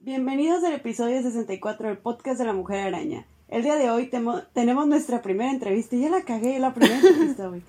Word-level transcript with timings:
Bienvenidos 0.00 0.64
al 0.64 0.72
episodio 0.72 1.22
64 1.22 1.88
del 1.88 1.98
podcast 1.98 2.38
de 2.38 2.46
la 2.46 2.52
Mujer 2.52 2.86
Araña. 2.86 3.26
El 3.48 3.62
día 3.62 3.76
de 3.76 3.90
hoy 3.90 4.08
tenemos 4.08 4.86
nuestra 4.86 5.22
primera 5.22 5.50
entrevista. 5.50 5.96
Ya 5.96 6.08
la 6.08 6.22
cagué, 6.22 6.58
la 6.58 6.74
primera 6.74 6.98
entrevista, 6.98 7.48
güey. 7.48 7.62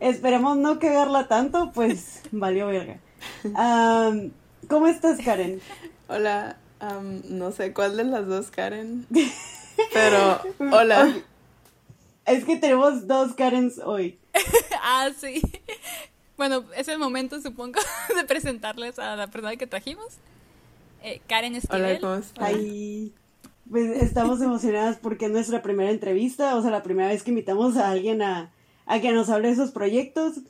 Esperemos 0.00 0.56
no 0.56 0.78
cagarla 0.78 1.28
tanto, 1.28 1.72
pues 1.72 2.22
valió 2.32 2.66
verga. 2.66 2.98
¿Cómo 4.68 4.88
estás, 4.88 5.20
Karen? 5.24 5.60
Hola, 6.08 6.58
no 7.28 7.52
sé 7.52 7.72
cuál 7.72 7.96
de 7.96 8.04
las 8.04 8.26
dos, 8.26 8.50
Karen. 8.50 9.06
Pero, 9.96 10.40
hola. 10.76 11.16
Es 12.26 12.44
que 12.44 12.56
tenemos 12.56 13.06
dos 13.06 13.32
Karens 13.32 13.78
hoy. 13.78 14.18
ah, 14.82 15.08
sí. 15.18 15.40
Bueno, 16.36 16.64
es 16.76 16.88
el 16.88 16.98
momento, 16.98 17.40
supongo, 17.40 17.80
de 18.14 18.24
presentarles 18.24 18.98
a 18.98 19.16
la 19.16 19.28
persona 19.28 19.56
que 19.56 19.66
trajimos. 19.66 20.18
Eh, 21.02 21.22
Karen 21.26 21.56
Esquivel. 21.56 21.98
Hola, 22.02 22.20
¿cómo 22.34 22.50
Pues 23.70 24.02
estamos 24.02 24.42
emocionadas 24.42 24.98
porque 24.98 25.26
es 25.26 25.30
nuestra 25.30 25.62
primera 25.62 25.90
entrevista, 25.90 26.56
o 26.56 26.62
sea, 26.62 26.70
la 26.70 26.82
primera 26.82 27.08
vez 27.08 27.22
que 27.22 27.30
invitamos 27.30 27.78
a 27.78 27.90
alguien 27.90 28.20
a, 28.20 28.52
a 28.84 29.00
que 29.00 29.12
nos 29.12 29.30
hable 29.30 29.48
de 29.48 29.56
sus 29.56 29.70
proyectos. 29.70 30.40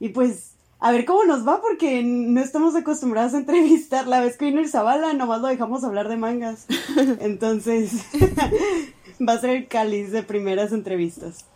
y 0.00 0.08
pues, 0.08 0.53
a 0.80 0.92
ver 0.92 1.04
cómo 1.04 1.24
nos 1.24 1.46
va, 1.46 1.60
porque 1.60 2.02
no 2.02 2.40
estamos 2.40 2.74
acostumbrados 2.76 3.34
a 3.34 3.38
entrevistar. 3.38 4.06
La 4.06 4.20
vez 4.20 4.36
que 4.36 4.46
vino 4.46 4.60
el 4.60 4.68
Zavala, 4.68 5.12
nomás 5.12 5.40
lo 5.40 5.48
dejamos 5.48 5.84
hablar 5.84 6.08
de 6.08 6.16
mangas. 6.16 6.66
Entonces, 7.20 8.04
va 9.26 9.34
a 9.34 9.40
ser 9.40 9.50
el 9.50 9.68
cáliz 9.68 10.12
de 10.12 10.22
primeras 10.22 10.72
entrevistas. 10.72 11.46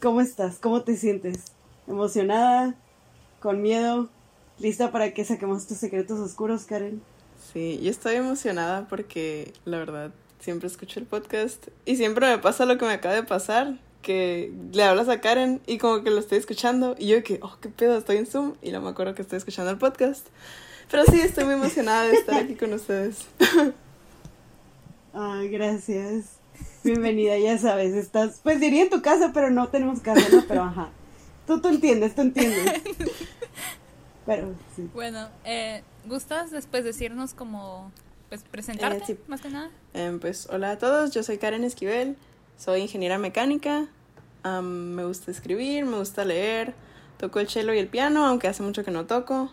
¿Cómo 0.00 0.20
estás? 0.20 0.58
¿Cómo 0.58 0.82
te 0.82 0.96
sientes? 0.96 1.44
¿Emocionada? 1.86 2.74
¿Con 3.40 3.62
miedo? 3.62 4.08
¿Lista 4.58 4.90
para 4.92 5.12
que 5.12 5.24
saquemos 5.24 5.66
tus 5.66 5.78
secretos 5.78 6.18
oscuros, 6.18 6.64
Karen? 6.64 7.02
Sí, 7.52 7.78
yo 7.82 7.90
estoy 7.90 8.16
emocionada 8.16 8.86
porque 8.88 9.52
la 9.64 9.78
verdad 9.78 10.12
siempre 10.40 10.68
escucho 10.68 11.00
el 11.00 11.06
podcast 11.06 11.68
y 11.84 11.96
siempre 11.96 12.28
me 12.28 12.38
pasa 12.38 12.66
lo 12.66 12.78
que 12.78 12.84
me 12.84 12.92
acaba 12.92 13.14
de 13.14 13.22
pasar, 13.22 13.78
que 14.06 14.52
le 14.72 14.84
hablas 14.84 15.08
a 15.08 15.20
Karen 15.20 15.60
y 15.66 15.78
como 15.78 16.04
que 16.04 16.10
lo 16.12 16.20
estoy 16.20 16.38
escuchando 16.38 16.94
y 16.96 17.08
yo 17.08 17.24
que, 17.24 17.40
oh, 17.42 17.56
qué 17.60 17.68
pedo, 17.68 17.98
estoy 17.98 18.18
en 18.18 18.26
Zoom 18.26 18.54
y 18.62 18.70
no 18.70 18.80
me 18.80 18.88
acuerdo 18.88 19.16
que 19.16 19.22
estoy 19.22 19.38
escuchando 19.38 19.72
el 19.72 19.78
podcast. 19.78 20.28
Pero 20.88 21.02
sí, 21.06 21.20
estoy 21.20 21.44
muy 21.44 21.54
emocionada 21.54 22.04
de 22.04 22.14
estar 22.14 22.36
aquí 22.36 22.54
con 22.54 22.72
ustedes. 22.72 23.26
Ay, 25.12 25.48
gracias. 25.48 26.36
Bienvenida, 26.84 27.36
ya 27.36 27.58
sabes, 27.58 27.94
estás, 27.94 28.38
pues 28.44 28.60
diría 28.60 28.84
en 28.84 28.90
tu 28.90 29.02
casa, 29.02 29.32
pero 29.34 29.50
no 29.50 29.66
tenemos 29.70 29.98
casa, 29.98 30.24
¿no? 30.30 30.44
Pero 30.46 30.62
ajá. 30.62 30.90
Tú, 31.44 31.60
tú 31.60 31.66
entiendes, 31.66 32.14
tú 32.14 32.22
entiendes. 32.22 32.82
Pero 34.24 34.54
sí. 34.76 34.88
Bueno, 34.94 35.28
eh, 35.44 35.82
¿gustas 36.06 36.52
después 36.52 36.84
decirnos 36.84 37.34
cómo, 37.34 37.90
pues, 38.28 38.44
presentarte, 38.44 39.14
eh, 39.14 39.18
más 39.26 39.40
que 39.40 39.48
nada? 39.48 39.70
Eh, 39.94 40.16
pues, 40.20 40.46
hola 40.48 40.70
a 40.70 40.78
todos, 40.78 41.10
yo 41.10 41.24
soy 41.24 41.38
Karen 41.38 41.64
Esquivel, 41.64 42.16
soy 42.56 42.80
ingeniera 42.80 43.18
mecánica, 43.18 43.88
me 44.62 45.04
gusta 45.04 45.30
escribir, 45.30 45.84
me 45.84 45.98
gusta 45.98 46.24
leer, 46.24 46.74
toco 47.18 47.40
el 47.40 47.48
cello 47.48 47.74
y 47.74 47.78
el 47.78 47.88
piano, 47.88 48.26
aunque 48.26 48.48
hace 48.48 48.62
mucho 48.62 48.84
que 48.84 48.90
no 48.90 49.06
toco. 49.06 49.50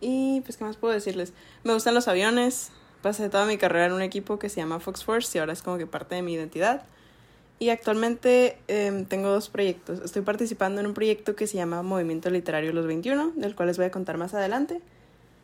Y, 0.00 0.42
pues, 0.42 0.56
¿qué 0.56 0.64
más 0.64 0.76
puedo 0.76 0.92
decirles? 0.92 1.32
Me 1.62 1.72
gustan 1.72 1.94
los 1.94 2.08
aviones, 2.08 2.70
pasé 3.00 3.28
toda 3.30 3.46
mi 3.46 3.56
carrera 3.56 3.86
en 3.86 3.92
un 3.92 4.02
equipo 4.02 4.38
que 4.38 4.48
se 4.48 4.60
llama 4.60 4.80
Fox 4.80 5.04
Force 5.04 5.36
y 5.36 5.40
ahora 5.40 5.52
es 5.52 5.62
como 5.62 5.78
que 5.78 5.86
parte 5.86 6.14
de 6.14 6.22
mi 6.22 6.34
identidad. 6.34 6.82
Y 7.58 7.70
actualmente 7.70 8.58
em, 8.68 9.06
tengo 9.06 9.28
dos 9.28 9.48
proyectos. 9.48 10.00
Estoy 10.00 10.22
participando 10.22 10.80
en 10.80 10.88
un 10.88 10.94
proyecto 10.94 11.36
que 11.36 11.46
se 11.46 11.56
llama 11.56 11.82
Movimiento 11.82 12.28
Literario 12.28 12.72
Los 12.72 12.86
21, 12.86 13.32
del 13.36 13.54
cual 13.54 13.68
les 13.68 13.76
voy 13.76 13.86
a 13.86 13.90
contar 13.90 14.18
más 14.18 14.34
adelante. 14.34 14.82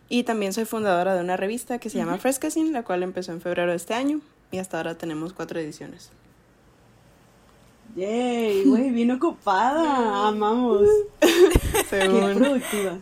Y 0.08 0.24
también 0.24 0.52
soy 0.52 0.64
fundadora 0.64 1.14
de 1.14 1.20
una 1.20 1.36
revista 1.36 1.78
que 1.78 1.88
se 1.88 1.98
llama 1.98 2.18
Frescasing, 2.18 2.72
la 2.72 2.82
cual 2.82 3.04
empezó 3.04 3.32
en 3.32 3.40
febrero 3.40 3.70
de 3.70 3.76
este 3.76 3.94
año 3.94 4.20
y 4.50 4.58
hasta 4.58 4.78
ahora 4.78 4.98
tenemos 4.98 5.32
cuatro 5.32 5.60
ediciones. 5.60 6.10
¡Yay! 7.96 8.64
Güey, 8.64 8.90
bien 8.90 9.10
ocupada. 9.10 10.28
Amamos. 10.28 10.86
Según. 11.90 12.20
Qué 12.20 12.34
productiva. 12.34 12.98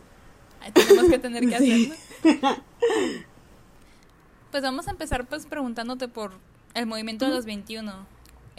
tenemos 0.72 1.04
que 1.10 1.18
tener 1.18 1.48
que 1.48 1.54
hacerlo. 1.54 1.94
Pues 4.50 4.62
vamos 4.62 4.88
a 4.88 4.92
empezar 4.92 5.26
pues 5.26 5.44
preguntándote 5.44 6.08
por 6.08 6.32
el 6.72 6.86
movimiento 6.86 7.26
de 7.26 7.32
los 7.32 7.44
21 7.44 7.92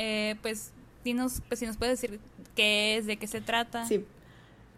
eh, 0.02 0.38
pues 0.42 0.72
dinos, 1.04 1.42
pues 1.50 1.60
si 1.60 1.66
nos 1.66 1.76
puedes 1.76 2.00
decir 2.00 2.22
qué 2.56 2.98
es, 2.98 3.06
de 3.06 3.18
qué 3.18 3.28
se 3.28 3.42
trata. 3.42 3.86
Sí. 3.86 4.06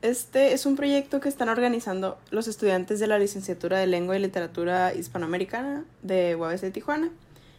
Este 0.01 0.53
es 0.53 0.65
un 0.65 0.75
proyecto 0.75 1.19
que 1.19 1.29
están 1.29 1.47
organizando 1.47 2.17
los 2.31 2.47
estudiantes 2.47 2.99
de 2.99 3.05
la 3.05 3.19
licenciatura 3.19 3.77
de 3.77 3.85
Lengua 3.85 4.17
y 4.17 4.19
Literatura 4.19 4.95
Hispanoamericana 4.95 5.85
de 6.01 6.35
UABC 6.35 6.61
de 6.61 6.71
Tijuana. 6.71 7.11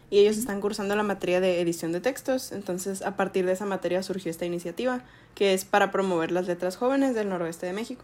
Y 0.09 0.19
ellos 0.19 0.37
están 0.37 0.61
cursando 0.61 0.95
la 0.95 1.03
materia 1.03 1.39
de 1.39 1.59
edición 1.59 1.91
de 1.91 1.99
textos. 1.99 2.51
Entonces, 2.51 3.01
a 3.01 3.15
partir 3.15 3.45
de 3.45 3.53
esa 3.53 3.65
materia 3.65 4.03
surgió 4.03 4.29
esta 4.29 4.45
iniciativa, 4.45 5.01
que 5.35 5.53
es 5.53 5.65
para 5.65 5.91
promover 5.91 6.31
las 6.31 6.47
letras 6.47 6.77
jóvenes 6.77 7.15
del 7.15 7.29
noroeste 7.29 7.65
de 7.65 7.73
México. 7.73 8.03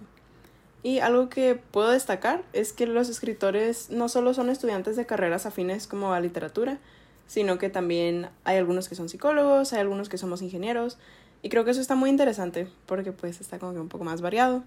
Y 0.82 1.00
algo 1.00 1.30
que 1.30 1.56
puedo 1.56 1.90
destacar 1.90 2.44
es 2.54 2.74
que 2.74 2.88
los 2.88 3.09
escritores 3.09 3.90
no 3.90 4.09
solo 4.09 4.34
son 4.34 4.50
estudiantes 4.50 4.96
de 4.96 5.06
carreras 5.06 5.46
afines 5.46 5.88
como 5.88 6.14
a 6.14 6.20
literatura, 6.20 6.80
sino 7.28 7.58
que 7.58 7.70
también 7.70 8.30
hay 8.44 8.58
algunos 8.58 8.90
que 8.90 8.96
son 8.96 9.09
psicólogos, 9.09 9.74
hay 9.74 9.82
algunos 9.82 10.09
que 10.09 10.18
somos 10.18 10.42
ingenieros, 10.42 10.98
y 11.42 11.50
creo 11.50 11.64
que 11.64 11.72
eso 11.72 11.82
está 11.82 11.96
muy 11.96 12.09
interesante, 12.09 12.68
porque 12.86 13.12
pues 13.12 13.40
está 13.40 13.59
como 13.59 13.74
que 13.74 13.80
un 13.80 13.90
poco 13.90 14.04
más 14.04 14.22
variado. 14.22 14.64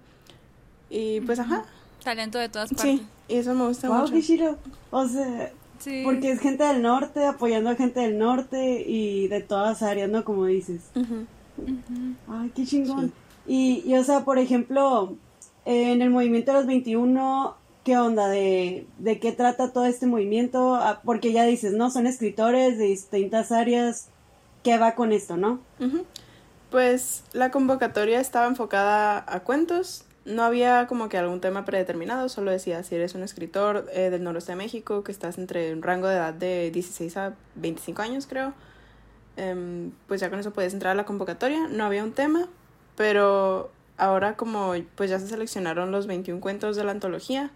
Y 0.89 1.21
pues, 1.21 1.39
ajá. 1.39 1.65
Talento 2.03 2.39
de 2.39 2.49
todas 2.49 2.69
partes. 2.69 2.99
Sí, 2.99 3.07
y 3.27 3.35
eso 3.35 3.53
me 3.53 3.67
gusta 3.67 3.89
mucho. 3.89 4.13
Qué 4.13 4.55
O 4.91 5.07
sea, 5.07 5.51
porque 6.03 6.31
es 6.31 6.39
gente 6.39 6.63
del 6.63 6.81
norte 6.81 7.25
apoyando 7.25 7.69
a 7.69 7.75
gente 7.75 7.99
del 7.99 8.17
norte 8.17 8.83
y 8.87 9.27
de 9.27 9.41
todas 9.41 9.81
áreas, 9.81 10.09
¿no? 10.09 10.23
Como 10.23 10.45
dices. 10.45 10.81
Ay, 12.27 12.51
qué 12.55 12.65
chingón. 12.65 13.11
Y, 13.45 13.83
y, 13.85 13.95
o 13.95 14.03
sea, 14.03 14.23
por 14.23 14.37
ejemplo, 14.37 15.15
en 15.65 16.01
el 16.01 16.09
movimiento 16.09 16.51
de 16.51 16.57
los 16.59 16.67
21 16.67 17.55
¿Qué 17.83 17.97
onda? 17.97 18.29
De, 18.29 18.87
¿De 18.97 19.19
qué 19.19 19.33
trata 19.33 19.73
todo 19.73 19.85
este 19.85 20.07
movimiento? 20.07 20.75
Ah, 20.75 21.01
porque 21.03 21.33
ya 21.33 21.43
dices, 21.43 21.73
¿no? 21.73 21.89
Son 21.91 22.07
escritores 22.07 22.77
de 22.77 22.85
distintas 22.85 23.51
áreas. 23.51 24.07
¿Qué 24.63 24.77
va 24.77 24.95
con 24.95 25.11
esto, 25.11 25.35
no? 25.35 25.59
Pues 26.71 27.25
la 27.33 27.51
convocatoria 27.51 28.21
estaba 28.21 28.47
enfocada 28.47 29.25
a 29.27 29.41
cuentos. 29.41 30.05
No 30.25 30.43
había 30.43 30.87
como 30.87 31.09
que 31.09 31.17
algún 31.17 31.41
tema 31.41 31.65
predeterminado, 31.65 32.29
solo 32.29 32.51
decía 32.51 32.81
si 32.83 32.95
eres 32.95 33.13
un 33.13 33.23
escritor 33.23 33.89
eh, 33.93 34.09
del 34.09 34.23
noroeste 34.23 34.53
de 34.53 34.55
México, 34.55 35.03
que 35.03 35.11
estás 35.11 35.37
entre 35.37 35.73
un 35.73 35.81
rango 35.81 36.07
de 36.07 36.15
edad 36.15 36.33
de 36.33 36.71
16 36.71 37.17
a 37.17 37.33
25 37.55 38.01
años, 38.01 38.27
creo. 38.27 38.53
Em, 39.35 39.91
pues 40.07 40.21
ya 40.21 40.29
con 40.29 40.39
eso 40.39 40.51
puedes 40.51 40.73
entrar 40.73 40.91
a 40.91 40.95
la 40.95 41.05
convocatoria. 41.05 41.67
No 41.67 41.83
había 41.85 42.03
un 42.03 42.13
tema, 42.13 42.47
pero 42.95 43.71
ahora 43.97 44.35
como 44.37 44.73
pues 44.95 45.09
ya 45.09 45.19
se 45.19 45.27
seleccionaron 45.27 45.91
los 45.91 46.07
21 46.07 46.39
cuentos 46.41 46.75
de 46.75 46.83
la 46.83 46.91
antología, 46.91 47.51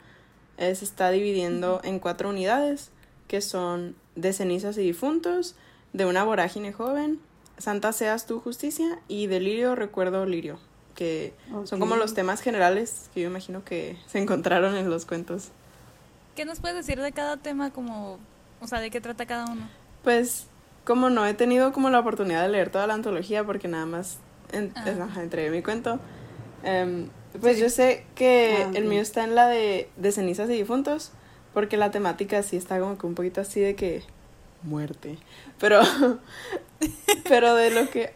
se 0.58 0.72
está 0.72 1.12
dividiendo 1.12 1.82
en 1.84 2.00
cuatro 2.00 2.30
unidades, 2.30 2.90
que 3.28 3.42
son 3.42 3.96
de 4.16 4.34
cenizas 4.34 4.78
y 4.78 4.82
difuntos, 4.82 5.56
de 5.94 6.06
una 6.06 6.24
vorágine 6.24 6.74
joven, 6.74 7.20
Santa 7.58 7.92
seas 7.92 8.28
tu 8.28 8.40
justicia 8.40 9.00
y 9.08 9.26
delirio 9.26 9.74
recuerdo 9.74 10.28
lirio, 10.28 10.60
que 10.97 11.31
son 11.66 11.80
como 11.80 11.96
los 11.96 12.16
temas 12.16 12.41
generales 12.41 13.12
que 13.13 13.22
yo 13.22 13.28
imagino 13.28 13.63
que 13.63 13.96
se 14.08 14.18
encontraron 14.18 14.75
en 14.75 14.90
los 14.90 15.06
cuentos. 15.06 15.50
¿Qué 16.35 16.44
nos 16.44 16.59
puedes 16.59 16.75
decir 16.75 17.00
de 17.00 17.12
cada 17.12 17.38
tema 17.38 17.69
como, 17.69 18.18
o 18.60 18.68
sea, 18.68 18.80
de 18.80 18.89
qué 18.89 19.00
trata 19.00 19.27
cada 19.27 19.45
uno? 19.45 19.69
Pues 20.04 20.48
como 20.86 21.12
no 21.12 21.25
he 21.27 21.36
tenido 21.36 21.72
como 21.72 21.92
la 21.92 22.00
oportunidad 22.00 22.42
de 22.42 22.50
leer 22.50 22.72
toda 22.72 22.88
la 22.88 22.95
antología 22.95 23.44
porque 23.44 23.68
nada 23.68 23.86
más 23.86 24.18
en, 24.51 24.74
ah. 24.75 25.12
entregué 25.18 25.51
mi 25.51 25.62
cuento, 25.62 26.00
em, 26.63 27.10
pues 27.39 27.60
yo 27.60 27.69
sé 27.69 28.04
que 28.16 28.66
ah, 28.66 28.72
el 28.74 28.86
mío 28.86 29.01
está 29.01 29.24
en 29.24 29.36
la 29.36 29.48
de, 29.48 29.92
de 29.98 30.12
cenizas 30.12 30.50
y 30.50 30.54
difuntos, 30.54 31.12
porque 31.54 31.77
la 31.77 31.92
temática 31.92 32.42
sí 32.42 32.57
está 32.57 32.80
como 32.80 32.98
que 32.98 33.06
un 33.06 33.13
poquito 33.13 33.42
así 33.42 33.60
de 33.60 33.75
que 33.75 34.01
muerte. 34.63 35.18
Pero 35.59 35.81
pero 37.27 37.56
de 37.56 37.71
lo 37.71 37.89
que 37.89 38.13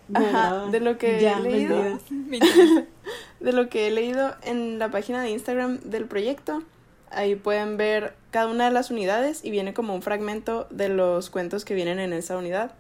de 0.72 0.80
lo 0.80 0.98
que 0.98 1.28
he 1.28 1.40
leído 1.40 1.78
de 3.40 3.54
lo 3.54 3.70
que 3.70 3.88
he 3.88 3.92
leído 3.92 4.36
en 4.44 4.80
la 4.80 4.92
página 4.92 5.22
de 5.22 5.32
Instagram 5.32 5.80
del 5.82 6.06
proyecto, 6.06 6.64
ahí 7.10 7.36
pueden 7.36 7.78
ver 7.78 8.14
cada 8.32 8.48
una 8.48 8.66
de 8.66 8.72
las 8.72 8.92
unidades 8.92 9.44
y 9.44 9.52
viene 9.52 9.74
como 9.74 9.96
un 9.96 10.02
fragmento 10.02 10.68
de 10.70 10.90
los 10.90 11.30
cuentos 11.30 11.66
que 11.66 11.74
vienen 11.74 12.00
en 12.00 12.14
esa 12.14 12.38
unidad. 12.38 12.74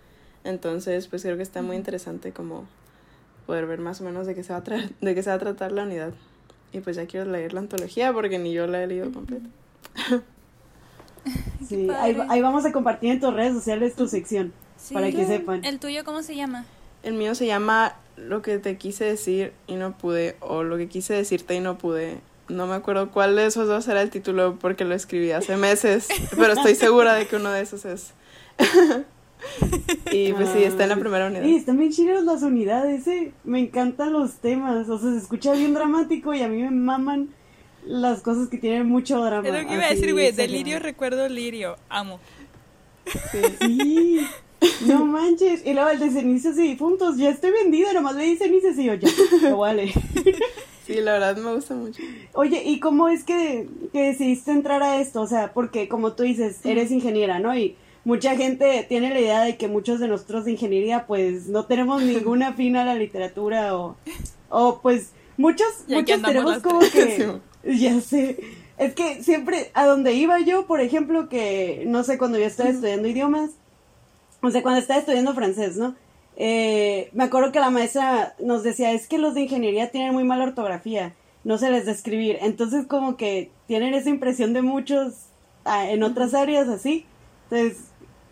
Entonces, 0.43 1.07
pues 1.07 1.21
creo 1.21 1.37
que 1.37 1.43
está 1.43 1.61
muy 1.61 1.75
interesante 1.75 2.31
como 2.31 2.67
poder 3.45 3.65
ver 3.65 3.79
más 3.79 4.01
o 4.01 4.03
menos 4.03 4.27
de 4.27 4.35
qué 4.35 4.43
se 4.43 4.53
va 4.53 4.59
a, 4.59 4.63
de 4.63 5.15
qué 5.15 5.23
se 5.23 5.29
va 5.29 5.35
a 5.35 5.39
tratar 5.39 5.71
la 5.71 5.83
unidad. 5.83 6.13
Y 6.73 6.79
pues 6.79 6.95
ya 6.95 7.05
quiero 7.05 7.29
leer 7.29 7.53
la 7.53 7.59
antología 7.59 8.13
porque 8.13 8.39
ni 8.39 8.53
yo 8.53 8.65
la 8.67 8.83
he 8.83 8.87
leído 8.87 9.11
completa. 9.11 9.47
Sí, 11.67 11.87
ahí, 11.89 12.17
ahí, 12.27 12.41
vamos 12.41 12.65
a 12.65 12.71
compartir 12.71 13.11
en 13.11 13.19
tus 13.19 13.33
redes 13.33 13.53
sociales 13.53 13.95
tu 13.95 14.07
sección. 14.07 14.51
para 14.91 15.09
que 15.11 15.25
sepan. 15.25 15.63
¿El 15.63 15.79
tuyo 15.79 16.03
cómo 16.03 16.21
se 16.21 16.35
llama? 16.35 16.65
El 17.03 17.13
mío 17.13 17.33
se 17.35 17.45
llama 17.45 17.95
Lo 18.17 18.41
que 18.41 18.57
te 18.57 18.77
quise 18.77 19.05
decir 19.05 19.53
y 19.67 19.75
no 19.75 19.97
pude, 19.97 20.35
o 20.41 20.63
Lo 20.63 20.77
que 20.77 20.87
quise 20.87 21.13
decirte 21.13 21.55
y 21.55 21.59
no 21.59 21.77
pude. 21.77 22.19
No 22.49 22.67
me 22.67 22.75
acuerdo 22.75 23.11
cuál 23.11 23.35
de 23.35 23.45
esos 23.45 23.67
dos 23.67 23.87
era 23.87 24.01
el 24.01 24.09
título 24.09 24.57
porque 24.59 24.83
lo 24.83 24.93
escribí 24.93 25.31
hace 25.31 25.55
meses, 25.55 26.09
pero 26.35 26.53
estoy 26.53 26.75
segura 26.75 27.13
de 27.13 27.27
que 27.27 27.37
uno 27.37 27.51
de 27.51 27.61
esos 27.61 27.85
es. 27.85 28.13
y 30.11 30.33
pues 30.33 30.49
sí, 30.49 30.63
está 30.63 30.83
en 30.83 30.89
la 30.89 30.97
primera 30.97 31.27
unidad. 31.27 31.43
Sí, 31.43 31.55
están 31.55 31.77
bien 31.77 31.91
chidas 31.91 32.23
las 32.23 32.43
unidades, 32.43 33.07
¿eh? 33.07 33.31
Me 33.45 33.59
encantan 33.59 34.11
los 34.11 34.35
temas, 34.35 34.89
o 34.89 34.99
sea, 34.99 35.11
se 35.11 35.17
escucha 35.17 35.53
bien 35.53 35.73
dramático 35.73 36.33
y 36.33 36.41
a 36.41 36.49
mí 36.49 36.61
me 36.61 36.71
maman 36.71 37.29
las 37.85 38.21
cosas 38.21 38.47
que 38.49 38.57
tienen 38.57 38.87
mucho 38.87 39.23
drama. 39.23 39.47
Es 39.47 39.53
lo 39.53 39.67
que 39.67 39.73
iba 39.75 39.85
a 39.85 39.89
decir, 39.89 40.13
güey, 40.13 40.31
delirio 40.31 40.79
recuerdo 40.79 41.27
lirio, 41.29 41.77
amo. 41.89 42.19
Sí. 43.31 44.25
No 44.85 45.05
manches. 45.05 45.65
Y 45.65 45.73
luego 45.73 45.89
el 45.89 45.99
de 45.99 46.11
cenizas 46.11 46.55
y 46.59 46.61
difuntos. 46.61 47.17
Ya 47.17 47.31
estoy 47.31 47.49
vendida, 47.49 47.93
nomás 47.93 48.15
le 48.15 48.25
di 48.25 48.37
cenizas 48.37 48.77
y 48.77 48.85
yo 48.85 48.93
ya. 48.93 49.09
Lo 49.41 49.57
vale. 49.57 49.91
Sí, 50.85 50.95
la 50.99 51.13
verdad 51.13 51.37
me 51.37 51.53
gusta 51.53 51.75
mucho. 51.75 52.01
Oye, 52.33 52.63
¿y 52.65 52.79
cómo 52.79 53.07
es 53.07 53.23
que, 53.23 53.69
que 53.93 54.01
decidiste 54.01 54.51
entrar 54.51 54.81
a 54.81 54.99
esto? 54.99 55.21
O 55.21 55.27
sea, 55.27 55.53
porque 55.53 55.87
como 55.87 56.13
tú 56.13 56.23
dices, 56.23 56.59
eres 56.65 56.91
ingeniera, 56.91 57.39
¿no? 57.39 57.55
Y 57.55 57.77
mucha 58.03 58.35
gente 58.35 58.83
tiene 58.89 59.11
la 59.11 59.19
idea 59.19 59.41
de 59.41 59.57
que 59.57 59.67
muchos 59.67 59.99
de 59.99 60.07
nosotros 60.07 60.45
de 60.45 60.51
ingeniería, 60.51 61.05
pues 61.05 61.47
no 61.47 61.65
tenemos 61.65 62.01
ninguna 62.01 62.53
fin 62.57 62.75
a 62.75 62.83
la 62.83 62.95
literatura 62.95 63.77
o, 63.77 63.95
o 64.49 64.81
pues 64.81 65.11
muchos, 65.37 65.67
muchos 65.87 66.21
tenemos 66.21 66.59
como 66.59 66.79
que. 66.79 67.39
Ya 67.79 67.99
sé. 68.01 68.37
Es 68.77 68.95
que 68.95 69.21
siempre, 69.23 69.69
a 69.73 69.85
donde 69.85 70.13
iba 70.13 70.39
yo, 70.39 70.65
por 70.65 70.81
ejemplo, 70.81 71.29
que 71.29 71.83
no 71.85 72.03
sé, 72.03 72.17
cuando 72.17 72.39
yo 72.39 72.45
estaba 72.45 72.69
estudiando 72.69 73.07
idiomas, 73.07 73.51
o 74.41 74.49
sea, 74.49 74.63
cuando 74.63 74.79
estaba 74.79 74.99
estudiando 74.99 75.35
francés, 75.35 75.77
¿no? 75.77 75.95
Eh, 76.35 77.09
me 77.13 77.25
acuerdo 77.25 77.51
que 77.51 77.59
la 77.59 77.69
maestra 77.69 78.33
nos 78.39 78.63
decía, 78.63 78.91
es 78.91 79.07
que 79.07 79.19
los 79.19 79.35
de 79.35 79.41
ingeniería 79.41 79.91
tienen 79.91 80.13
muy 80.13 80.23
mala 80.23 80.45
ortografía, 80.45 81.13
no 81.43 81.59
se 81.59 81.69
les 81.69 81.85
da 81.85 81.91
escribir. 81.91 82.39
Entonces, 82.41 82.87
como 82.87 83.17
que 83.17 83.51
tienen 83.67 83.93
esa 83.93 84.09
impresión 84.09 84.53
de 84.53 84.63
muchos 84.63 85.13
ah, 85.65 85.87
en 85.89 86.01
otras 86.01 86.33
áreas 86.33 86.67
así. 86.67 87.05
Entonces, 87.49 87.83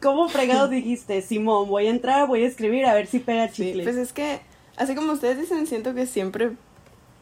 ¿cómo 0.02 0.30
fregados 0.30 0.70
dijiste, 0.72 1.22
Simón, 1.22 1.70
voy 1.70 1.86
a 1.86 1.92
entrar, 1.92 2.28
voy 2.28 2.44
a 2.44 2.48
escribir, 2.48 2.88
a 2.88 2.96
ver 2.96 3.06
si 3.06 3.20
pega 3.20 3.52
chicle? 3.52 3.84
pues 3.84 3.98
es 3.98 4.14
que, 4.14 4.40
así 4.78 4.96
como 4.96 5.12
ustedes 5.12 5.38
dicen, 5.38 5.68
siento 5.68 5.94
que 5.94 6.08
siempre 6.08 6.54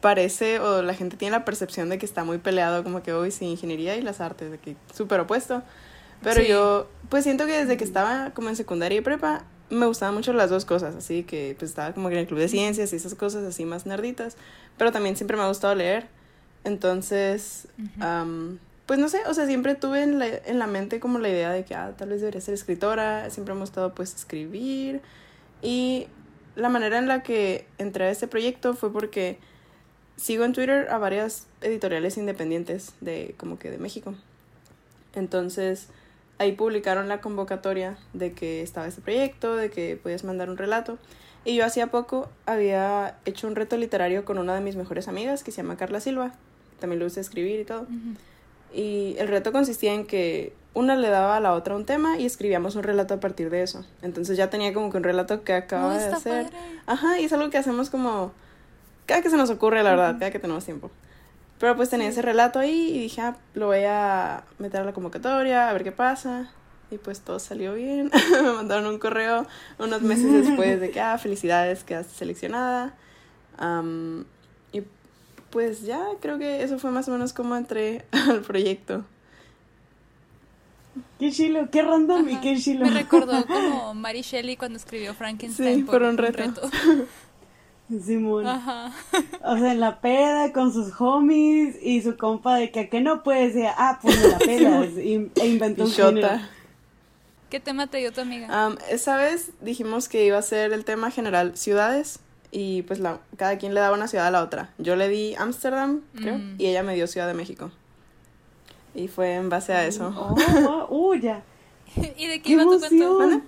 parece 0.00 0.60
o 0.60 0.82
la 0.82 0.94
gente 0.94 1.16
tiene 1.16 1.32
la 1.32 1.44
percepción 1.44 1.88
de 1.88 1.98
que 1.98 2.06
está 2.06 2.24
muy 2.24 2.38
peleado 2.38 2.84
como 2.84 3.02
que 3.02 3.12
hoy 3.12 3.30
sin 3.30 3.48
ingeniería 3.48 3.96
y 3.96 4.02
las 4.02 4.20
artes, 4.20 4.50
de 4.50 4.58
que 4.58 4.76
súper 4.94 5.20
opuesto. 5.20 5.62
Pero 6.22 6.42
yo 6.42 6.88
pues 7.08 7.24
siento 7.24 7.46
que 7.46 7.52
desde 7.52 7.76
que 7.76 7.84
estaba 7.84 8.30
como 8.30 8.48
en 8.48 8.56
secundaria 8.56 8.98
y 8.98 9.00
prepa 9.00 9.44
me 9.70 9.86
gustaban 9.86 10.14
mucho 10.14 10.32
las 10.32 10.50
dos 10.50 10.64
cosas, 10.64 10.96
así 10.96 11.24
que 11.24 11.54
pues 11.58 11.70
estaba 11.70 11.92
como 11.92 12.10
en 12.10 12.16
el 12.16 12.26
club 12.26 12.38
de 12.38 12.48
ciencias 12.48 12.92
y 12.92 12.96
esas 12.96 13.14
cosas 13.14 13.44
así 13.44 13.64
más 13.64 13.86
nerditas, 13.86 14.36
pero 14.76 14.92
también 14.92 15.16
siempre 15.16 15.36
me 15.36 15.42
ha 15.42 15.48
gustado 15.48 15.74
leer. 15.74 16.06
Entonces, 16.64 17.68
pues 18.86 18.98
no 18.98 19.08
sé, 19.08 19.20
o 19.26 19.34
sea, 19.34 19.46
siempre 19.46 19.74
tuve 19.74 20.02
en 20.02 20.18
la, 20.18 20.26
en 20.26 20.58
la 20.58 20.66
mente 20.66 21.00
como 21.00 21.18
la 21.18 21.28
idea 21.28 21.52
de 21.52 21.64
que 21.64 21.74
ah, 21.74 21.92
tal 21.96 22.08
vez 22.08 22.20
debería 22.20 22.40
ser 22.40 22.54
escritora, 22.54 23.30
siempre 23.30 23.54
me 23.54 23.60
ha 23.60 23.62
gustado 23.62 23.94
pues 23.94 24.14
escribir 24.14 25.02
y 25.62 26.08
la 26.56 26.68
manera 26.68 26.98
en 26.98 27.06
la 27.06 27.22
que 27.22 27.66
entré 27.78 28.06
a 28.06 28.10
este 28.10 28.26
proyecto 28.26 28.74
fue 28.74 28.92
porque 28.92 29.38
sigo 30.18 30.44
en 30.44 30.52
Twitter 30.52 30.88
a 30.90 30.98
varias 30.98 31.46
editoriales 31.62 32.18
independientes 32.18 32.92
de 33.00 33.34
como 33.38 33.58
que 33.58 33.70
de 33.70 33.78
México. 33.78 34.14
Entonces, 35.14 35.88
ahí 36.38 36.52
publicaron 36.52 37.08
la 37.08 37.20
convocatoria 37.20 37.96
de 38.12 38.32
que 38.32 38.62
estaba 38.62 38.86
este 38.86 39.00
proyecto, 39.00 39.56
de 39.56 39.70
que 39.70 39.96
podías 39.96 40.24
mandar 40.24 40.50
un 40.50 40.58
relato. 40.58 40.98
Y 41.44 41.54
yo 41.54 41.64
hacía 41.64 41.86
poco 41.86 42.28
había 42.46 43.16
hecho 43.24 43.46
un 43.46 43.54
reto 43.54 43.76
literario 43.76 44.24
con 44.24 44.38
una 44.38 44.54
de 44.54 44.60
mis 44.60 44.76
mejores 44.76 45.08
amigas 45.08 45.44
que 45.44 45.52
se 45.52 45.62
llama 45.62 45.76
Carla 45.76 46.00
Silva. 46.00 46.32
También 46.80 46.98
le 46.98 47.06
gusta 47.06 47.20
escribir 47.20 47.60
y 47.60 47.64
todo. 47.64 47.86
Y 48.74 49.14
el 49.18 49.28
reto 49.28 49.52
consistía 49.52 49.94
en 49.94 50.04
que 50.04 50.52
una 50.74 50.96
le 50.96 51.08
daba 51.08 51.36
a 51.36 51.40
la 51.40 51.54
otra 51.54 51.74
un 51.74 51.84
tema 51.84 52.18
y 52.18 52.26
escribíamos 52.26 52.76
un 52.76 52.82
relato 52.82 53.14
a 53.14 53.20
partir 53.20 53.50
de 53.50 53.62
eso. 53.62 53.84
Entonces 54.02 54.36
ya 54.36 54.50
tenía 54.50 54.74
como 54.74 54.90
que 54.90 54.96
un 54.96 55.04
relato 55.04 55.42
que 55.42 55.54
acaba 55.54 55.96
de 55.96 56.12
hacer. 56.12 56.50
Ajá, 56.86 57.18
y 57.18 57.24
es 57.24 57.32
algo 57.32 57.50
que 57.50 57.58
hacemos 57.58 57.88
como 57.88 58.32
cada 59.08 59.22
que 59.22 59.30
se 59.30 59.38
nos 59.38 59.48
ocurre, 59.48 59.82
la 59.82 59.90
verdad, 59.90 60.18
cada 60.18 60.30
que 60.30 60.38
tenemos 60.38 60.64
tiempo. 60.66 60.90
Pero 61.58 61.74
pues 61.74 61.88
tenía 61.88 62.08
ese 62.08 62.22
relato 62.22 62.58
ahí 62.58 62.90
y 62.94 63.00
dije, 63.00 63.22
ah, 63.22 63.36
lo 63.54 63.66
voy 63.66 63.82
a 63.84 64.44
meter 64.58 64.82
a 64.82 64.84
la 64.84 64.92
convocatoria, 64.92 65.70
a 65.70 65.72
ver 65.72 65.82
qué 65.82 65.92
pasa. 65.92 66.52
Y 66.90 66.98
pues 66.98 67.20
todo 67.20 67.38
salió 67.38 67.74
bien. 67.74 68.10
me 68.30 68.52
mandaron 68.52 68.86
un 68.86 68.98
correo 68.98 69.46
unos 69.78 70.02
meses 70.02 70.46
después 70.46 70.78
de 70.78 70.90
que, 70.90 71.00
ah, 71.00 71.16
felicidades, 71.16 71.84
quedaste 71.84 72.14
seleccionada. 72.14 72.94
y 74.72 74.82
pues 75.50 75.82
ya, 75.82 76.04
creo 76.20 76.38
que 76.38 76.62
eso 76.62 76.78
fue 76.78 76.90
más 76.90 77.08
o 77.08 77.10
menos 77.10 77.32
como 77.32 77.56
entré 77.56 78.04
al 78.12 78.42
proyecto. 78.42 79.04
Qué 81.18 81.32
chilo, 81.32 81.68
qué 81.70 81.82
random 81.82 82.28
y 82.28 82.36
qué 82.36 82.56
chilo. 82.58 82.84
Me 82.84 82.92
recordó 82.92 83.44
como 83.46 83.94
Mary 83.94 84.20
Shelley 84.20 84.56
cuando 84.56 84.76
escribió 84.76 85.14
Frankenstein 85.14 85.86
por, 85.86 86.02
un 86.02 86.18
reto. 86.18 86.70
Simón. 88.04 88.46
Ajá. 88.46 88.92
O 89.44 89.56
sea, 89.56 89.72
en 89.72 89.80
la 89.80 90.00
peda 90.00 90.52
con 90.52 90.72
sus 90.72 90.92
homies 91.00 91.76
y 91.82 92.02
su 92.02 92.16
compa 92.16 92.56
de 92.56 92.70
que, 92.70 92.88
que 92.88 93.00
no 93.00 93.22
puede 93.22 93.52
ser, 93.52 93.70
ah, 93.76 93.98
pues 94.00 94.22
en 94.22 94.30
la 94.30 94.38
peda 94.38 94.84
e 94.84 95.46
inventó 95.46 95.84
un 95.84 95.90
género. 95.90 96.28
¿Qué 97.50 97.60
tema 97.60 97.86
te 97.86 97.98
dio 97.98 98.12
tu 98.12 98.20
amiga? 98.20 98.76
esa 98.90 99.16
vez 99.16 99.52
dijimos 99.62 100.08
que 100.08 100.26
iba 100.26 100.36
a 100.36 100.42
ser 100.42 100.72
el 100.74 100.84
tema 100.84 101.10
general 101.10 101.56
ciudades 101.56 102.20
y 102.50 102.82
pues 102.82 102.98
la, 102.98 103.20
cada 103.36 103.56
quien 103.56 103.72
le 103.74 103.80
daba 103.80 103.96
una 103.96 104.08
ciudad 104.08 104.26
a 104.26 104.30
la 104.30 104.42
otra. 104.42 104.70
Yo 104.78 104.96
le 104.96 105.08
di 105.08 105.34
Ámsterdam, 105.36 106.02
creo, 106.14 106.38
mm. 106.38 106.56
y 106.58 106.66
ella 106.66 106.82
me 106.82 106.94
dio 106.94 107.06
Ciudad 107.06 107.26
de 107.26 107.34
México. 107.34 107.70
Y 108.94 109.08
fue 109.08 109.34
en 109.34 109.48
base 109.48 109.72
a 109.72 109.86
eso. 109.86 110.12
Oh, 110.16 110.34
oh, 110.68 110.94
uh, 110.94 111.14
ya. 111.14 111.42
¿Y 112.16 112.26
de 112.26 112.42
qué, 112.42 112.52
iba 112.52 112.64
tu 112.64 112.78
cuento? 112.78 113.42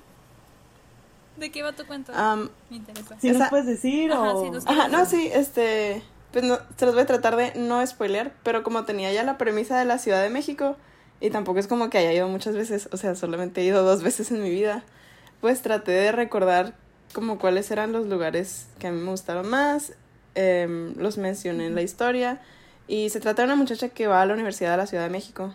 ¿De 1.40 1.50
qué 1.50 1.62
va 1.62 1.72
tu 1.72 1.87
cuento? 1.87 2.12
Me 2.69 2.76
interesa. 2.76 3.16
Si 3.19 3.32
nos 3.32 3.48
puedes 3.48 3.66
decir 3.66 4.12
o... 4.12 4.52
Ajá, 4.66 4.88
no, 4.88 5.06
sí, 5.06 5.31
este... 5.32 6.02
Pues 6.32 6.44
no, 6.44 6.58
se 6.76 6.87
los 6.87 6.94
voy 6.94 7.02
a 7.02 7.06
tratar 7.06 7.34
de 7.34 7.54
no 7.56 7.84
spoiler, 7.84 8.31
pero 8.44 8.62
como 8.62 8.84
tenía 8.84 9.12
ya 9.12 9.25
la 9.25 9.37
premisa 9.37 9.76
de 9.78 9.84
la 9.84 9.98
Ciudad 9.98 10.22
de 10.22 10.31
México, 10.31 10.76
y 11.20 11.31
tampoco 11.31 11.58
es 11.58 11.66
como 11.66 11.90
que 11.90 11.98
haya 11.98 12.12
ido 12.12 12.28
muchas 12.28 12.54
veces, 12.54 12.88
o 12.92 12.96
sea, 12.96 13.16
solamente 13.16 13.62
he 13.62 13.64
ido 13.64 13.82
dos 13.82 14.04
veces 14.04 14.30
en 14.30 14.40
mi 14.40 14.49
vida, 14.49 14.85
pues 15.40 15.61
traté 15.61 15.90
de 15.90 16.12
recordar 16.12 16.75
como 17.14 17.40
cuáles 17.40 17.68
eran 17.73 17.90
los 17.90 18.06
lugares 18.06 18.68
que 18.78 18.87
a 18.87 18.92
mí 18.92 19.00
me 19.00 19.11
gustaron 19.11 19.49
más, 19.49 19.94
em, 20.37 20.94
los 20.97 21.18
mencioné 21.18 21.66
en 21.66 21.75
la 21.75 21.82
historia, 21.82 22.40
y 22.87 23.09
se 23.09 23.18
trata 23.18 23.42
de 23.42 23.47
una 23.47 23.56
muchacha 23.56 23.88
que 23.88 24.06
va 24.06 24.23
a 24.23 24.26
la 24.26 24.35
Universidad 24.35 24.70
de 24.70 24.76
la 24.76 24.87
Ciudad 24.87 25.02
de 25.04 25.11
México 25.11 25.52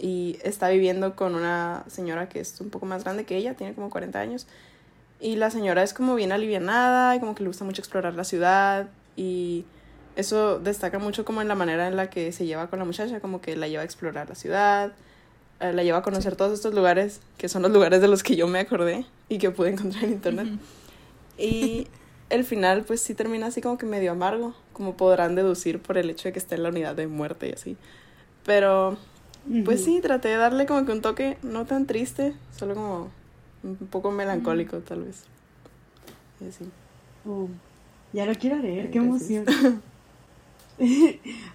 y 0.00 0.38
está 0.42 0.68
viviendo 0.68 1.14
con 1.14 1.36
una 1.36 1.84
señora 1.86 2.28
que 2.28 2.40
es 2.40 2.60
un 2.60 2.70
poco 2.70 2.86
más 2.86 3.04
grande 3.04 3.24
que 3.24 3.36
ella, 3.36 3.54
tiene 3.54 3.74
como 3.74 3.88
40 3.88 4.18
años, 4.18 4.48
y 5.20 5.36
la 5.36 5.50
señora 5.50 5.82
es 5.82 5.94
como 5.94 6.14
bien 6.14 6.32
alivianada 6.32 7.16
y 7.16 7.20
como 7.20 7.34
que 7.34 7.42
le 7.42 7.48
gusta 7.48 7.64
mucho 7.64 7.80
explorar 7.80 8.14
la 8.14 8.24
ciudad 8.24 8.88
y 9.16 9.64
eso 10.16 10.58
destaca 10.58 10.98
mucho 10.98 11.24
como 11.24 11.42
en 11.42 11.48
la 11.48 11.54
manera 11.54 11.88
en 11.88 11.96
la 11.96 12.10
que 12.10 12.32
se 12.32 12.46
lleva 12.46 12.68
con 12.68 12.78
la 12.78 12.84
muchacha, 12.84 13.20
como 13.20 13.40
que 13.40 13.56
la 13.56 13.68
lleva 13.68 13.82
a 13.82 13.84
explorar 13.84 14.28
la 14.28 14.34
ciudad, 14.34 14.92
eh, 15.60 15.72
la 15.72 15.82
lleva 15.82 15.98
a 15.98 16.02
conocer 16.02 16.36
todos 16.36 16.52
estos 16.52 16.74
lugares 16.74 17.20
que 17.36 17.48
son 17.48 17.62
los 17.62 17.72
lugares 17.72 18.00
de 18.00 18.08
los 18.08 18.22
que 18.22 18.36
yo 18.36 18.46
me 18.46 18.60
acordé 18.60 19.06
y 19.28 19.38
que 19.38 19.50
pude 19.50 19.70
encontrar 19.70 20.04
en 20.04 20.10
internet. 20.12 20.48
Y 21.36 21.86
el 22.30 22.44
final 22.44 22.84
pues 22.84 23.00
sí 23.00 23.14
termina 23.14 23.46
así 23.46 23.60
como 23.60 23.78
que 23.78 23.86
medio 23.86 24.12
amargo, 24.12 24.54
como 24.72 24.96
podrán 24.96 25.34
deducir 25.34 25.80
por 25.80 25.98
el 25.98 26.10
hecho 26.10 26.28
de 26.28 26.32
que 26.32 26.38
esté 26.38 26.56
en 26.56 26.64
la 26.64 26.68
unidad 26.68 26.94
de 26.94 27.06
muerte 27.06 27.48
y 27.48 27.52
así. 27.52 27.76
Pero 28.44 28.96
pues 29.64 29.84
sí, 29.84 30.00
traté 30.00 30.28
de 30.28 30.36
darle 30.36 30.66
como 30.66 30.84
que 30.84 30.92
un 30.92 31.00
toque 31.00 31.38
no 31.42 31.64
tan 31.64 31.86
triste, 31.86 32.34
solo 32.56 32.74
como 32.74 33.10
un 33.62 33.76
poco 33.76 34.10
melancólico 34.10 34.78
tal 34.78 35.04
vez. 35.04 35.24
Oh, 37.26 37.48
ya 38.12 38.26
lo 38.26 38.34
quiero 38.34 38.56
leer, 38.58 38.90
qué 38.90 38.98
emoción. 38.98 39.44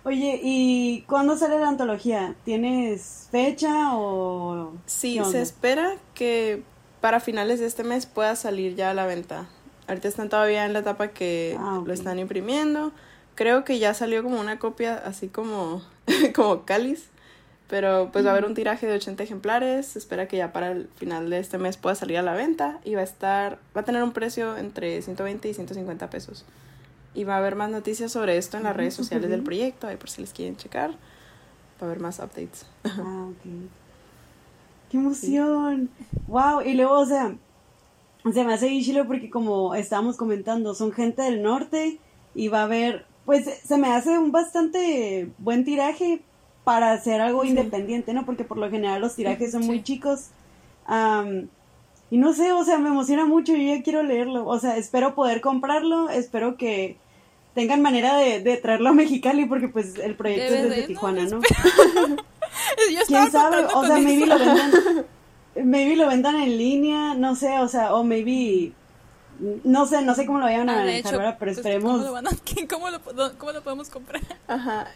Oye, 0.03 0.39
¿y 0.43 1.01
cuándo 1.07 1.37
sale 1.37 1.59
la 1.59 1.69
antología? 1.69 2.35
¿Tienes 2.43 3.29
fecha 3.31 3.95
o...? 3.95 4.73
Sí, 4.85 5.19
se 5.31 5.41
espera 5.41 5.95
que 6.13 6.63
para 6.99 7.21
finales 7.21 7.59
de 7.59 7.67
este 7.67 7.83
mes 7.83 8.05
pueda 8.05 8.35
salir 8.35 8.75
ya 8.75 8.91
a 8.91 8.93
la 8.93 9.05
venta. 9.05 9.47
Ahorita 9.87 10.07
están 10.07 10.29
todavía 10.29 10.65
en 10.65 10.73
la 10.73 10.79
etapa 10.79 11.09
que 11.09 11.55
ah, 11.57 11.81
lo 11.85 11.93
están 11.93 12.19
imprimiendo. 12.19 12.91
Creo 13.35 13.63
que 13.63 13.79
ya 13.79 13.93
salió 13.93 14.23
como 14.23 14.39
una 14.39 14.59
copia 14.59 14.95
así 14.95 15.29
como, 15.29 15.81
como 16.35 16.65
cáliz 16.65 17.09
pero 17.73 18.11
pues 18.11 18.23
va 18.23 18.29
a 18.29 18.33
haber 18.33 18.45
un 18.45 18.53
tiraje 18.53 18.85
de 18.85 18.93
80 18.93 19.23
ejemplares. 19.23 19.87
Se 19.87 19.97
espera 19.97 20.27
que 20.27 20.37
ya 20.37 20.53
para 20.53 20.73
el 20.73 20.89
final 20.95 21.31
de 21.31 21.39
este 21.39 21.57
mes 21.57 21.75
pueda 21.75 21.95
salir 21.95 22.19
a 22.19 22.21
la 22.21 22.35
venta. 22.35 22.79
Y 22.83 22.93
va 22.93 23.01
a 23.01 23.03
estar, 23.03 23.57
va 23.75 23.81
a 23.81 23.83
tener 23.83 24.03
un 24.03 24.11
precio 24.11 24.57
entre 24.57 25.01
120 25.01 25.49
y 25.49 25.55
150 25.55 26.07
pesos. 26.11 26.45
Y 27.15 27.23
va 27.23 27.33
a 27.33 27.37
haber 27.39 27.55
más 27.55 27.71
noticias 27.71 28.11
sobre 28.11 28.37
esto 28.37 28.57
en 28.57 28.63
las 28.63 28.75
redes 28.75 28.93
sociales 28.93 29.27
del 29.27 29.41
proyecto, 29.41 29.87
ahí 29.87 29.95
por 29.97 30.11
si 30.11 30.21
les 30.21 30.33
quieren 30.33 30.55
checar. 30.55 30.91
Va 30.91 30.97
a 31.81 31.85
haber 31.85 31.99
más 31.99 32.19
updates. 32.19 32.67
Ah, 32.83 33.25
ok. 33.31 33.51
¡Qué 34.91 34.97
emoción! 34.97 35.89
¡Wow! 36.27 36.61
Y 36.63 36.75
luego, 36.75 36.99
o 36.99 37.05
sea, 37.07 37.35
se 38.31 38.43
me 38.43 38.53
hace 38.53 38.67
bien 38.67 39.07
porque 39.07 39.31
como 39.31 39.73
estábamos 39.73 40.15
comentando, 40.15 40.75
son 40.75 40.91
gente 40.91 41.23
del 41.23 41.41
norte 41.41 41.99
y 42.35 42.49
va 42.49 42.59
a 42.59 42.65
haber, 42.65 43.07
pues 43.25 43.45
se 43.65 43.79
me 43.79 43.91
hace 43.91 44.19
un 44.19 44.31
bastante 44.31 45.31
buen 45.39 45.65
tiraje 45.65 46.21
para 46.63 46.91
hacer 46.91 47.21
algo 47.21 47.43
independiente, 47.43 48.13
¿no? 48.13 48.25
Porque 48.25 48.43
por 48.43 48.57
lo 48.57 48.69
general 48.69 49.01
los 49.01 49.15
tirajes 49.15 49.51
son 49.51 49.65
muy 49.65 49.83
chicos. 49.83 50.29
y 52.09 52.17
no 52.17 52.33
sé, 52.33 52.51
o 52.53 52.63
sea, 52.63 52.77
me 52.77 52.89
emociona 52.89 53.25
mucho 53.25 53.55
y 53.55 53.67
ya 53.67 53.83
quiero 53.83 54.03
leerlo. 54.03 54.45
O 54.47 54.59
sea, 54.59 54.77
espero 54.77 55.15
poder 55.15 55.41
comprarlo, 55.41 56.09
espero 56.09 56.57
que 56.57 56.97
tengan 57.53 57.81
manera 57.81 58.15
de, 58.15 58.57
traerlo 58.57 58.89
a 58.89 58.93
Mexicali 58.93 59.45
porque 59.45 59.67
pues 59.67 59.97
el 59.97 60.15
proyecto 60.15 60.53
es 60.53 60.63
desde 60.69 60.87
Tijuana, 60.87 61.25
¿no? 61.25 61.41
¿Quién 63.07 63.31
sabe? 63.31 63.65
O 63.73 63.85
sea, 63.85 63.97
maybe 63.97 64.25
lo 64.25 64.37
vendan 64.37 65.05
maybe 65.63 65.95
lo 65.95 66.07
vendan 66.07 66.35
en 66.35 66.57
línea, 66.57 67.13
no 67.15 67.35
sé, 67.35 67.59
o 67.59 67.67
sea, 67.67 67.93
o 67.93 68.03
maybe 68.03 68.73
no 69.63 69.85
sé, 69.85 70.01
no 70.01 70.15
sé 70.15 70.25
cómo 70.25 70.39
lo 70.39 70.45
vayan 70.45 70.69
a 70.69 70.73
ah, 70.73 70.77
manejar, 70.77 71.17
¿verdad? 71.17 71.37
Pero 71.39 71.51
pues, 71.51 71.57
esperemos. 71.57 72.05
¿cómo, 72.69 72.89
lo, 72.89 73.37
¿Cómo, 73.37 73.51
lo, 73.51 73.63
podemos 73.63 73.89
comprar? 73.89 74.21
Ajá. 74.47 74.87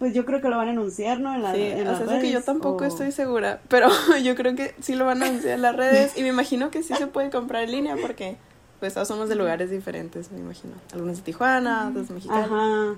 Pues 0.00 0.14
yo 0.14 0.24
creo 0.24 0.40
que 0.40 0.48
lo 0.48 0.56
van 0.56 0.68
a 0.68 0.70
anunciar, 0.72 1.20
¿no? 1.20 1.32
En, 1.34 1.42
la, 1.42 1.54
en 1.54 1.84
las 1.84 1.98
redes. 2.00 2.22
que 2.22 2.32
yo 2.32 2.42
tampoco 2.42 2.84
estoy 2.86 3.12
segura, 3.12 3.60
pero 3.68 3.88
yo 4.24 4.34
creo 4.34 4.56
que 4.56 4.74
sí 4.80 4.96
lo 4.96 5.04
van 5.04 5.22
a 5.22 5.26
anunciar 5.26 5.54
en 5.54 5.62
las 5.62 5.76
redes 5.76 6.16
y 6.16 6.22
me 6.22 6.28
imagino 6.28 6.70
que 6.70 6.82
sí 6.82 6.94
se 6.94 7.06
puede 7.06 7.30
comprar 7.30 7.64
en 7.64 7.70
línea 7.70 7.96
porque 8.00 8.36
pues 8.80 8.94
todos 8.94 9.06
somos 9.06 9.28
de 9.28 9.36
lugares 9.36 9.70
diferentes, 9.70 10.32
me 10.32 10.40
imagino. 10.40 10.72
Algunos 10.94 11.18
de 11.18 11.22
Tijuana, 11.22 11.88
otros 11.90 12.08
de 12.08 12.14
Mexicali. 12.14 12.42
Ajá. 12.42 12.96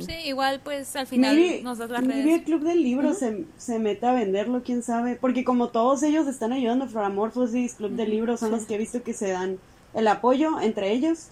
Sí. 0.00 0.12
igual 0.26 0.60
pues 0.62 0.96
al 0.96 1.06
final 1.06 1.36
nos 1.62 1.78
das 1.78 1.90
las 1.90 2.04
redes. 2.04 2.26
el 2.26 2.42
club 2.44 2.62
del 2.62 2.82
libro 2.82 3.14
se, 3.14 3.44
se 3.56 3.78
mete 3.78 4.06
a 4.06 4.12
venderlo, 4.12 4.62
quién 4.64 4.82
sabe. 4.82 5.16
Porque 5.16 5.44
como 5.44 5.68
todos 5.68 6.02
ellos 6.04 6.28
están 6.28 6.52
ayudando, 6.52 6.86
Framorphosis, 6.86 7.74
Club 7.74 7.92
del 7.92 8.10
Libro, 8.10 8.36
son 8.36 8.52
los 8.52 8.64
que 8.64 8.76
he 8.76 8.78
visto 8.78 9.02
que 9.02 9.12
se 9.12 9.30
dan 9.30 9.58
el 9.94 10.06
apoyo 10.08 10.60
entre 10.60 10.92
ellos. 10.92 11.30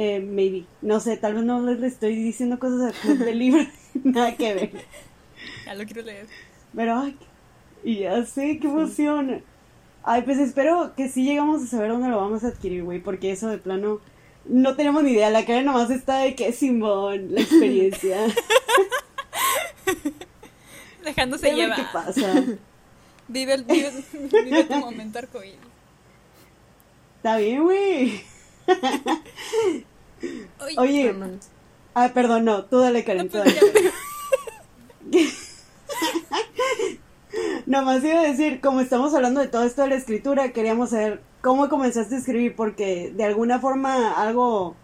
Eh, 0.00 0.20
maybe. 0.20 0.64
No 0.80 1.00
sé, 1.00 1.16
tal 1.16 1.34
vez 1.34 1.42
no 1.42 1.60
les 1.60 1.82
estoy 1.82 2.14
diciendo 2.14 2.60
cosas 2.60 2.94
del 3.18 3.36
Libro. 3.36 3.66
Nada 4.04 4.36
que 4.36 4.54
ver. 4.54 4.70
Ya 5.66 5.74
lo 5.74 5.84
quiero 5.86 6.02
leer. 6.02 6.28
Pero, 6.72 7.00
ay, 7.00 7.16
y 7.82 7.98
ya 8.00 8.24
sé, 8.24 8.60
qué 8.60 8.68
emoción. 8.68 9.42
Ay, 10.04 10.22
pues 10.22 10.38
espero 10.38 10.92
que 10.96 11.08
sí 11.08 11.24
llegamos 11.24 11.64
a 11.64 11.66
saber 11.66 11.90
dónde 11.90 12.10
lo 12.10 12.18
vamos 12.18 12.44
a 12.44 12.48
adquirir, 12.48 12.84
güey, 12.84 13.00
porque 13.00 13.32
eso 13.32 13.48
de 13.48 13.58
plano 13.58 14.00
no 14.44 14.76
tenemos 14.76 15.02
ni 15.02 15.10
idea. 15.10 15.30
La 15.30 15.44
cara 15.44 15.62
nomás 15.62 15.90
está 15.90 16.18
de 16.18 16.36
que 16.36 16.52
Simón, 16.52 17.34
la 17.34 17.40
experiencia. 17.40 18.18
Dejándose 21.04 21.56
llevar. 21.56 21.76
¿Qué 21.76 21.86
pasa? 21.92 22.44
Vive, 23.26 23.52
el, 23.52 23.64
vive, 23.64 23.90
vive 24.44 24.64
tu 24.64 24.76
momento 24.76 25.18
arcoíris. 25.18 25.58
Está 27.16 27.38
bien, 27.38 27.64
güey. 27.64 28.22
Oye. 30.76 31.14
Ah, 31.94 32.10
perdón, 32.14 32.44
no. 32.44 32.64
Tú 32.64 32.78
dale, 32.78 33.04
Karen. 33.04 33.28
Tú 33.28 33.38
dale. 33.38 33.58
Nomás 37.66 38.02
iba 38.02 38.20
a 38.20 38.22
decir, 38.22 38.60
como 38.60 38.80
estamos 38.80 39.14
hablando 39.14 39.40
de 39.40 39.48
todo 39.48 39.64
esto 39.64 39.82
de 39.82 39.88
la 39.88 39.94
escritura, 39.96 40.52
queríamos 40.52 40.90
saber 40.90 41.20
cómo 41.42 41.68
comenzaste 41.68 42.14
a 42.14 42.18
escribir, 42.18 42.56
porque 42.56 43.12
de 43.14 43.24
alguna 43.24 43.58
forma 43.58 44.12
algo, 44.12 44.74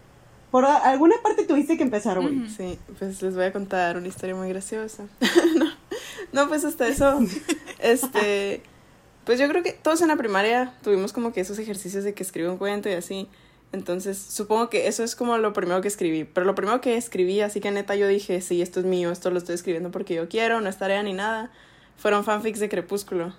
por 0.51 0.65
alguna 0.65 1.15
parte 1.23 1.45
tuviste 1.45 1.77
que 1.77 1.83
empezar, 1.83 2.19
güey. 2.19 2.47
Sí, 2.49 2.77
pues 2.99 3.21
les 3.21 3.35
voy 3.35 3.45
a 3.45 3.53
contar 3.53 3.97
una 3.97 4.07
historia 4.07 4.35
muy 4.35 4.49
graciosa. 4.49 5.05
no, 6.31 6.47
pues 6.47 6.63
hasta 6.63 6.87
eso, 6.87 7.19
este, 7.79 8.61
pues 9.25 9.39
yo 9.39 9.47
creo 9.49 9.63
que 9.63 9.73
todos 9.73 10.01
en 10.01 10.09
la 10.09 10.15
primaria 10.15 10.73
tuvimos 10.83 11.11
como 11.11 11.33
que 11.33 11.41
esos 11.41 11.57
ejercicios 11.59 12.03
de 12.03 12.13
que 12.13 12.23
escribo 12.23 12.51
un 12.51 12.57
cuento 12.57 12.89
y 12.89 12.93
así. 12.93 13.27
Entonces, 13.75 14.17
supongo 14.17 14.69
que 14.69 14.87
eso 14.87 15.03
es 15.03 15.15
como 15.15 15.37
lo 15.37 15.53
primero 15.53 15.81
que 15.81 15.87
escribí. 15.87 16.23
Pero 16.23 16.45
lo 16.45 16.55
primero 16.55 16.81
que 16.81 16.97
escribí, 16.97 17.41
así 17.41 17.59
que 17.59 17.69
neta 17.69 17.95
yo 17.95 18.07
dije, 18.07 18.41
sí, 18.41 18.61
esto 18.61 18.79
es 18.79 18.85
mío, 18.85 19.11
esto 19.11 19.29
lo 19.29 19.37
estoy 19.37 19.55
escribiendo 19.55 19.91
porque 19.91 20.15
yo 20.15 20.27
quiero, 20.27 20.61
no 20.61 20.69
es 20.69 20.77
tarea 20.77 21.03
ni 21.03 21.13
nada. 21.13 21.51
Fueron 21.97 22.23
fanfics 22.23 22.59
de 22.59 22.69
Crepúsculo. 22.69 23.33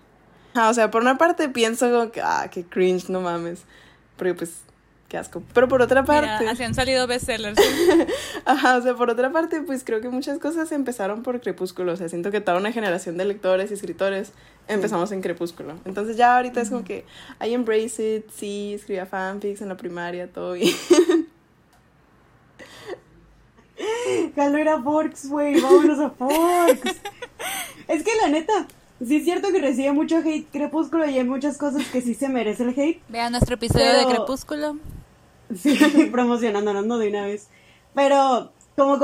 o 0.54 0.74
sea, 0.74 0.90
por 0.90 1.02
una 1.02 1.18
parte 1.18 1.48
pienso 1.48 1.90
como 1.90 2.12
que, 2.12 2.20
ah, 2.20 2.48
qué 2.52 2.64
cringe, 2.64 3.08
no 3.08 3.20
mames. 3.20 3.62
Porque 4.16 4.34
pues, 4.34 4.60
qué 5.08 5.18
asco. 5.18 5.42
Pero 5.54 5.68
por 5.68 5.82
otra 5.82 6.04
parte. 6.04 6.30
Mira, 6.40 6.52
así 6.52 6.62
han 6.62 6.74
salido 6.74 7.06
bestsellers. 7.06 7.58
Ajá, 8.44 8.76
o 8.76 8.82
sea, 8.82 8.94
por 8.94 9.10
otra 9.10 9.30
parte, 9.30 9.60
pues 9.62 9.84
creo 9.84 10.00
que 10.00 10.08
muchas 10.08 10.38
cosas 10.38 10.72
empezaron 10.72 11.22
por 11.22 11.40
Crepúsculo. 11.40 11.92
O 11.92 11.96
sea, 11.96 12.08
siento 12.08 12.30
que 12.30 12.40
toda 12.40 12.58
una 12.58 12.72
generación 12.72 13.16
de 13.16 13.24
lectores 13.24 13.70
y 13.70 13.74
escritores 13.74 14.32
empezamos 14.68 15.12
en 15.12 15.20
Crepúsculo. 15.20 15.74
Entonces 15.84 16.16
ya 16.16 16.36
ahorita 16.36 16.60
es 16.60 16.70
como 16.70 16.84
que 16.84 17.04
I 17.40 17.54
embrace 17.54 18.16
it, 18.16 18.30
sí, 18.34 18.74
escribía 18.74 19.06
fanfics 19.06 19.62
en 19.62 19.68
la 19.68 19.76
primaria, 19.76 20.28
todo 20.28 20.54
bien. 20.54 20.74
Calo 24.34 24.58
era 24.58 24.82
Forks, 24.82 25.28
güey, 25.28 25.60
vámonos 25.60 25.98
a 26.00 26.10
Forks. 26.10 27.00
es 27.88 28.02
que 28.02 28.10
la 28.22 28.28
neta, 28.28 28.66
sí 29.04 29.16
es 29.16 29.24
cierto 29.24 29.52
que 29.52 29.60
recibe 29.60 29.92
mucho 29.92 30.18
hate 30.18 30.48
Crepúsculo 30.50 31.08
y 31.08 31.18
hay 31.18 31.24
muchas 31.24 31.58
cosas 31.58 31.86
que 31.88 32.00
sí 32.00 32.14
se 32.14 32.28
merece 32.28 32.62
el 32.64 32.70
hate. 32.70 33.02
Vean 33.08 33.32
nuestro 33.32 33.54
episodio 33.54 33.92
de 33.98 34.06
Crepúsculo. 34.06 34.78
Sí, 35.54 35.78
promocionándonos 36.12 36.98
de 36.98 37.08
una 37.08 37.26
vez. 37.26 37.48
Pero 37.94 38.52
como, 38.76 38.98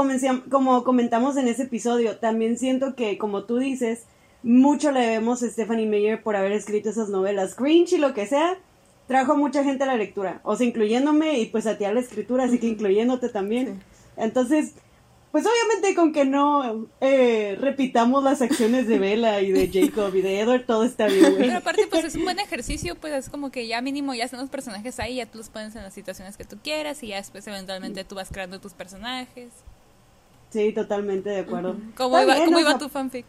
como 0.51 0.85
comentamos 0.85 1.37
en 1.37 1.49
ese 1.49 1.65
episodio, 1.65 2.19
también 2.19 2.59
siento 2.59 2.95
que, 2.95 3.19
como 3.19 3.45
tú 3.45 3.59
dices, 3.59 4.05
mucho 4.43 4.91
le 4.91 5.01
debemos 5.01 5.43
a 5.43 5.49
Stephanie 5.49 5.87
Meyer 5.87 6.23
por 6.23 6.37
haber 6.37 6.53
escrito 6.53 6.91
esas 6.91 7.09
novelas. 7.09 7.55
Cringe 7.55 7.95
y 7.95 7.99
lo 7.99 8.13
que 8.13 8.27
sea, 8.27 8.59
trajo 9.07 9.37
mucha 9.37 9.65
gente 9.65 9.85
a 9.85 9.87
la 9.87 9.97
lectura. 9.97 10.41
O 10.45 10.57
sea, 10.57 10.67
incluyéndome 10.67 11.39
y 11.39 11.47
pues 11.47 11.67
a 11.67 11.79
ti 11.79 11.85
a 11.85 11.93
la 11.93 12.01
escritura, 12.01 12.45
así 12.45 12.59
que 12.59 12.67
incluyéndote 12.67 13.29
también. 13.29 13.81
Entonces, 14.17 14.75
pues 15.33 15.47
obviamente 15.47 15.95
con 15.95 16.13
que 16.13 16.27
no 16.27 16.87
eh, 17.01 17.57
repitamos 17.59 18.23
las 18.23 18.43
acciones 18.43 18.87
de 18.87 18.99
Bella 18.99 19.41
y 19.41 19.51
de 19.51 19.69
Jacob 19.73 20.15
y 20.15 20.21
de 20.21 20.41
Edward, 20.41 20.67
todo 20.67 20.85
está 20.85 21.07
bien, 21.07 21.35
Pero 21.39 21.57
aparte, 21.57 21.87
pues 21.91 22.05
es 22.05 22.15
un 22.17 22.25
buen 22.25 22.39
ejercicio, 22.39 22.97
pues 22.97 23.15
es 23.15 23.31
como 23.31 23.51
que 23.51 23.67
ya 23.67 23.81
mínimo 23.81 24.15
ya 24.15 24.25
están 24.25 24.41
los 24.41 24.51
personajes 24.51 25.01
ahí, 25.01 25.17
ya 25.17 25.27
tú 25.27 25.39
los 25.39 25.49
pones 25.49 25.75
en 25.75 25.83
las 25.83 25.95
situaciones 25.95 26.37
que 26.37 26.45
tú 26.45 26.59
quieras 26.63 27.03
y 27.03 27.09
ya 27.09 27.17
después 27.17 27.47
eventualmente 27.47 28.05
tú 28.05 28.15
vas 28.15 28.29
creando 28.31 28.61
tus 28.61 28.75
personajes. 28.75 29.49
Sí, 30.51 30.71
totalmente 30.73 31.31
de 31.31 31.41
acuerdo. 31.41 31.77
¿Cómo, 31.97 32.21
iba, 32.21 32.79
tu 32.79 32.91
fanfic? 32.91 33.25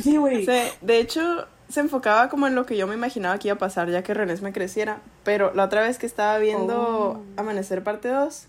sí, 0.00 0.16
güey. 0.16 0.46
de 0.46 0.98
hecho, 1.00 1.48
se 1.68 1.80
enfocaba 1.80 2.28
como 2.28 2.46
en 2.46 2.54
lo 2.54 2.66
que 2.66 2.76
yo 2.76 2.86
me 2.86 2.94
imaginaba 2.94 3.36
que 3.38 3.48
iba 3.48 3.56
a 3.56 3.58
pasar 3.58 3.90
ya 3.90 4.04
que 4.04 4.14
René 4.14 4.36
me 4.36 4.52
creciera, 4.52 5.00
pero 5.24 5.52
la 5.54 5.64
otra 5.64 5.82
vez 5.82 5.98
que 5.98 6.06
estaba 6.06 6.38
viendo 6.38 6.78
oh. 6.78 7.22
Amanecer 7.36 7.82
parte 7.82 8.08
2, 8.08 8.46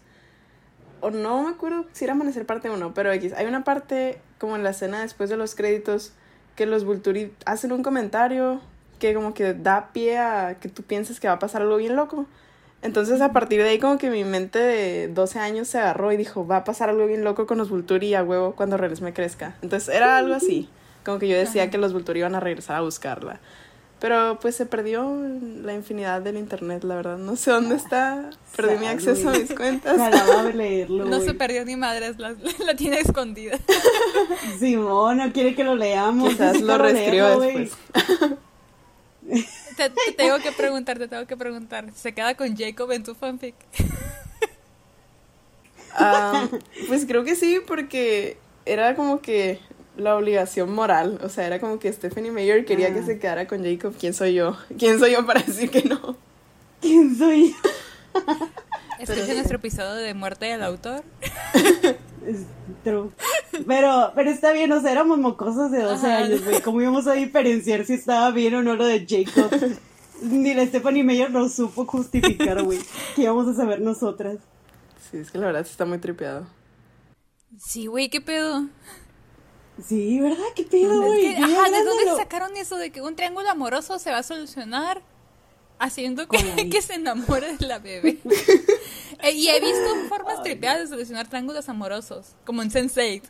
o 1.05 1.11
no 1.11 1.43
me 1.43 1.49
acuerdo 1.51 1.85
si 1.93 2.03
era 2.03 2.13
Amanecer 2.13 2.47
parte 2.47 2.71
1, 2.71 2.93
pero 2.95 3.11
X, 3.13 3.33
hay 3.33 3.45
una 3.45 3.63
parte 3.63 4.19
como 4.39 4.55
en 4.55 4.63
la 4.63 4.71
escena 4.71 5.01
después 5.01 5.29
de 5.29 5.37
los 5.37 5.53
créditos 5.53 6.13
que 6.55 6.65
los 6.65 6.83
Vulturi 6.83 7.31
hacen 7.45 7.71
un 7.71 7.83
comentario 7.83 8.59
que 8.97 9.13
como 9.13 9.35
que 9.35 9.53
da 9.53 9.91
pie 9.93 10.17
a 10.17 10.57
que 10.59 10.67
tú 10.67 10.81
pienses 10.81 11.19
que 11.19 11.27
va 11.27 11.35
a 11.35 11.39
pasar 11.39 11.61
algo 11.61 11.77
bien 11.77 11.95
loco. 11.95 12.25
Entonces 12.81 13.21
a 13.21 13.33
partir 13.33 13.61
de 13.61 13.69
ahí 13.69 13.79
como 13.79 13.99
que 13.99 14.09
mi 14.09 14.23
mente 14.23 14.57
de 14.57 15.07
12 15.09 15.37
años 15.37 15.67
se 15.67 15.77
agarró 15.77 16.11
y 16.11 16.17
dijo, 16.17 16.47
va 16.47 16.57
a 16.57 16.63
pasar 16.63 16.89
algo 16.89 17.05
bien 17.05 17.23
loco 17.23 17.45
con 17.45 17.59
los 17.59 17.69
Vulturi 17.69 18.15
a 18.15 18.23
huevo 18.23 18.55
cuando 18.55 18.75
Renes 18.77 19.01
me 19.01 19.13
crezca. 19.13 19.55
Entonces 19.61 19.93
era 19.93 20.17
algo 20.17 20.33
así, 20.33 20.69
como 21.03 21.19
que 21.19 21.27
yo 21.27 21.37
decía 21.37 21.69
que 21.69 21.77
los 21.77 21.93
Vulturi 21.93 22.21
iban 22.21 22.33
a 22.33 22.39
regresar 22.39 22.77
a 22.77 22.81
buscarla. 22.81 23.39
Pero 23.99 24.37
pues 24.41 24.55
se 24.55 24.65
perdió 24.65 25.09
la 25.63 25.73
infinidad 25.73 26.21
del 26.21 26.37
internet, 26.37 26.83
la 26.83 26.95
verdad. 26.95 27.17
No 27.17 27.35
sé 27.35 27.51
dónde 27.51 27.75
está. 27.75 28.29
Perdí 28.55 28.77
mi 28.77 28.87
acceso 28.87 29.29
a 29.29 29.31
mis 29.33 29.53
cuentas. 29.55 29.97
no 30.89 31.21
se 31.21 31.33
perdió 31.33 31.63
ni 31.65 31.75
madres, 31.75 32.19
la, 32.19 32.35
la 32.65 32.75
tiene 32.75 32.99
escondida. 32.99 33.57
Simón, 34.59 35.17
no 35.17 35.31
quiere 35.31 35.55
que 35.55 35.63
lo 35.63 35.75
leamos. 35.75 36.29
Quizás 36.29 36.61
lo 36.61 36.77
reescribo 36.77 37.39
después. 37.39 37.71
Te, 39.75 39.89
tengo 40.13 40.37
que 40.39 40.51
preguntar, 40.51 40.97
te 40.97 41.07
tengo 41.07 41.25
que 41.25 41.37
preguntar. 41.37 41.91
¿Se 41.95 42.13
queda 42.13 42.35
con 42.35 42.55
Jacob 42.55 42.91
en 42.91 43.03
tu 43.03 43.15
fanfic? 43.15 43.55
Ah, 45.97 46.47
pues 46.87 47.05
creo 47.05 47.23
que 47.23 47.35
sí, 47.35 47.59
porque 47.65 48.37
era 48.65 48.95
como 48.95 49.21
que 49.21 49.59
la 49.97 50.15
obligación 50.15 50.71
moral. 50.73 51.19
O 51.23 51.29
sea, 51.29 51.45
era 51.47 51.59
como 51.59 51.79
que 51.79 51.91
Stephanie 51.91 52.31
Meyer 52.31 52.65
quería 52.65 52.93
que 52.93 52.99
ah. 52.99 53.05
se 53.05 53.19
quedara 53.19 53.47
con 53.47 53.63
Jacob. 53.63 53.93
¿Quién 53.99 54.13
soy 54.13 54.33
yo? 54.33 54.57
¿Quién 54.77 54.99
soy 54.99 55.13
yo 55.13 55.25
para 55.25 55.41
decir 55.41 55.69
que 55.69 55.83
no? 55.83 56.17
¿Quién 56.81 57.15
soy 57.15 57.51
yo? 57.51 58.21
Escucha 58.99 59.33
nuestro 59.33 59.57
episodio 59.57 59.95
de 59.95 60.13
Muerte 60.13 60.45
del 60.45 60.63
Autor. 60.63 61.03
True. 62.83 63.11
Pero, 63.67 64.11
pero 64.15 64.29
está 64.29 64.51
bien, 64.51 64.71
o 64.71 64.81
sea, 64.81 64.91
éramos 64.91 65.17
mocosos 65.19 65.71
de 65.71 65.81
12 65.81 66.07
años, 66.07 66.43
güey. 66.43 66.61
¿Cómo 66.61 66.81
íbamos 66.81 67.07
a 67.07 67.13
diferenciar 67.13 67.85
si 67.85 67.93
estaba 67.93 68.31
bien 68.31 68.55
o 68.55 68.63
no 68.63 68.75
lo 68.75 68.85
de 68.85 69.05
Jacob? 69.07 69.51
Ni 70.21 70.53
la 70.53 70.65
Stephanie 70.65 71.03
Meyer 71.03 71.29
nos 71.29 71.53
supo 71.53 71.85
justificar, 71.85 72.63
güey. 72.63 72.79
¿Qué 73.15 73.23
íbamos 73.23 73.47
a 73.47 73.53
saber 73.53 73.81
nosotras? 73.81 74.37
Sí, 75.11 75.17
es 75.17 75.29
que 75.29 75.37
la 75.37 75.47
verdad 75.47 75.61
está 75.61 75.85
muy 75.85 75.97
tripeado. 75.97 76.47
Sí, 77.59 77.87
güey, 77.87 78.09
¿qué 78.09 78.21
pedo? 78.21 78.67
Sí, 79.83 80.19
¿verdad? 80.19 80.45
¿Qué 80.55 80.63
pedo, 80.63 81.01
güey? 81.01 81.35
ajá, 81.35 81.69
¿de 81.69 81.83
dónde 81.83 82.15
sacaron 82.17 82.55
eso 82.57 82.77
de 82.77 82.91
que 82.91 83.01
un 83.01 83.15
triángulo 83.15 83.49
amoroso 83.49 83.99
se 83.99 84.11
va 84.11 84.19
a 84.19 84.23
solucionar 84.23 85.01
haciendo 85.79 86.27
que, 86.27 86.37
que 86.69 86.81
se 86.81 86.95
enamore 86.95 87.57
de 87.57 87.67
la 87.67 87.79
bebé. 87.79 88.19
Eh, 89.23 89.31
y 89.31 89.47
he 89.47 89.61
visto 89.61 90.09
formas 90.09 90.43
tripeadas 90.43 90.81
de 90.81 90.87
solucionar 90.87 91.27
triángulos 91.27 91.69
amorosos, 91.69 92.35
como 92.43 92.61
en 92.61 92.69
Sense8. 92.69 93.23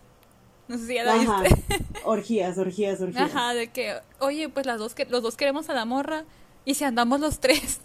No 0.67 0.79
sé 0.79 0.87
si 0.87 0.95
ya 0.95 1.03
la 1.03 1.13
viste. 1.13 1.63
Orgías, 2.03 2.57
orgías, 2.57 2.99
orgías. 2.99 3.29
Ajá, 3.31 3.53
de 3.53 3.67
que, 3.67 3.95
oye, 4.19 4.49
pues 4.49 4.65
las 4.65 4.79
dos 4.79 4.95
que, 4.95 5.05
los 5.05 5.21
dos 5.21 5.37
queremos 5.37 5.69
a 5.69 5.73
la 5.73 5.85
morra, 5.85 6.25
y 6.65 6.73
si 6.73 6.83
andamos 6.83 7.19
los 7.19 7.39
tres. 7.39 7.79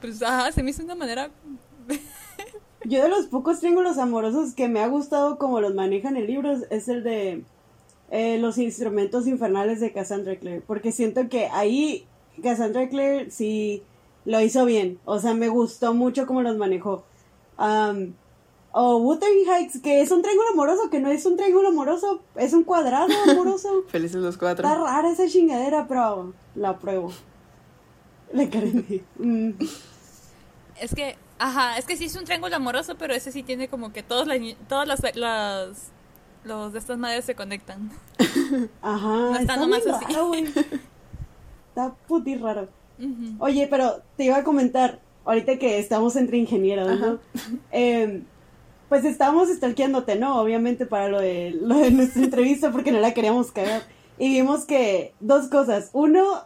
pues, 0.00 0.20
ajá, 0.20 0.50
se 0.50 0.64
me 0.64 0.72
hizo 0.72 0.82
una 0.82 0.96
manera 0.96 1.30
yo 2.84 3.02
de 3.02 3.08
los 3.08 3.26
pocos 3.26 3.60
triángulos 3.60 3.98
amorosos 3.98 4.54
que 4.54 4.68
me 4.68 4.80
ha 4.80 4.88
gustado 4.88 5.38
como 5.38 5.60
los 5.60 5.74
manejan 5.74 6.16
en 6.16 6.26
libros 6.26 6.60
es 6.70 6.88
el 6.88 7.02
de 7.02 7.44
eh, 8.10 8.38
los 8.38 8.58
instrumentos 8.58 9.26
infernales 9.26 9.80
de 9.80 9.92
Cassandra 9.92 10.36
Clare, 10.36 10.62
porque 10.66 10.92
siento 10.92 11.28
que 11.28 11.46
ahí 11.46 12.06
Cassandra 12.42 12.88
Clare 12.88 13.30
sí 13.30 13.82
lo 14.24 14.40
hizo 14.40 14.64
bien, 14.64 14.98
o 15.04 15.18
sea, 15.18 15.34
me 15.34 15.48
gustó 15.48 15.94
mucho 15.94 16.26
cómo 16.26 16.42
los 16.42 16.56
manejó. 16.56 17.04
o 18.72 18.96
Wuthering 18.96 19.48
Heights, 19.48 19.80
que 19.80 20.00
es 20.00 20.10
un 20.10 20.22
triángulo 20.22 20.50
amoroso, 20.50 20.90
que 20.90 21.00
no 21.00 21.10
es 21.10 21.24
un 21.26 21.36
triángulo 21.36 21.68
amoroso, 21.68 22.20
es 22.36 22.52
un 22.52 22.64
cuadrado 22.64 23.08
amoroso. 23.30 23.84
Felices 23.88 24.20
los 24.20 24.36
cuatro. 24.36 24.66
Está 24.66 24.80
rara 24.80 25.10
esa 25.10 25.26
chingadera, 25.26 25.86
pero 25.88 26.32
la 26.54 26.70
apruebo. 26.70 27.12
Le 28.32 28.48
carendí. 28.48 29.02
Mm. 29.18 29.50
Es 30.80 30.94
que 30.94 31.16
Ajá, 31.38 31.78
es 31.78 31.86
que 31.86 31.96
sí 31.96 32.04
es 32.04 32.16
un 32.16 32.24
triángulo 32.24 32.54
amoroso, 32.54 32.96
pero 32.96 33.14
ese 33.14 33.32
sí 33.32 33.42
tiene 33.42 33.68
como 33.68 33.92
que 33.92 34.02
todos 34.02 34.28
todas 34.68 34.86
las, 34.86 35.16
las 35.16 35.90
los 36.44 36.72
de 36.72 36.78
estas 36.78 36.98
madres 36.98 37.24
se 37.24 37.34
conectan. 37.34 37.90
Ajá, 38.82 39.08
no 39.08 39.38
está, 39.38 39.56
nomás 39.56 39.86
así. 39.86 40.14
está 41.68 41.94
puti 42.06 42.36
raro. 42.36 42.68
Oye, 43.40 43.66
pero 43.68 44.02
te 44.16 44.24
iba 44.24 44.36
a 44.36 44.44
comentar, 44.44 45.00
ahorita 45.24 45.58
que 45.58 45.78
estamos 45.78 46.14
entre 46.14 46.38
ingenieros, 46.38 47.00
¿no? 47.00 47.18
Em, 47.72 48.24
pues 48.88 49.04
estábamos 49.04 49.48
stalkeándote, 49.48 50.16
¿no? 50.16 50.40
Obviamente 50.40 50.86
para 50.86 51.08
lo 51.08 51.20
de, 51.20 51.50
lo 51.60 51.78
de 51.78 51.90
nuestra 51.90 52.22
entrevista 52.22 52.70
porque 52.70 52.92
no 52.92 53.00
la 53.00 53.14
queríamos 53.14 53.50
cagar. 53.50 53.82
Y 54.18 54.28
vimos 54.28 54.66
que 54.66 55.14
dos 55.18 55.48
cosas. 55.48 55.90
Uno, 55.92 56.44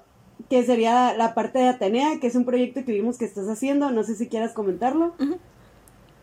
que 0.49 0.65
sería 0.65 1.15
la 1.15 1.35
parte 1.35 1.59
de 1.59 1.69
Atenea, 1.69 2.21
que 2.21 2.27
es 2.27 2.35
un 2.35 2.45
proyecto 2.45 2.85
que 2.85 2.93
vimos 2.93 3.19
que 3.19 3.25
estás 3.25 3.49
haciendo, 3.49 3.91
no 3.91 4.05
sé 4.05 4.15
si 4.15 4.29
quieras 4.29 4.53
comentarlo. 4.53 5.15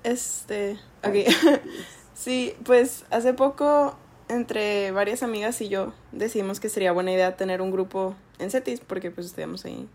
Este, 0.04 0.78
ok. 1.04 1.16
sí, 2.14 2.54
pues 2.64 3.06
hace 3.10 3.34
poco 3.34 3.96
entre 4.30 4.92
varias 4.92 5.24
amigas 5.24 5.60
y 5.62 5.70
yo 5.70 5.94
decidimos 6.12 6.60
que 6.60 6.70
sería 6.70 6.92
buena 6.92 7.12
idea 7.12 7.36
tener 7.36 7.62
un 7.62 7.72
grupo 7.72 8.16
en 8.40 8.50
CETIS, 8.50 8.80
porque 8.82 9.12
pues 9.12 9.28
estudiamos 9.28 9.66
ahí, 9.66 9.88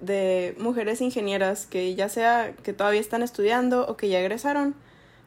de 0.00 0.54
mujeres 0.58 1.00
ingenieras 1.00 1.66
que 1.66 1.94
ya 1.94 2.08
sea 2.08 2.54
que 2.62 2.72
todavía 2.72 3.00
están 3.00 3.22
estudiando 3.22 3.86
o 3.86 3.96
que 3.96 4.08
ya 4.08 4.20
egresaron, 4.20 4.74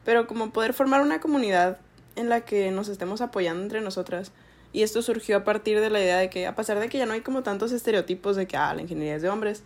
pero 0.06 0.28
como 0.28 0.52
poder 0.52 0.74
formar 0.74 1.02
una 1.02 1.20
comunidad 1.20 1.80
en 2.16 2.30
la 2.30 2.42
que 2.42 2.72
nos 2.72 2.88
estemos 2.88 3.22
apoyando 3.22 3.64
entre 3.64 3.82
nosotras 3.82 4.32
y 4.72 4.84
esto 4.84 5.02
surgió 5.02 5.38
a 5.38 5.44
partir 5.44 5.80
de 5.80 5.90
la 5.90 6.00
idea 6.00 6.18
de 6.18 6.30
que, 6.30 6.46
a 6.48 6.56
pesar 6.56 6.80
de 6.80 6.90
que 6.90 6.98
ya 6.98 7.06
no 7.06 7.14
hay 7.14 7.22
como 7.22 7.44
tantos 7.44 7.72
estereotipos 7.72 8.36
de 8.36 8.48
que, 8.48 8.58
ah, 8.58 8.74
la 8.74 8.82
ingeniería 8.82 9.16
es 9.16 9.22
de 9.22 9.30
hombres, 9.30 9.64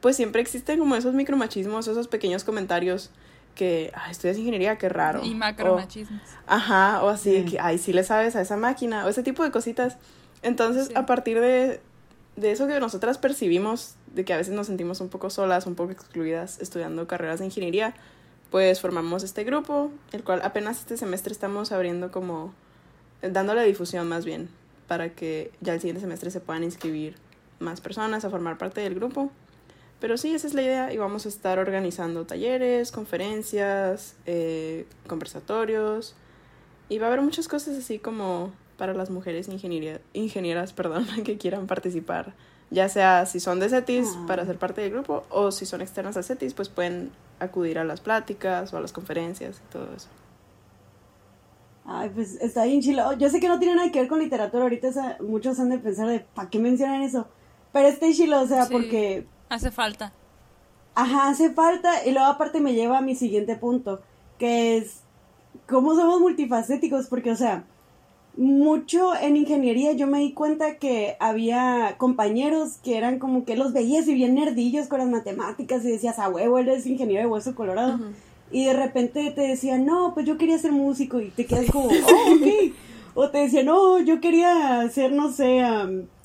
pues 0.00 0.16
siempre 0.16 0.40
existen 0.40 0.78
como 0.78 0.96
esos 0.96 1.14
micromachismos, 1.14 1.86
esos 1.86 2.08
pequeños 2.08 2.42
comentarios 2.44 3.10
que, 3.54 3.92
ah, 3.94 4.10
estudias 4.10 4.38
ingeniería, 4.38 4.76
qué 4.76 4.88
raro. 4.88 5.20
Y 5.24 5.34
macromachismos. 5.34 6.22
ajá, 6.46 7.02
o 7.04 7.08
así, 7.08 7.44
que, 7.44 7.60
ay, 7.60 7.78
sí 7.78 7.92
le 7.92 8.02
sabes 8.02 8.34
a 8.34 8.40
esa 8.40 8.56
máquina, 8.56 9.04
o 9.06 9.08
ese 9.08 9.22
tipo 9.22 9.44
de 9.44 9.50
cositas. 9.50 9.98
Entonces, 10.42 10.90
a 10.96 11.06
partir 11.06 11.38
de, 11.40 11.80
de 12.36 12.50
eso 12.50 12.66
que 12.66 12.80
nosotras 12.80 13.18
percibimos, 13.18 13.94
de 14.14 14.24
que 14.24 14.32
a 14.32 14.36
veces 14.36 14.54
nos 14.54 14.66
sentimos 14.66 15.00
un 15.00 15.08
poco 15.10 15.30
solas, 15.30 15.66
un 15.66 15.76
poco 15.76 15.92
excluidas 15.92 16.60
estudiando 16.60 17.06
carreras 17.06 17.38
de 17.38 17.44
ingeniería, 17.44 17.94
pues 18.50 18.80
formamos 18.80 19.22
este 19.22 19.44
grupo, 19.44 19.92
el 20.12 20.24
cual 20.24 20.40
apenas 20.42 20.80
este 20.80 20.96
semestre 20.96 21.32
estamos 21.32 21.70
abriendo 21.70 22.10
como 22.10 22.52
dándole 23.22 23.64
difusión 23.64 24.08
más 24.08 24.24
bien, 24.24 24.48
para 24.88 25.10
que 25.10 25.52
ya 25.60 25.74
el 25.74 25.80
siguiente 25.80 26.00
semestre 26.00 26.30
se 26.30 26.40
puedan 26.40 26.64
inscribir 26.64 27.16
más 27.58 27.80
personas 27.80 28.24
a 28.24 28.30
formar 28.30 28.58
parte 28.58 28.80
del 28.80 28.94
grupo. 28.94 29.30
Pero 30.00 30.16
sí, 30.16 30.34
esa 30.34 30.46
es 30.46 30.54
la 30.54 30.62
idea 30.62 30.92
y 30.92 30.96
vamos 30.96 31.26
a 31.26 31.28
estar 31.28 31.58
organizando 31.58 32.24
talleres, 32.24 32.90
conferencias, 32.90 34.16
eh, 34.24 34.86
conversatorios 35.06 36.14
y 36.88 36.98
va 36.98 37.06
a 37.06 37.08
haber 37.08 37.22
muchas 37.22 37.48
cosas 37.48 37.76
así 37.76 37.98
como 37.98 38.52
para 38.78 38.94
las 38.94 39.10
mujeres 39.10 39.48
ingeniería, 39.48 40.00
ingenieras 40.14 40.72
perdón, 40.74 41.06
que 41.24 41.36
quieran 41.36 41.66
participar. 41.66 42.32
Ya 42.70 42.88
sea 42.88 43.26
si 43.26 43.40
son 43.40 43.60
de 43.60 43.68
CETIS 43.68 44.08
ah. 44.16 44.24
para 44.26 44.46
ser 44.46 44.56
parte 44.56 44.80
del 44.80 44.90
grupo 44.90 45.24
o 45.28 45.52
si 45.52 45.66
son 45.66 45.82
externas 45.82 46.16
a 46.16 46.22
CETIS, 46.22 46.54
pues 46.54 46.68
pueden 46.68 47.10
acudir 47.38 47.78
a 47.78 47.84
las 47.84 48.00
pláticas 48.00 48.72
o 48.72 48.78
a 48.78 48.80
las 48.80 48.92
conferencias 48.92 49.60
y 49.68 49.72
todo 49.72 49.88
eso. 49.94 50.08
Ay, 51.92 52.08
pues 52.14 52.36
está 52.40 52.66
bien 52.66 52.80
chilo. 52.80 53.14
Yo 53.14 53.28
sé 53.30 53.40
que 53.40 53.48
no 53.48 53.58
tiene 53.58 53.74
nada 53.74 53.90
que 53.90 53.98
ver 53.98 54.08
con 54.08 54.20
literatura. 54.20 54.62
Ahorita 54.62 55.18
muchos 55.26 55.58
han 55.58 55.70
de 55.70 55.78
pensar 55.78 56.06
de, 56.06 56.20
¿para 56.20 56.48
qué 56.48 56.60
mencionan 56.60 57.02
eso? 57.02 57.26
Pero 57.72 57.88
está 57.88 58.06
chilo, 58.12 58.40
o 58.40 58.46
sea, 58.46 58.68
porque... 58.70 59.26
Hace 59.48 59.72
falta. 59.72 60.12
Ajá, 60.94 61.28
hace 61.28 61.50
falta. 61.50 62.06
Y 62.06 62.12
luego 62.12 62.28
aparte 62.28 62.60
me 62.60 62.74
lleva 62.74 62.98
a 62.98 63.00
mi 63.00 63.16
siguiente 63.16 63.56
punto, 63.56 64.00
que 64.38 64.76
es 64.76 65.00
cómo 65.68 65.96
somos 65.96 66.20
multifacéticos, 66.20 67.08
porque, 67.08 67.32
o 67.32 67.36
sea, 67.36 67.64
mucho 68.36 69.16
en 69.16 69.36
ingeniería 69.36 69.90
yo 69.90 70.06
me 70.06 70.20
di 70.20 70.32
cuenta 70.32 70.76
que 70.76 71.16
había 71.18 71.96
compañeros 71.98 72.78
que 72.84 72.98
eran 72.98 73.18
como 73.18 73.44
que 73.44 73.56
los 73.56 73.72
veías 73.72 74.06
y 74.06 74.14
bien 74.14 74.36
nerdillos 74.36 74.86
con 74.86 75.00
las 75.00 75.08
matemáticas 75.08 75.84
y 75.84 75.90
decías, 75.90 76.20
a 76.20 76.28
huevo, 76.28 76.56
eres 76.58 76.86
ingeniero 76.86 77.22
de 77.22 77.26
hueso 77.26 77.56
colorado 77.56 77.98
y 78.50 78.64
de 78.64 78.72
repente 78.72 79.30
te 79.30 79.42
decían, 79.42 79.86
no, 79.86 80.12
pues 80.14 80.26
yo 80.26 80.36
quería 80.36 80.58
ser 80.58 80.72
músico 80.72 81.20
y 81.20 81.30
te 81.30 81.46
quedas 81.46 81.70
como, 81.70 81.88
oh, 81.88 82.34
ok. 82.34 82.74
O 83.14 83.30
te 83.30 83.38
decían, 83.38 83.66
no, 83.66 83.98
yo 84.00 84.20
quería 84.20 84.88
ser, 84.90 85.12
no 85.12 85.32
sé, 85.32 85.62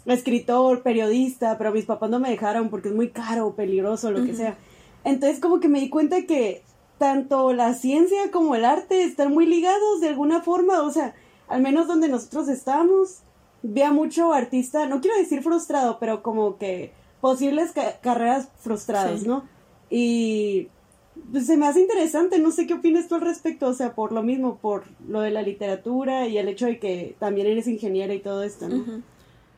escritor, 0.05 0.83
periodista, 0.83 1.57
pero 1.57 1.71
mis 1.71 1.85
papás 1.85 2.09
no 2.09 2.19
me 2.19 2.29
dejaron 2.29 2.69
porque 2.69 2.89
es 2.89 2.95
muy 2.95 3.09
caro, 3.09 3.55
peligroso, 3.55 4.11
lo 4.11 4.23
que 4.25 4.35
sea. 4.35 4.57
Entonces 5.03 5.39
como 5.39 5.59
que 5.59 5.67
me 5.67 5.79
di 5.79 5.89
cuenta 5.89 6.25
que 6.25 6.63
tanto 6.97 7.53
la 7.53 7.73
ciencia 7.73 8.31
como 8.31 8.55
el 8.55 8.65
arte 8.65 9.03
están 9.03 9.33
muy 9.33 9.45
ligados 9.45 10.01
de 10.01 10.09
alguna 10.09 10.41
forma, 10.41 10.81
o 10.81 10.91
sea, 10.91 11.13
al 11.47 11.61
menos 11.61 11.88
donde 11.88 12.07
nosotros 12.07 12.47
estamos, 12.47 13.19
vea 13.61 13.91
mucho 13.91 14.33
artista, 14.33 14.88
no 14.88 15.01
quiero 15.01 15.17
decir 15.17 15.43
frustrado, 15.43 15.97
pero 15.99 16.23
como 16.23 16.57
que 16.57 16.93
posibles 17.21 17.73
carreras 18.01 18.49
frustradas, 18.59 19.23
¿no? 19.23 19.47
Y 19.89 20.69
se 21.34 21.58
me 21.58 21.67
hace 21.67 21.82
interesante, 21.82 22.39
no 22.39 22.51
sé 22.51 22.67
qué 22.67 22.75
opinas 22.75 23.08
tú 23.08 23.15
al 23.15 23.21
respecto, 23.21 23.67
o 23.67 23.73
sea, 23.73 23.93
por 23.93 24.12
lo 24.12 24.23
mismo, 24.23 24.58
por 24.58 24.84
lo 25.08 25.21
de 25.21 25.32
la 25.32 25.41
literatura 25.41 26.28
y 26.28 26.38
el 26.38 26.47
hecho 26.47 26.65
de 26.65 26.80
que 26.80 27.15
también 27.19 27.47
eres 27.47 27.67
ingeniera 27.67 28.13
y 28.13 28.19
todo 28.19 28.43
esto, 28.43 28.69
¿no? 28.69 29.01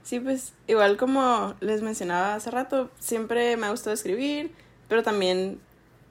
Sí, 0.04 0.20
pues 0.20 0.54
igual 0.68 0.98
como 0.98 1.56
les 1.60 1.82
mencionaba 1.82 2.36
hace 2.36 2.50
rato, 2.50 2.90
siempre 3.00 3.58
me 3.58 3.68
ha 3.68 3.72
gustado 3.72 3.94
escribir, 3.94 4.52
pero 4.88 5.04
también 5.04 5.60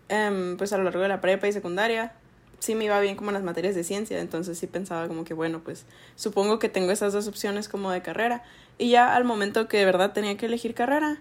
em, 0.08 0.56
pues 0.56 0.72
a 0.72 0.78
lo 0.78 0.84
largo 0.84 1.00
de 1.00 1.08
la 1.08 1.20
prepa 1.20 1.48
y 1.48 1.52
secundaria 1.52 2.12
sí 2.58 2.74
me 2.74 2.84
iba 2.84 3.00
bien 3.00 3.16
como 3.16 3.30
en 3.30 3.34
las 3.34 3.42
materias 3.42 3.74
de 3.74 3.84
ciencia, 3.84 4.20
entonces 4.20 4.58
sí 4.58 4.66
pensaba 4.66 5.08
como 5.08 5.24
que 5.24 5.34
bueno, 5.34 5.60
pues 5.64 5.86
supongo 6.14 6.58
que 6.58 6.68
tengo 6.68 6.90
esas 6.90 7.12
dos 7.12 7.28
opciones 7.28 7.68
como 7.68 7.90
de 7.90 8.02
carrera 8.02 8.42
y 8.78 8.90
ya 8.90 9.14
al 9.14 9.24
momento 9.24 9.68
que 9.68 9.78
de 9.78 9.84
verdad 9.84 10.12
tenía 10.12 10.36
que 10.36 10.46
elegir 10.46 10.74
carrera, 10.74 11.20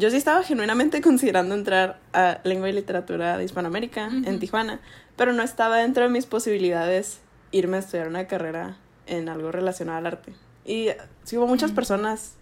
yo 0.00 0.10
sí 0.10 0.16
estaba 0.16 0.42
genuinamente 0.42 1.00
considerando 1.02 1.54
entrar 1.54 2.00
a 2.12 2.40
lengua 2.42 2.68
y 2.68 2.72
literatura 2.72 3.38
de 3.38 3.44
Hispanoamérica 3.44 4.06
en 4.06 4.40
Tijuana, 4.40 4.80
pero 5.16 5.32
no 5.32 5.42
estaba 5.42 5.76
dentro 5.76 6.02
de 6.02 6.08
mis 6.08 6.26
posibilidades 6.26 7.20
irme 7.52 7.76
a 7.76 7.80
estudiar 7.80 8.08
una 8.08 8.26
carrera 8.26 8.76
en 9.06 9.28
algo 9.28 9.52
relacionado 9.52 9.98
al 9.98 10.06
arte. 10.06 10.32
Y 10.64 10.88
sí 11.24 11.36
hubo 11.36 11.46
muchas 11.46 11.72
personas 11.72 12.34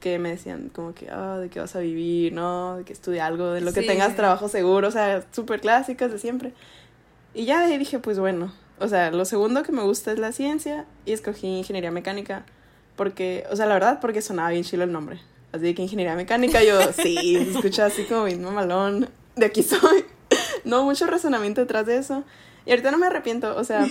que 0.00 0.18
me 0.18 0.30
decían 0.30 0.70
como 0.70 0.94
que, 0.94 1.10
ah, 1.10 1.38
de 1.38 1.48
qué 1.48 1.60
vas 1.60 1.74
a 1.76 1.80
vivir, 1.80 2.32
¿no? 2.32 2.78
De 2.78 2.84
que 2.84 2.92
estudie 2.92 3.20
algo, 3.20 3.52
de 3.52 3.60
lo 3.60 3.72
que 3.72 3.82
tengas 3.82 4.16
trabajo 4.16 4.48
seguro, 4.48 4.88
o 4.88 4.90
sea, 4.90 5.24
súper 5.32 5.60
clásicas 5.60 6.10
de 6.10 6.18
siempre. 6.18 6.52
Y 7.34 7.44
ya 7.44 7.60
de 7.60 7.72
ahí 7.72 7.78
dije, 7.78 7.98
pues 7.98 8.18
bueno, 8.18 8.52
o 8.78 8.88
sea, 8.88 9.10
lo 9.10 9.24
segundo 9.24 9.62
que 9.62 9.72
me 9.72 9.82
gusta 9.82 10.12
es 10.12 10.18
la 10.18 10.32
ciencia 10.32 10.86
y 11.04 11.12
escogí 11.12 11.46
ingeniería 11.46 11.90
mecánica 11.90 12.44
porque, 12.96 13.44
o 13.50 13.56
sea, 13.56 13.66
la 13.66 13.74
verdad, 13.74 14.00
porque 14.00 14.22
sonaba 14.22 14.50
bien 14.50 14.64
chilo 14.64 14.84
el 14.84 14.92
nombre. 14.92 15.20
Así 15.52 15.74
que 15.74 15.82
ingeniería 15.82 16.14
mecánica, 16.14 16.62
yo, 16.62 16.92
sí, 16.92 17.16
se 17.16 17.50
escucha 17.50 17.86
así 17.86 18.04
como 18.04 18.24
bien 18.24 18.42
mamalón, 18.42 19.08
de 19.36 19.46
aquí 19.46 19.62
soy. 19.62 20.04
No, 20.64 20.84
mucho 20.84 21.06
razonamiento 21.06 21.62
detrás 21.62 21.86
de 21.86 21.96
eso. 21.96 22.24
Y 22.66 22.70
ahorita 22.70 22.90
no 22.90 22.98
me 22.98 23.06
arrepiento, 23.06 23.56
o 23.56 23.64
sea, 23.64 23.86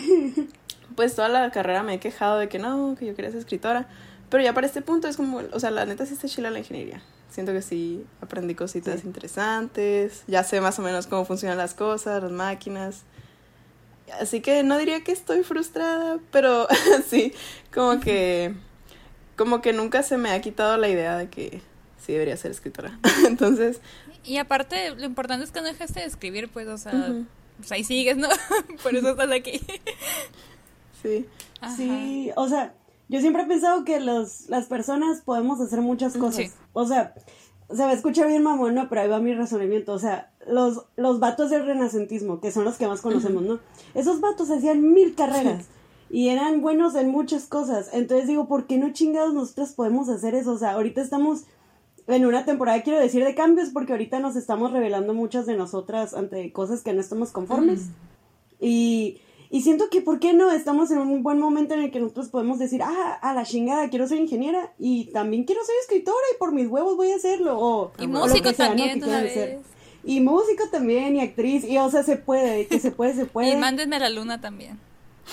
pues 0.95 1.15
toda 1.15 1.29
la 1.29 1.49
carrera 1.51 1.81
me 1.81 1.95
he 1.95 1.99
quejado 1.99 2.37
de 2.37 2.47
que 2.47 2.59
no, 2.59 2.95
que 2.97 3.07
yo 3.07 3.15
quería 3.15 3.31
ser 3.31 3.39
escritora. 3.39 3.87
Pero 4.29 4.43
ya 4.43 4.53
para 4.53 4.67
este 4.67 4.81
punto 4.81 5.07
es 5.07 5.17
como, 5.17 5.41
o 5.51 5.59
sea, 5.59 5.71
la 5.71 5.85
neta 5.85 6.05
sí 6.05 6.13
está 6.13 6.27
chila 6.27 6.51
la 6.51 6.59
ingeniería. 6.59 7.01
Siento 7.29 7.53
que 7.53 7.61
sí 7.61 8.05
aprendí 8.21 8.55
cositas 8.55 9.03
interesantes, 9.03 10.23
ya 10.27 10.43
sé 10.43 10.61
más 10.61 10.77
o 10.79 10.81
menos 10.81 11.07
cómo 11.07 11.25
funcionan 11.25 11.57
las 11.57 11.73
cosas, 11.73 12.21
las 12.21 12.31
máquinas. 12.31 13.03
Así 14.19 14.41
que 14.41 14.63
no 14.63 14.77
diría 14.77 15.03
que 15.03 15.11
estoy 15.11 15.43
frustrada, 15.43 16.19
pero 16.31 16.67
sí, 17.07 17.33
como 17.73 17.99
que 17.99 18.53
como 19.37 19.61
que 19.61 19.71
nunca 19.71 20.03
se 20.03 20.17
me 20.17 20.31
ha 20.31 20.41
quitado 20.41 20.75
la 20.75 20.89
idea 20.89 21.17
de 21.17 21.29
que 21.29 21.61
sí 22.05 22.11
debería 22.11 22.35
ser 22.35 22.51
escritora. 22.51 22.99
Entonces... 23.27 23.79
Y 24.25 24.37
aparte, 24.37 24.93
lo 24.95 25.05
importante 25.05 25.45
es 25.45 25.51
que 25.51 25.61
no 25.61 25.67
dejaste 25.67 26.01
de 26.01 26.05
escribir, 26.05 26.49
pues, 26.49 26.67
o 26.67 26.77
sea, 26.77 27.13
pues 27.57 27.71
ahí 27.71 27.85
sigues, 27.85 28.17
¿no? 28.17 28.27
Por 28.83 28.93
eso 28.93 29.11
estás 29.11 29.31
aquí. 29.31 29.61
sí. 31.01 31.25
Sí, 31.75 32.31
o 32.35 32.49
sea, 32.49 32.73
yo 33.07 33.21
siempre 33.21 33.43
he 33.43 33.45
pensado 33.45 33.85
que 33.85 33.99
los, 33.99 34.49
las 34.49 34.65
personas 34.65 35.21
podemos 35.21 35.61
hacer 35.61 35.81
muchas 35.81 36.17
cosas. 36.17 36.55
O 36.73 36.85
sea, 36.85 37.13
se 37.69 37.83
va 37.83 37.89
a 37.89 37.93
escuchar 37.93 38.27
bien 38.27 38.43
mamón, 38.43 38.75
¿no? 38.75 38.89
Pero 38.89 39.01
ahí 39.01 39.07
va 39.07 39.19
mi 39.19 39.33
razonamiento. 39.33 39.93
O 39.93 39.99
sea, 39.99 40.31
los, 40.45 40.85
los 40.97 41.19
vatos 41.19 41.49
del 41.49 41.65
renacentismo, 41.65 42.41
que 42.41 42.51
son 42.51 42.65
los 42.65 42.77
que 42.77 42.87
más 42.87 43.01
conocemos, 43.01 43.43
¿no? 43.43 43.59
Esos 43.93 44.19
vatos 44.19 44.49
hacían 44.51 44.93
mil 44.93 45.15
carreras. 45.15 45.65
Y 46.09 46.29
eran 46.29 46.61
buenos 46.61 46.95
en 46.95 47.09
muchas 47.09 47.45
cosas. 47.45 47.89
Entonces 47.93 48.27
digo, 48.27 48.47
¿por 48.47 48.67
qué 48.67 48.77
no 48.77 48.93
chingados 48.93 49.33
nosotros 49.33 49.73
podemos 49.73 50.09
hacer 50.09 50.35
eso? 50.35 50.51
O 50.51 50.57
sea, 50.57 50.71
ahorita 50.71 51.01
estamos 51.01 51.43
en 52.07 52.25
una 52.25 52.45
temporada, 52.45 52.81
quiero 52.83 52.99
decir, 52.99 53.25
de 53.25 53.35
cambios, 53.35 53.69
porque 53.69 53.91
ahorita 53.91 54.19
nos 54.19 54.35
estamos 54.35 54.71
revelando 54.71 55.13
muchas 55.13 55.45
de 55.45 55.55
nosotras 55.55 56.13
ante 56.13 56.51
cosas 56.53 56.81
que 56.81 56.93
no 56.93 57.01
estamos 57.01 57.31
conformes. 57.31 57.87
Y 58.59 59.19
y 59.49 59.61
siento 59.61 59.89
que, 59.89 60.01
¿por 60.01 60.19
qué 60.19 60.33
no? 60.33 60.51
Estamos 60.51 60.91
en 60.91 60.97
un 60.97 61.23
buen 61.23 61.39
momento 61.39 61.73
en 61.73 61.81
el 61.81 61.91
que 61.91 61.99
nosotros 61.99 62.27
podemos 62.29 62.59
decir, 62.59 62.81
ah, 62.83 63.17
a 63.21 63.33
la 63.33 63.45
chingada, 63.45 63.89
quiero 63.89 64.07
ser 64.07 64.17
ingeniera 64.17 64.73
y 64.77 65.05
también 65.05 65.45
quiero 65.45 65.63
ser 65.63 65.75
escritora 65.81 66.17
y 66.33 66.37
por 66.37 66.51
mis 66.51 66.67
huevos 66.67 66.97
voy 66.97 67.11
a 67.11 67.15
hacerlo. 67.15 67.57
O, 67.57 67.91
y 67.97 68.07
músico 68.07 68.51
también, 68.53 68.99
vez. 68.99 69.59
Y 70.03 70.19
músico 70.19 70.65
también, 70.69 71.15
y 71.15 71.21
actriz, 71.21 71.63
y 71.63 71.77
o 71.77 71.89
sea, 71.89 72.03
se 72.03 72.17
puede, 72.17 72.67
que 72.67 72.79
se 72.79 72.91
puede, 72.91 73.13
se 73.13 73.25
puede. 73.25 73.51
y 73.51 73.55
mándenme 73.55 73.95
a 73.97 73.99
la 73.99 74.09
luna 74.09 74.41
también. 74.41 74.79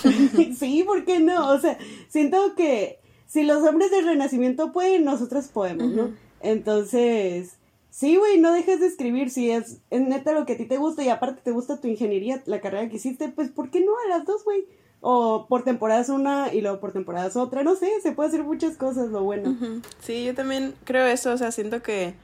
sí, 0.58 0.82
¿por 0.84 1.04
qué 1.04 1.20
no? 1.20 1.50
O 1.50 1.58
sea, 1.58 1.78
siento 2.08 2.54
que 2.54 2.98
si 3.26 3.44
los 3.44 3.62
hombres 3.62 3.90
del 3.90 4.06
renacimiento 4.06 4.72
pueden, 4.72 5.04
nosotros 5.04 5.48
podemos, 5.48 5.88
¿no? 5.88 6.10
Entonces, 6.40 7.56
Sí, 7.94 8.16
güey, 8.16 8.40
no 8.40 8.52
dejes 8.52 8.80
de 8.80 8.88
escribir. 8.88 9.30
Si 9.30 9.52
es, 9.52 9.78
neta 9.92 10.32
lo 10.32 10.46
que 10.46 10.54
a 10.54 10.56
ti 10.56 10.64
te 10.64 10.78
gusta 10.78 11.04
y 11.04 11.10
aparte 11.10 11.42
te 11.44 11.52
gusta 11.52 11.80
tu 11.80 11.86
ingeniería, 11.86 12.42
la 12.46 12.60
carrera 12.60 12.88
que 12.88 12.96
hiciste, 12.96 13.28
pues 13.28 13.50
¿por 13.50 13.70
qué 13.70 13.82
no 13.82 13.92
a 14.04 14.08
las 14.08 14.26
dos, 14.26 14.42
güey? 14.42 14.66
O 15.00 15.46
por 15.48 15.62
temporadas 15.62 16.08
una 16.08 16.52
y 16.52 16.60
luego 16.60 16.80
por 16.80 16.90
temporadas 16.90 17.36
otra. 17.36 17.62
No 17.62 17.76
sé, 17.76 17.88
se 18.02 18.10
puede 18.10 18.30
hacer 18.30 18.42
muchas 18.42 18.76
cosas, 18.76 19.10
lo 19.10 19.22
bueno. 19.22 19.56
Sí, 20.00 20.24
yo 20.24 20.34
también 20.34 20.74
creo 20.82 21.06
eso. 21.06 21.32
O 21.32 21.38
sea, 21.38 21.52
siento 21.52 21.84
que 21.84 22.14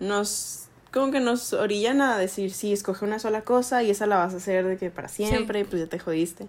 nos. 0.00 0.64
Como 0.92 1.12
que 1.12 1.20
nos 1.20 1.52
orillan 1.52 2.00
a 2.00 2.18
decir, 2.18 2.50
sí, 2.52 2.72
escoge 2.72 3.04
una 3.04 3.20
sola 3.20 3.42
cosa 3.42 3.84
y 3.84 3.90
esa 3.90 4.08
la 4.08 4.16
vas 4.16 4.34
a 4.34 4.38
hacer 4.38 4.66
de 4.66 4.76
que 4.76 4.90
para 4.90 5.06
siempre, 5.06 5.60
y 5.60 5.64
pues 5.64 5.82
ya 5.82 5.88
te 5.88 6.00
jodiste. 6.00 6.48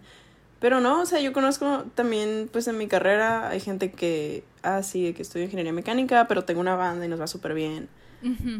Pero 0.59 0.79
no, 0.79 1.01
o 1.01 1.05
sea, 1.05 1.19
yo 1.19 1.33
conozco 1.33 1.85
también, 1.93 2.49
pues 2.51 2.67
en 2.67 2.77
mi 2.77 2.87
carrera 2.87 3.49
hay 3.49 3.59
gente 3.59 3.91
que, 3.91 4.43
ah, 4.63 4.81
sí, 4.81 5.13
que 5.13 5.21
estudia 5.21 5.45
ingeniería 5.45 5.73
mecánica, 5.73 6.27
pero 6.27 6.45
tengo 6.45 6.61
una 6.61 6.75
banda 6.75 7.05
y 7.05 7.09
nos 7.09 7.21
va 7.21 7.27
súper 7.27 7.53
bien 7.53 7.89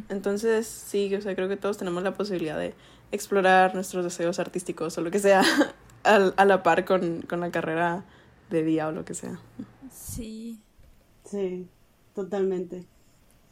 entonces, 0.10 0.67
sí, 0.67 1.13
o 1.15 1.21
sea, 1.21 1.36
creo 1.36 1.49
que 1.49 1.57
todos 1.57 1.77
tenemos 1.77 2.03
la 2.03 2.13
posibilidad 2.13 2.57
de 2.57 2.73
explorar 3.12 3.73
nuestros 3.73 4.03
deseos 4.03 4.39
artísticos 4.39 4.97
o 4.97 5.01
lo 5.01 5.12
que 5.12 5.19
sea 5.19 5.41
a, 6.03 6.45
la 6.45 6.63
par 6.63 6.86
con, 6.86 7.25
la 7.29 7.51
carrera 7.51 8.05
de 8.49 8.63
día 8.63 8.88
o 8.88 8.91
lo 8.91 9.03
que 9.03 9.13
sea. 9.13 9.39
Sí. 9.91 10.60
Sí, 11.25 11.67
totalmente. 12.15 12.86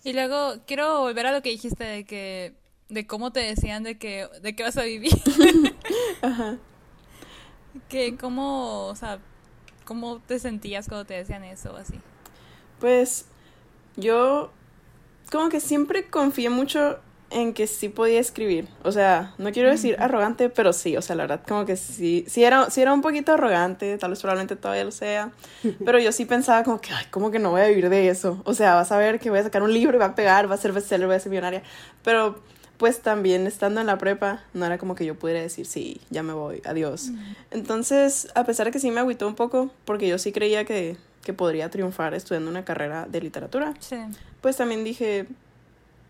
Y 0.04 0.14
luego 0.14 0.62
quiero 0.66 1.02
volver 1.02 1.26
a 1.26 1.32
lo 1.32 1.42
que 1.42 1.50
dijiste 1.50 1.84
de 1.84 2.06
que 2.06 2.54
de 2.88 3.08
cómo 3.08 3.32
te 3.32 3.40
decían 3.40 3.82
de 3.82 3.98
que 3.98 4.28
de 4.42 4.56
qué 4.56 4.64
vas 4.64 4.78
a 4.78 4.84
vivir. 4.84 5.12
Ajá. 6.22 6.60
Que 7.90 8.16
cómo, 8.18 8.88
o 8.88 8.96
sea, 8.96 9.20
cómo 9.86 10.20
te 10.20 10.40
sentías 10.40 10.88
cuando 10.88 11.06
te 11.06 11.16
decían 11.16 11.44
eso 11.44 11.74
o 11.74 11.78
así. 11.78 12.00
Pues 12.80 13.26
yo 13.96 14.52
como 15.32 15.50
que 15.50 15.60
siempre 15.60 16.08
confié 16.10 16.50
mucho 16.50 17.00
en 17.32 17.54
que 17.54 17.68
sí 17.68 17.90
podía 17.90 18.20
escribir. 18.20 18.68
O 18.84 18.92
sea, 18.92 19.34
no 19.38 19.52
quiero 19.52 19.70
decir 19.70 19.96
arrogante, 20.00 20.50
pero 20.50 20.74
sí, 20.74 20.96
o 20.96 21.02
sea, 21.02 21.16
la 21.16 21.24
verdad, 21.24 21.42
como 21.48 21.66
que 21.66 21.76
sí, 21.76 22.24
sí 22.28 22.44
era, 22.44 22.70
sí 22.70 22.82
era 22.82 22.94
un 22.94 23.02
poquito 23.02 23.34
arrogante, 23.34 23.98
tal 23.98 24.12
vez 24.12 24.22
probablemente 24.22 24.56
todavía 24.56 24.84
lo 24.84 24.92
sea, 24.92 25.32
pero 25.86 26.00
yo 26.00 26.12
sí 26.12 26.26
pensaba 26.26 26.64
como 26.64 26.80
que, 26.80 26.94
ay, 26.94 27.06
¿cómo 27.12 27.32
que 27.32 27.40
no 27.40 27.52
voy 27.52 27.62
a 27.62 27.68
vivir 27.68 27.90
de 27.90 28.10
eso? 28.10 28.42
O 28.46 28.54
sea, 28.54 28.76
vas 28.76 28.92
a 28.92 28.98
ver 28.98 29.20
que 29.20 29.30
voy 29.30 29.40
a 29.40 29.44
sacar 29.44 29.64
un 29.64 29.74
libro 29.74 29.98
y 29.98 30.00
va 30.00 30.06
a 30.06 30.16
pegar, 30.16 30.50
va 30.50 30.56
a 30.56 30.58
ser 30.58 30.72
bestseller, 30.72 31.08
voy 31.08 31.16
a 31.16 31.20
ser 31.20 31.30
millonaria, 31.30 31.64
pero 32.04 32.42
pues 32.78 33.02
también 33.02 33.48
estando 33.48 33.82
en 33.82 33.88
la 33.88 33.98
prepa, 33.98 34.44
no 34.54 34.66
era 34.66 34.78
como 34.78 34.96
que 34.96 35.06
yo 35.06 35.16
pudiera 35.16 35.42
decir, 35.42 35.66
sí, 35.66 36.02
ya 36.10 36.24
me 36.24 36.34
voy, 36.34 36.62
adiós. 36.66 37.12
Entonces, 37.52 38.28
a 38.36 38.44
pesar 38.44 38.66
de 38.66 38.72
que 38.72 38.80
sí 38.80 38.92
me 38.92 39.00
agüitó 39.00 39.28
un 39.28 39.36
poco, 39.36 39.72
porque 39.86 40.08
yo 40.08 40.18
sí 40.18 40.32
creía 40.32 40.66
que 40.66 40.98
que 41.26 41.34
podría 41.34 41.70
triunfar 41.70 42.14
estudiando 42.14 42.50
una 42.50 42.64
carrera 42.64 43.08
de 43.10 43.20
literatura. 43.20 43.74
Sí. 43.80 43.98
Pues 44.42 44.56
también 44.56 44.86
dije, 44.86 45.26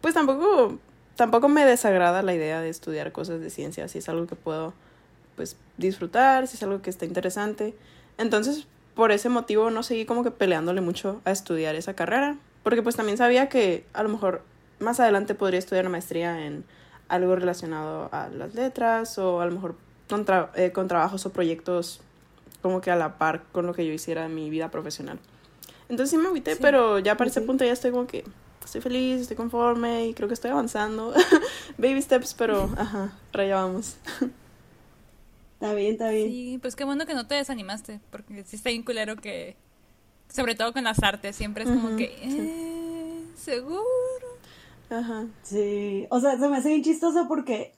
pues 0.01 0.13
tampoco, 0.13 0.77
tampoco 1.15 1.47
me 1.47 1.65
desagrada 1.65 2.21
la 2.21 2.35
idea 2.35 2.61
de 2.61 2.69
estudiar 2.69 3.11
cosas 3.13 3.39
de 3.39 3.49
ciencia, 3.49 3.87
si 3.87 3.97
es 3.97 4.09
algo 4.09 4.27
que 4.27 4.35
puedo, 4.35 4.73
pues, 5.37 5.55
disfrutar, 5.77 6.47
si 6.47 6.57
es 6.57 6.63
algo 6.63 6.81
que 6.81 6.89
está 6.89 7.05
interesante. 7.05 7.73
Entonces, 8.17 8.67
por 8.93 9.11
ese 9.11 9.29
motivo 9.29 9.71
no 9.71 9.83
seguí 9.83 10.05
como 10.05 10.21
que 10.23 10.31
peleándole 10.31 10.81
mucho 10.81 11.21
a 11.23 11.31
estudiar 11.31 11.75
esa 11.75 11.95
carrera, 11.95 12.37
porque 12.63 12.83
pues 12.83 12.95
también 12.95 13.17
sabía 13.17 13.47
que 13.47 13.85
a 13.93 14.03
lo 14.03 14.09
mejor 14.09 14.41
más 14.79 14.99
adelante 14.99 15.35
podría 15.35 15.59
estudiar 15.59 15.85
una 15.85 15.91
maestría 15.91 16.45
en 16.45 16.63
algo 17.07 17.35
relacionado 17.35 18.09
a 18.11 18.29
las 18.29 18.55
letras 18.55 19.17
o 19.17 19.41
a 19.41 19.45
lo 19.45 19.51
mejor 19.51 19.75
con, 20.09 20.25
eh, 20.55 20.71
con 20.71 20.87
trabajos 20.87 21.25
o 21.25 21.31
proyectos 21.31 22.01
como 22.61 22.81
que 22.81 22.91
a 22.91 22.95
la 22.95 23.17
par 23.17 23.43
con 23.51 23.67
lo 23.67 23.73
que 23.73 23.85
yo 23.85 23.93
hiciera 23.93 24.25
en 24.25 24.33
mi 24.33 24.49
vida 24.49 24.71
profesional. 24.71 25.19
Entonces 25.87 26.09
sí 26.09 26.17
me 26.17 26.27
agüité, 26.27 26.55
pero 26.55 26.97
ya 26.99 27.15
para 27.15 27.29
ese 27.29 27.41
punto 27.41 27.63
ya 27.63 27.73
estoy 27.73 27.91
como 27.91 28.07
que 28.07 28.23
estoy 28.63 28.81
feliz, 28.81 29.21
estoy 29.21 29.37
conforme 29.37 30.07
y 30.07 30.13
creo 30.13 30.27
que 30.27 30.33
estoy 30.33 30.51
avanzando. 30.51 31.13
Baby 31.77 32.01
steps, 32.01 32.33
pero 32.33 32.69
ajá, 32.77 33.13
raya 33.31 33.55
vamos. 33.55 33.97
Está 35.53 35.73
bien, 35.73 35.93
está 35.93 36.09
bien. 36.09 36.27
Sí, 36.27 36.59
pues 36.61 36.75
qué 36.75 36.83
bueno 36.83 37.05
que 37.05 37.13
no 37.13 37.27
te 37.27 37.35
desanimaste, 37.35 37.99
porque 38.09 38.43
sí 38.43 38.55
está 38.55 38.69
bien 38.69 38.83
culero 38.83 39.15
que, 39.15 39.55
sobre 40.27 40.55
todo 40.55 40.73
con 40.73 40.83
las 40.83 41.01
artes, 41.01 41.35
siempre 41.35 41.63
es 41.63 41.69
como 41.69 41.95
que, 41.95 42.17
eh, 42.21 43.23
seguro. 43.35 44.34
Ajá. 44.89 45.27
Sí, 45.43 46.07
o 46.09 46.19
sea, 46.19 46.37
se 46.37 46.47
me 46.47 46.57
hace 46.57 46.69
bien 46.69 46.83
chistoso 46.83 47.27
porque 47.27 47.73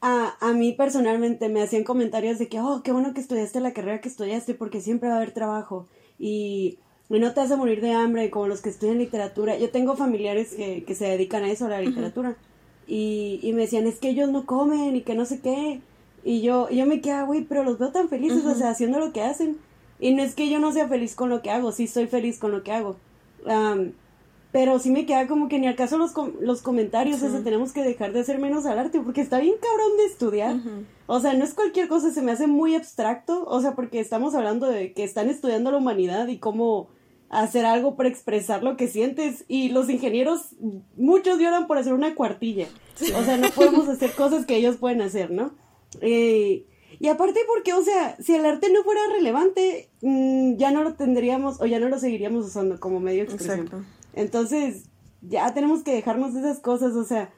a, 0.00 0.36
a 0.40 0.52
mí 0.52 0.72
personalmente 0.72 1.48
me 1.48 1.62
hacían 1.62 1.84
comentarios 1.84 2.38
de 2.38 2.48
que, 2.48 2.60
oh, 2.60 2.82
qué 2.82 2.92
bueno 2.92 3.14
que 3.14 3.20
estudiaste 3.20 3.60
la 3.60 3.72
carrera 3.72 4.00
que 4.00 4.08
estudiaste 4.08 4.54
porque 4.54 4.80
siempre 4.80 5.08
va 5.08 5.14
a 5.14 5.18
haber 5.18 5.32
trabajo 5.32 5.88
y, 6.18 6.78
no 7.10 7.32
te 7.32 7.40
vas 7.40 7.50
a 7.50 7.56
morir 7.56 7.80
de 7.80 7.92
hambre 7.92 8.28
como 8.28 8.48
los 8.48 8.60
que 8.60 8.68
estudian 8.68 8.98
literatura. 8.98 9.56
Yo 9.56 9.70
tengo 9.70 9.96
familiares 9.96 10.54
que, 10.54 10.84
que 10.84 10.94
se 10.94 11.06
dedican 11.06 11.42
a 11.42 11.50
eso, 11.50 11.64
a 11.64 11.70
la 11.70 11.80
literatura, 11.80 12.36
y, 12.86 13.40
y 13.42 13.54
me 13.54 13.62
decían, 13.62 13.86
es 13.86 13.98
que 13.98 14.10
ellos 14.10 14.30
no 14.30 14.44
comen 14.44 14.94
y 14.94 15.00
que 15.00 15.14
no 15.14 15.24
sé 15.24 15.40
qué. 15.40 15.80
Y 16.22 16.42
yo, 16.42 16.68
yo 16.68 16.84
me 16.84 17.00
quedaba, 17.00 17.24
güey, 17.24 17.44
pero 17.44 17.64
los 17.64 17.78
veo 17.78 17.92
tan 17.92 18.10
felices, 18.10 18.44
o 18.44 18.54
sea, 18.54 18.68
haciendo 18.68 18.98
lo 18.98 19.14
que 19.14 19.22
hacen. 19.22 19.56
Y 20.00 20.12
no 20.12 20.22
es 20.22 20.34
que 20.34 20.50
yo 20.50 20.58
no 20.58 20.70
sea 20.70 20.86
feliz 20.86 21.14
con 21.14 21.30
lo 21.30 21.40
que 21.40 21.50
hago, 21.50 21.72
sí 21.72 21.86
soy 21.86 22.08
feliz 22.08 22.38
con 22.38 22.52
lo 22.52 22.62
que 22.62 22.72
hago. 22.72 22.96
Pero 24.50 24.78
sí 24.78 24.90
me 24.90 25.04
queda 25.04 25.26
como 25.26 25.48
que 25.48 25.58
ni 25.58 25.66
al 25.66 25.76
caso 25.76 25.98
los, 25.98 26.12
los 26.40 26.62
comentarios, 26.62 27.22
o 27.22 27.30
sea, 27.30 27.42
tenemos 27.42 27.72
que 27.72 27.82
dejar 27.82 28.12
de 28.12 28.20
hacer 28.20 28.38
menos 28.38 28.64
al 28.64 28.78
arte, 28.78 28.98
porque 29.00 29.20
está 29.20 29.40
bien 29.40 29.56
cabrón 29.60 29.96
de 29.98 30.06
estudiar. 30.06 30.56
O 31.06 31.20
sea, 31.20 31.34
no 31.34 31.44
es 31.44 31.52
cualquier 31.52 31.86
cosa, 31.88 32.10
se 32.10 32.22
me 32.22 32.32
hace 32.32 32.46
muy 32.46 32.74
abstracto, 32.74 33.44
o 33.44 33.60
sea, 33.60 33.74
porque 33.74 34.00
estamos 34.00 34.34
hablando 34.34 34.66
de 34.66 34.94
que 34.94 35.04
están 35.04 35.28
estudiando 35.28 35.70
la 35.70 35.76
humanidad 35.76 36.28
y 36.28 36.38
cómo 36.38 36.88
hacer 37.28 37.66
algo 37.66 37.94
para 37.94 38.08
expresar 38.08 38.62
lo 38.62 38.76
que 38.76 38.88
sientes. 38.88 39.44
Y 39.48 39.68
los 39.68 39.90
ingenieros, 39.90 40.56
muchos 40.96 41.38
lloran 41.38 41.66
por 41.66 41.76
hacer 41.76 41.92
una 41.92 42.14
cuartilla. 42.14 42.68
O 43.16 43.22
sea, 43.22 43.36
no 43.36 43.50
podemos 43.50 43.88
hacer 43.88 44.12
cosas 44.12 44.46
que 44.46 44.56
ellos 44.56 44.76
pueden 44.76 45.02
hacer, 45.02 45.30
¿no? 45.30 45.52
Eh, 46.00 46.64
y 47.00 47.08
aparte 47.08 47.40
porque, 47.46 47.74
o 47.74 47.82
sea, 47.82 48.16
si 48.20 48.34
el 48.34 48.44
arte 48.44 48.72
no 48.72 48.82
fuera 48.82 49.00
relevante, 49.12 49.90
mm, 50.00 50.56
ya 50.56 50.70
no 50.70 50.82
lo 50.82 50.94
tendríamos 50.94 51.60
o 51.60 51.66
ya 51.66 51.78
no 51.78 51.88
lo 51.88 51.98
seguiríamos 51.98 52.46
usando 52.46 52.80
como 52.80 52.98
medio 52.98 53.18
de 53.18 53.24
expresión. 53.24 53.66
Exacto. 53.66 53.84
Entonces, 54.18 54.84
ya 55.22 55.54
tenemos 55.54 55.84
que 55.84 55.94
dejarnos 55.94 56.34
de 56.34 56.40
esas 56.40 56.58
cosas, 56.58 56.94
o 56.94 57.04
sea, 57.04 57.30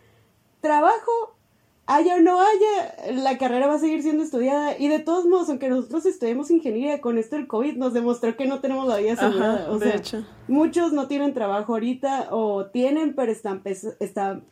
trabajo, 0.62 1.36
haya 1.86 2.16
o 2.16 2.20
no 2.20 2.40
haya, 2.40 3.12
la 3.12 3.36
carrera 3.36 3.66
va 3.66 3.74
a 3.74 3.78
seguir 3.78 4.02
siendo 4.02 4.22
estudiada 4.22 4.78
y 4.78 4.88
de 4.88 4.98
todos 4.98 5.26
modos, 5.26 5.50
aunque 5.50 5.68
nosotros 5.68 6.06
estudiemos 6.06 6.50
ingeniería, 6.50 7.02
con 7.02 7.18
esto 7.18 7.36
el 7.36 7.48
COVID 7.48 7.76
nos 7.76 7.92
demostró 7.92 8.34
que 8.34 8.46
no 8.46 8.60
tenemos 8.60 8.88
la 8.88 8.96
vida 8.96 9.12
asegurada, 9.12 9.70
o 9.70 9.78
sea, 9.78 10.00
muchos 10.48 10.94
no 10.94 11.06
tienen 11.06 11.34
trabajo 11.34 11.74
ahorita 11.74 12.28
o 12.30 12.66
tienen, 12.66 13.14
pero 13.14 13.30
están, 13.30 13.60
están 13.64 14.44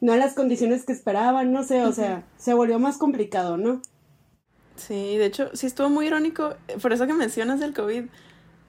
no 0.00 0.14
en 0.14 0.20
las 0.20 0.32
condiciones 0.32 0.86
que 0.86 0.92
esperaban, 0.92 1.52
no 1.52 1.62
sé, 1.62 1.84
o 1.84 1.92
sea, 1.92 2.24
se 2.38 2.54
volvió 2.54 2.78
más 2.78 2.96
complicado, 2.96 3.58
¿no? 3.58 3.82
Sí, 4.76 5.18
de 5.18 5.26
hecho, 5.26 5.50
sí 5.54 5.66
estuvo 5.66 5.90
muy 5.90 6.06
irónico, 6.06 6.54
por 6.80 6.94
eso 6.94 7.06
que 7.06 7.12
mencionas 7.12 7.60
el 7.60 7.74
COVID, 7.74 8.04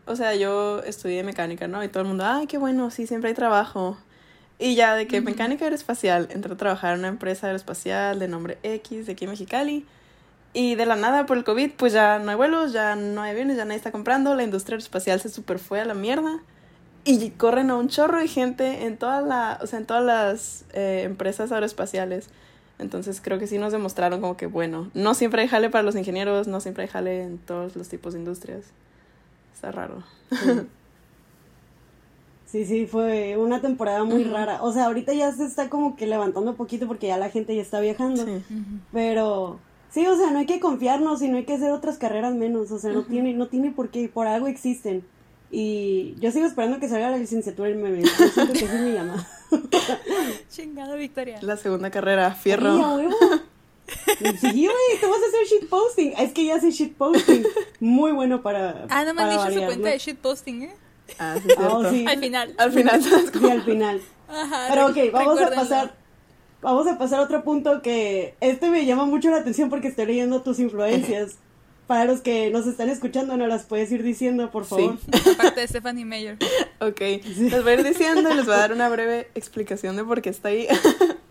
o 0.08 0.16
sea, 0.16 0.36
yo 0.36 0.82
estudié 0.84 1.24
mecánica, 1.24 1.68
¿no? 1.68 1.84
Y 1.84 1.88
todo 1.90 2.02
el 2.02 2.08
mundo, 2.08 2.24
ay, 2.26 2.48
qué 2.48 2.58
bueno, 2.58 2.90
sí, 2.92 3.08
siempre 3.08 3.30
hay 3.30 3.36
trabajo. 3.36 3.98
Y 4.60 4.76
ya 4.76 4.96
de 4.96 5.08
que 5.08 5.22
mecánica 5.22 5.66
aeroespacial, 5.66 6.30
entré 6.32 6.54
a 6.54 6.58
trabajar 6.58 6.94
en 6.94 7.00
una 7.00 7.10
empresa 7.10 7.48
aeroespacial 7.48 8.18
de 8.20 8.28
nombre 8.28 8.58
X 8.64 9.06
de 9.06 9.12
aquí 9.14 9.26
en 9.26 9.32
Mexicali. 9.32 9.86
Y 10.54 10.76
de 10.76 10.86
la 10.88 10.96
nada, 10.96 11.26
por 11.28 11.38
el 11.38 11.44
COVID, 11.44 11.72
pues 11.78 11.94
ya 11.94 12.20
no 12.20 12.32
hay 12.32 12.38
vuelos, 12.38 12.74
ya 12.74 12.96
no 12.96 13.22
hay 13.22 13.32
aviones, 13.32 13.58
ya 13.58 13.66
nadie 13.66 13.78
está 13.78 13.92
comprando, 13.92 14.34
la 14.34 14.44
industria 14.44 14.76
aeroespacial 14.76 15.20
se 15.20 15.30
super 15.30 15.60
fue 15.60 15.80
a 15.82 15.86
la 15.86 15.94
mierda. 15.94 16.40
y 17.06 17.30
corren 17.32 17.70
a 17.70 17.76
un 17.76 17.88
chorro 17.88 18.20
de 18.20 18.28
gente 18.28 18.86
en 18.86 18.98
todas 18.98 19.26
la, 19.26 19.60
o 19.62 19.68
sea, 19.68 19.80
en 19.80 19.86
todas 19.86 20.04
las 20.04 20.66
eh, 20.74 21.04
empresas 21.06 21.52
aeroespaciales. 21.52 22.30
Entonces 22.80 23.22
creo 23.22 23.40
que 23.40 23.48
sí 23.48 23.58
nos 23.58 23.72
demostraron 23.72 24.22
como 24.22 24.38
que, 24.38 24.46
bueno, 24.48 24.92
no 24.94 25.14
siempre 25.14 25.42
hay 25.42 25.48
jale 25.48 25.70
para 25.70 25.84
los 25.84 25.96
ingenieros, 25.96 26.48
no 26.48 26.60
siempre 26.60 26.84
hay 26.84 26.90
jale 26.90 27.24
en 27.24 27.38
todos 27.38 27.76
los 27.76 27.88
tipos 27.90 28.14
de 28.14 28.20
industrias. 28.20 28.66
Está 29.58 29.72
raro. 29.72 30.04
Sí, 32.46 32.64
sí, 32.66 32.86
fue 32.86 33.36
una 33.38 33.60
temporada 33.60 34.04
muy 34.04 34.24
rara. 34.24 34.62
O 34.62 34.72
sea, 34.72 34.86
ahorita 34.86 35.14
ya 35.14 35.34
se 35.34 35.46
está 35.46 35.68
como 35.68 35.96
que 35.96 36.06
levantando 36.06 36.52
un 36.52 36.58
poquito 36.58 36.86
porque 36.86 37.08
ya 37.08 37.18
la 37.18 37.32
gente 37.32 37.56
ya 37.56 37.64
está 37.64 37.80
viajando. 37.80 38.24
Pero 38.94 39.60
sí, 39.90 40.06
o 40.06 40.16
sea, 40.16 40.30
no 40.30 40.38
hay 40.38 40.46
que 40.46 40.60
confiarnos 40.60 41.24
y 41.24 41.28
no 41.28 41.38
hay 41.38 41.46
que 41.46 41.56
hacer 41.56 41.72
otras 41.72 41.98
carreras 41.98 42.36
menos. 42.36 42.72
O 42.72 42.78
sea, 42.78 42.94
no 42.94 43.02
tiene, 43.02 43.34
no 43.34 43.48
tiene 43.48 43.72
por 43.72 43.90
qué, 43.90 44.08
por 44.10 44.28
algo 44.28 44.46
existen. 44.46 45.04
Y 45.50 46.14
yo 46.20 46.32
sigo 46.32 46.46
esperando 46.46 46.80
que 46.80 46.88
salga 46.88 47.10
la 47.10 47.18
licenciatura 47.18 47.70
en 47.70 47.82
meme. 47.82 48.04
Yo 48.04 48.28
siento 48.30 48.54
que 48.54 48.60
sí 48.60 48.76
me 48.76 48.94
llama. 48.94 49.28
Chingada 50.52 50.96
Victoria. 50.96 51.40
La 51.42 51.58
segunda 51.58 51.90
carrera, 51.90 52.32
fierro. 52.36 52.78
Sí, 53.88 54.52
güey, 54.52 55.00
te 55.00 55.06
vas 55.08 55.20
a 55.22 55.28
hacer 55.28 55.60
shitposting. 55.60 56.14
Es 56.18 56.34
que 56.34 56.46
ya 56.46 56.56
hace 56.56 56.72
shitposting. 56.72 57.46
Muy 57.80 58.12
bueno 58.12 58.42
para. 58.42 58.86
Ah, 58.90 59.04
no 59.06 59.14
me 59.14 59.24
han 59.24 59.30
dicho 59.30 59.60
su 59.60 59.66
cuenta 59.66 59.90
de 59.90 59.98
shitposting, 59.98 60.64
¿eh? 60.64 60.76
Ah, 61.20 61.36
sí, 61.38 61.44
cierto. 61.46 61.78
Oh, 61.78 61.90
sí. 61.90 62.06
Al 62.08 62.20
final. 62.20 62.54
Al 62.58 62.72
final. 62.72 63.02
Sí, 63.02 63.50
al 63.50 63.64
final. 63.64 64.02
Ajá, 64.28 64.66
Pero 64.70 64.88
ok, 64.88 64.98
vamos 65.12 65.42
a 65.42 65.50
pasar. 65.52 65.96
Vamos 66.62 66.88
a 66.88 66.98
pasar 66.98 67.20
a 67.20 67.24
otro 67.24 67.44
punto 67.44 67.82
que 67.82 68.36
este 68.42 68.70
me 68.70 68.86
llama 68.86 69.06
mucho 69.06 69.30
la 69.30 69.38
atención 69.38 69.70
porque 69.70 69.88
estoy 69.88 70.08
leyendo 70.08 70.42
tus 70.42 70.60
influencias. 70.60 71.38
Para 71.88 72.04
los 72.04 72.20
que 72.20 72.50
nos 72.50 72.68
están 72.68 72.90
escuchando, 72.90 73.38
no 73.38 73.48
las 73.48 73.64
puedes 73.64 73.90
ir 73.94 74.04
diciendo, 74.04 74.52
por 74.52 74.66
favor. 74.66 74.98
Sí. 75.00 75.30
Aparte 75.32 75.62
de 75.62 75.68
Stephanie 75.70 76.04
Mayer. 76.04 76.38
Ok, 76.82 77.00
les 77.00 77.64
voy 77.64 77.72
a 77.72 77.74
ir 77.76 77.84
diciendo 77.86 78.30
y 78.30 78.34
les 78.34 78.46
voy 78.46 78.56
a 78.56 78.58
dar 78.58 78.74
una 78.74 78.90
breve 78.90 79.30
explicación 79.36 79.96
de 79.96 80.04
por 80.04 80.22
qué 80.22 80.30
está 80.30 80.50
ahí. 80.50 80.68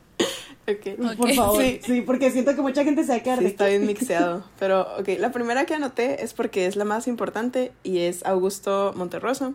okay. 0.68 0.96
Por 0.96 1.33
favor, 1.35 1.62
sí. 1.62 1.81
sí. 1.83 2.00
porque 2.02 2.31
siento 2.31 2.55
que 2.55 2.62
mucha 2.62 2.85
gente 2.85 3.02
se 3.05 3.11
va 3.11 3.16
a 3.16 3.22
quedar 3.22 3.38
sí, 3.38 3.46
está 3.46 3.66
bien 3.66 3.87
mixeado. 3.87 4.44
Pero, 4.59 4.83
ok, 4.98 5.09
la 5.18 5.33
primera 5.33 5.64
que 5.66 5.74
anoté 5.74 6.24
es 6.24 6.35
porque 6.35 6.66
es 6.66 6.76
la 6.76 6.85
más 6.85 7.07
importante 7.07 7.72
y 7.83 7.98
es 8.00 8.24
Augusto 8.24 8.92
Monterroso. 8.96 9.55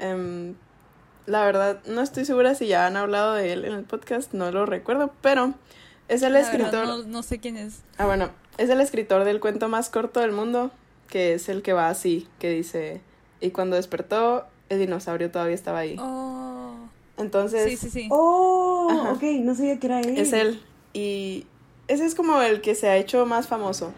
Um, 0.00 0.54
la 1.26 1.44
verdad, 1.44 1.80
no 1.86 2.02
estoy 2.02 2.24
segura 2.24 2.54
si 2.54 2.66
ya 2.66 2.86
han 2.86 2.96
hablado 2.96 3.34
de 3.34 3.52
él 3.52 3.64
en 3.64 3.72
el 3.72 3.84
podcast, 3.84 4.32
no 4.32 4.50
lo 4.52 4.64
recuerdo, 4.66 5.12
pero 5.22 5.54
es 6.08 6.22
el 6.22 6.34
La 6.34 6.40
escritor. 6.40 6.70
verdad, 6.72 6.98
no, 6.98 7.02
no 7.04 7.22
sé 7.22 7.38
quién 7.38 7.56
es. 7.56 7.80
Ah, 7.98 8.06
bueno, 8.06 8.30
es 8.58 8.70
el 8.70 8.80
escritor 8.80 9.24
del 9.24 9.40
cuento 9.40 9.68
más 9.68 9.90
corto 9.90 10.20
del 10.20 10.32
mundo, 10.32 10.70
que 11.08 11.34
es 11.34 11.48
el 11.48 11.62
que 11.62 11.72
va 11.72 11.88
así, 11.88 12.28
que 12.38 12.50
dice, 12.50 13.00
y 13.40 13.50
cuando 13.50 13.76
despertó, 13.76 14.46
el 14.68 14.78
dinosaurio 14.78 15.30
todavía 15.30 15.54
estaba 15.54 15.80
ahí. 15.80 15.96
Oh. 15.98 16.74
Entonces, 17.16 17.64
Sí, 17.70 17.76
sí, 17.76 17.90
sí. 17.90 18.08
Oh, 18.10 18.55
Ajá. 18.90 19.12
ok, 19.12 19.22
no 19.40 19.54
sabía 19.54 19.78
que 19.78 19.86
era 19.86 20.00
él. 20.00 20.18
es 20.18 20.32
él. 20.32 20.60
Y 20.92 21.46
ese 21.88 22.04
es 22.04 22.14
como 22.14 22.40
el 22.42 22.60
que 22.60 22.74
se 22.74 22.88
ha 22.88 22.96
hecho 22.96 23.26
más 23.26 23.46
famoso. 23.48 23.92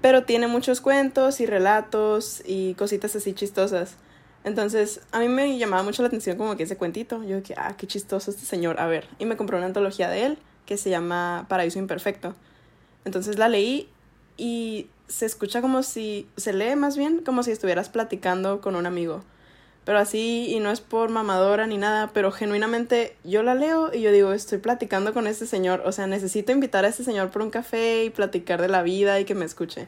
Pero 0.00 0.24
tiene 0.24 0.46
muchos 0.46 0.80
cuentos 0.80 1.40
y 1.40 1.46
relatos 1.46 2.42
y 2.44 2.74
cositas 2.74 3.16
así 3.16 3.32
chistosas. 3.32 3.96
Entonces, 4.44 5.00
a 5.12 5.20
mí 5.20 5.28
me 5.28 5.56
llamaba 5.56 5.82
mucho 5.82 6.02
la 6.02 6.08
atención 6.08 6.36
como 6.36 6.56
que 6.56 6.64
ese 6.64 6.76
cuentito. 6.76 7.22
Yo 7.24 7.40
dije, 7.40 7.54
ah, 7.56 7.74
qué 7.78 7.86
chistoso 7.86 8.30
este 8.30 8.44
señor. 8.44 8.78
A 8.78 8.86
ver. 8.86 9.08
Y 9.18 9.24
me 9.24 9.36
compré 9.36 9.56
una 9.56 9.66
antología 9.66 10.10
de 10.10 10.26
él 10.26 10.38
que 10.66 10.76
se 10.76 10.90
llama 10.90 11.46
Paraíso 11.48 11.78
Imperfecto. 11.78 12.34
Entonces 13.04 13.38
la 13.38 13.48
leí 13.48 13.88
y 14.36 14.88
se 15.08 15.26
escucha 15.26 15.60
como 15.60 15.82
si, 15.82 16.28
se 16.36 16.52
lee 16.52 16.76
más 16.76 16.96
bien 16.96 17.22
como 17.24 17.42
si 17.42 17.50
estuvieras 17.50 17.88
platicando 17.88 18.60
con 18.60 18.76
un 18.76 18.86
amigo. 18.86 19.22
Pero 19.84 19.98
así, 19.98 20.46
y 20.48 20.60
no 20.60 20.70
es 20.70 20.80
por 20.80 21.10
mamadora 21.10 21.66
ni 21.66 21.76
nada, 21.76 22.10
pero 22.14 22.32
genuinamente 22.32 23.16
yo 23.22 23.42
la 23.42 23.54
leo 23.54 23.92
y 23.92 24.00
yo 24.00 24.12
digo, 24.12 24.32
estoy 24.32 24.58
platicando 24.58 25.12
con 25.12 25.26
este 25.26 25.46
señor. 25.46 25.82
O 25.84 25.92
sea, 25.92 26.06
necesito 26.06 26.52
invitar 26.52 26.86
a 26.86 26.88
este 26.88 27.04
señor 27.04 27.30
por 27.30 27.42
un 27.42 27.50
café 27.50 28.04
y 28.04 28.10
platicar 28.10 28.62
de 28.62 28.68
la 28.68 28.82
vida 28.82 29.20
y 29.20 29.26
que 29.26 29.34
me 29.34 29.44
escuche. 29.44 29.86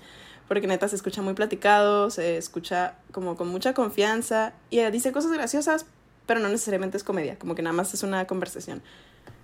Porque 0.48 0.66
neta 0.66 0.86
se 0.86 0.96
escucha 0.96 1.22
muy 1.22 1.32
platicado, 1.32 2.10
se 2.10 2.36
escucha 2.36 2.94
como 3.10 3.36
con 3.36 3.48
mucha 3.48 3.72
confianza 3.72 4.52
y 4.68 4.80
dice 4.90 5.12
cosas 5.12 5.32
graciosas, 5.32 5.86
pero 6.26 6.40
no 6.40 6.48
necesariamente 6.48 6.98
es 6.98 7.04
comedia, 7.04 7.38
como 7.38 7.54
que 7.54 7.62
nada 7.62 7.74
más 7.74 7.94
es 7.94 8.02
una 8.02 8.26
conversación. 8.26 8.82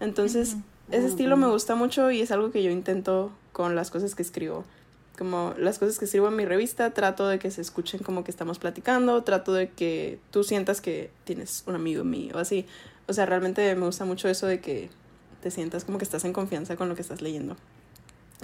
Entonces, 0.01 0.57
ese 0.91 1.07
estilo 1.07 1.37
me 1.37 1.47
gusta 1.47 1.75
mucho 1.77 2.11
y 2.11 2.21
es 2.21 2.31
algo 2.31 2.51
que 2.51 2.63
yo 2.63 2.71
intento 2.71 3.33
con 3.53 3.75
las 3.75 3.91
cosas 3.91 4.15
que 4.15 4.23
escribo. 4.23 4.65
Como 5.19 5.55
las 5.59 5.79
cosas 5.79 5.99
que 5.99 6.07
escribo 6.07 6.29
en 6.29 6.37
mi 6.37 6.45
revista, 6.47 6.91
trato 6.95 7.29
de 7.29 7.39
que 7.39 7.51
se 7.51 7.61
escuchen 7.61 8.01
como 8.01 8.25
que 8.25 8.31
estamos 8.31 8.59
platicando, 8.59 9.23
trato 9.25 9.53
de 9.53 9.69
que 9.71 10.19
tú 10.31 10.43
sientas 10.43 10.81
que 10.81 11.11
tienes 11.25 11.65
un 11.67 11.75
amigo 11.75 12.03
mío 12.03 12.35
o 12.37 12.39
así. 12.39 12.67
O 13.07 13.13
sea, 13.13 13.27
realmente 13.27 13.75
me 13.75 13.85
gusta 13.87 14.05
mucho 14.05 14.29
eso 14.29 14.47
de 14.47 14.61
que 14.61 14.89
te 15.43 15.51
sientas 15.51 15.85
como 15.85 15.99
que 15.99 16.05
estás 16.05 16.25
en 16.25 16.33
confianza 16.33 16.77
con 16.77 16.89
lo 16.89 16.95
que 16.95 17.03
estás 17.03 17.21
leyendo. 17.21 17.57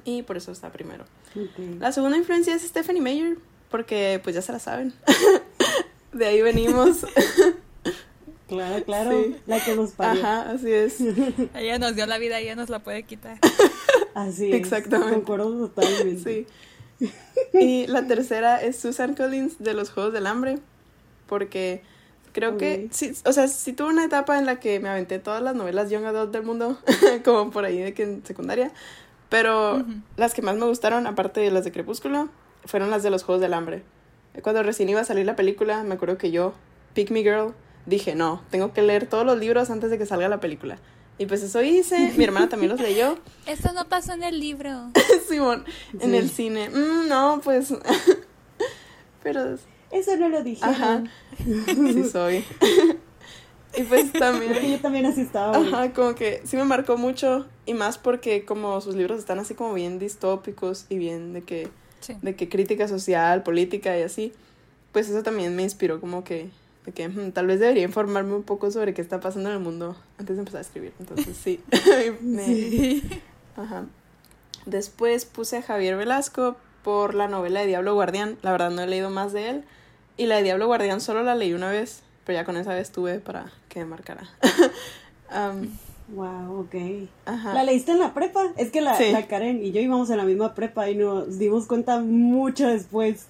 Y 0.04 0.22
por 0.22 0.37
eso 0.37 0.52
está 0.52 0.70
primero. 0.70 1.04
Ok. 1.35 1.81
La 1.81 1.90
segunda 1.92 2.16
influencia 2.16 2.54
es 2.54 2.62
Stephanie 2.62 3.00
Meyer, 3.02 3.38
porque 3.70 4.20
pues 4.22 4.35
ya 4.37 4.42
se 4.42 4.52
la 4.52 4.59
saben. 4.59 4.92
de 6.12 6.26
ahí 6.26 6.42
venimos. 6.42 7.07
Claro, 8.48 8.83
claro, 8.83 9.11
Sí. 9.11 9.37
la 9.46 9.62
que 9.62 9.76
nos 9.76 9.90
parió. 9.90 10.22
Ajá, 10.22 10.50
así 10.52 10.72
es. 10.72 11.00
Ella 11.54 11.78
nos 11.78 11.94
dio 11.94 12.07
la 12.07 12.16
vida, 12.16 12.38
ella 12.38 12.57
nos 12.57 12.70
la 12.70 12.78
puede 12.78 13.02
quitar. 13.02 13.38
Así. 14.26 14.52
Exactamente. 14.52 15.14
Concuerdo 15.14 15.68
totalmente. 15.68 16.46
Sí. 17.00 17.11
Y 17.52 17.87
la 17.87 18.07
tercera 18.07 18.61
es 18.61 18.76
Susan 18.76 19.14
Collins 19.14 19.59
de 19.61 19.72
los 19.72 19.90
Juegos 19.90 20.12
del 20.12 20.26
Hambre, 20.26 20.59
porque 21.28 21.83
creo 22.33 22.57
que, 22.57 22.88
sí, 22.90 23.12
o 23.24 23.33
sea, 23.33 23.46
sí 23.46 23.72
tuve 23.72 23.88
una 23.88 24.04
etapa 24.04 24.37
en 24.38 24.46
la 24.46 24.59
que 24.59 24.81
me 24.81 24.88
aventé 24.88 25.20
todas 25.20 25.40
las 25.40 25.54
novelas 25.54 25.90
Young 25.90 26.04
Adult 26.04 26.33
del 26.33 26.42
mundo, 26.42 26.76
como 27.24 27.50
por 27.52 27.64
ahí 27.64 27.78
de 27.78 27.94
que 27.94 28.02
en 28.02 28.26
secundaria, 28.26 28.72
pero 29.28 29.85
las 30.16 30.35
que 30.35 30.42
más 30.42 30.57
me 30.57 30.66
gustaron, 30.66 31.07
aparte 31.07 31.40
de 31.40 31.52
las 31.52 31.64
de 31.64 31.70
Crepúsculo, 31.72 32.28
fueron 32.64 32.90
las 32.90 33.04
de 33.04 33.11
los 33.11 33.22
Juegos 33.22 33.40
del 33.40 33.54
Hambre. 33.54 33.83
Cuando 34.42 34.62
recién 34.62 34.88
iba 34.88 35.00
a 35.00 35.04
salir 35.04 35.24
la 35.24 35.37
película, 35.37 35.85
me 35.85 35.94
acuerdo 35.94 36.18
que 36.18 36.33
yo, 36.33 36.54
Pick 36.94 37.11
Me 37.11 37.22
Girl, 37.22 37.54
dije, 37.87 38.14
no, 38.14 38.42
tengo 38.50 38.72
que 38.72 38.83
leer 38.83 39.07
todos 39.07 39.24
los 39.24 39.38
libros 39.38 39.70
antes 39.70 39.90
de 39.90 39.98
que 39.98 40.07
salga 40.07 40.28
la 40.28 40.40
película. 40.40 40.78
Y 41.18 41.26
pues 41.26 41.42
eso 41.42 41.61
hice, 41.62 42.12
mi 42.16 42.22
hermana 42.24 42.48
también 42.48 42.70
los 42.70 42.81
leyó. 42.81 43.18
Eso 43.46 43.72
no 43.72 43.88
pasó 43.88 44.12
en 44.12 44.22
el 44.22 44.38
libro. 44.38 44.92
Simón, 45.28 45.64
en 45.98 46.14
el 46.14 46.31
cine. 46.31 46.70
Mm, 46.70 47.09
no, 47.09 47.40
pues. 47.42 47.74
Pero. 49.22 49.57
Eso 49.90 50.16
no 50.16 50.28
lo 50.28 50.44
dije. 50.44 50.64
Ajá. 50.64 51.02
Sí 51.44 52.04
soy. 52.04 52.44
y 53.76 53.83
pues 53.83 54.04
Porque 54.04 54.18
también. 54.18 54.70
yo 54.70 54.78
también 54.81 55.07
así 55.07 55.22
estaba. 55.22 55.57
Ajá, 55.57 55.92
como 55.92 56.14
que 56.14 56.40
sí 56.44 56.57
me 56.57 56.64
marcó 56.64 56.96
mucho. 56.96 57.46
Y 57.66 57.74
más 57.74 57.98
porque 57.98 58.44
como 58.44 58.81
sus 58.81 58.94
libros 58.94 59.18
están 59.18 59.40
así 59.40 59.54
como 59.54 59.74
bien 59.74 59.98
distópicos 59.98 60.87
y 60.88 60.98
bien 60.98 61.33
de 61.33 61.42
que. 61.42 61.68
Sí. 62.00 62.16
De 62.22 62.37
que 62.37 62.48
crítica 62.48 62.87
social, 62.87 63.42
política 63.42 63.98
y 63.98 64.02
así. 64.02 64.33
Pues 64.92 65.09
eso 65.09 65.22
también 65.24 65.57
me 65.57 65.64
inspiró 65.64 66.00
como 66.00 66.22
que. 66.22 66.50
De 66.88 66.92
que 66.94 67.07
tal 67.33 67.46
vez 67.46 67.61
debería 67.61 67.83
informarme 67.83 68.33
un 68.35 68.44
poco 68.44 68.70
sobre 68.70 68.94
qué 68.94 69.03
está 69.03 69.20
pasando 69.20 69.51
en 69.51 69.57
el 69.57 69.61
mundo 69.61 69.94
antes 70.18 70.37
de 70.37 70.40
empezar 70.40 70.61
a 70.61 70.62
escribir. 70.62 70.94
Entonces 70.98 71.37
sí. 71.37 71.61
me, 72.22 72.44
Sí. 72.46 73.03
Ajá. 73.57 73.85
Después 74.64 75.27
puse 75.27 75.59
a 75.59 75.62
Javier 75.62 75.96
Velasco 75.96 76.57
por 76.83 77.12
la 77.14 77.29
novela 77.29 77.61
de 77.61 77.66
Diablo 77.66 77.92
Guardián. 77.92 78.38
La 78.40 78.53
verdad 78.53 78.70
no 78.70 78.81
he 78.81 78.87
leído 78.87 79.11
más 79.11 79.35
de 79.35 79.51
él. 79.51 79.64
Y 80.16 80.24
la 80.27 80.37
de 80.37 80.44
Diablo 80.44 80.66
Guardián 80.66 81.03
solo 81.03 81.22
la 81.22 81.35
leí 81.35 81.53
una 81.53 81.70
vez, 81.70 82.03
pero 82.24 82.38
ya 82.38 82.46
con 82.46 82.57
esa 82.57 82.72
vez 82.72 82.90
tuve 82.90 83.20
para 83.20 83.53
que 83.68 83.81
me 83.81 83.85
marcara. 83.85 84.27
Wow, 86.11 86.61
ok. 86.61 86.74
ajá. 87.27 87.53
¿La 87.53 87.64
leíste 87.64 87.92
en 87.92 87.98
la 87.98 88.14
prepa? 88.14 88.42
Es 88.57 88.70
que 88.70 88.81
la, 88.81 88.94
Sí. 88.96 89.12
la 89.12 89.27
Karen 89.27 89.62
y 89.62 89.72
yo 89.72 89.81
íbamos 89.83 90.09
en 90.09 90.16
la 90.16 90.24
misma 90.24 90.55
prepa 90.55 90.88
y 90.88 90.94
nos 90.94 91.38
dimos 91.38 91.66
cuenta 91.66 92.01
mucho 92.01 92.66
después. 92.66 93.27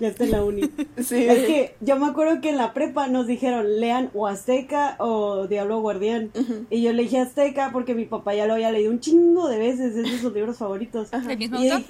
Ya 0.00 0.08
está 0.08 0.24
en 0.24 0.30
la 0.32 0.42
uni. 0.44 0.62
Sí. 0.98 1.24
Es 1.26 1.46
que 1.46 1.74
yo 1.80 1.96
me 1.98 2.06
acuerdo 2.06 2.40
que 2.40 2.48
en 2.50 2.56
la 2.56 2.72
prepa 2.72 3.06
nos 3.06 3.26
dijeron 3.26 3.80
lean 3.80 4.10
o 4.14 4.26
Azteca 4.26 4.96
o 4.98 5.46
Diablo 5.46 5.80
Guardián. 5.80 6.30
Y 6.70 6.82
yo 6.82 6.90
elegí 6.90 7.16
Azteca 7.16 7.70
porque 7.72 7.94
mi 7.94 8.06
papá 8.06 8.34
ya 8.34 8.46
lo 8.46 8.54
había 8.54 8.72
leído 8.72 8.90
un 8.90 9.00
chingo 9.00 9.48
de 9.48 9.58
veces, 9.58 9.94
es 9.94 10.10
de 10.10 10.18
sus 10.18 10.32
libros 10.32 10.56
favoritos. 10.58 11.12
Ajá. 11.12 11.30
¿El 11.32 11.38
mismo 11.38 11.60
Y 11.62 11.68
autor? 11.70 11.86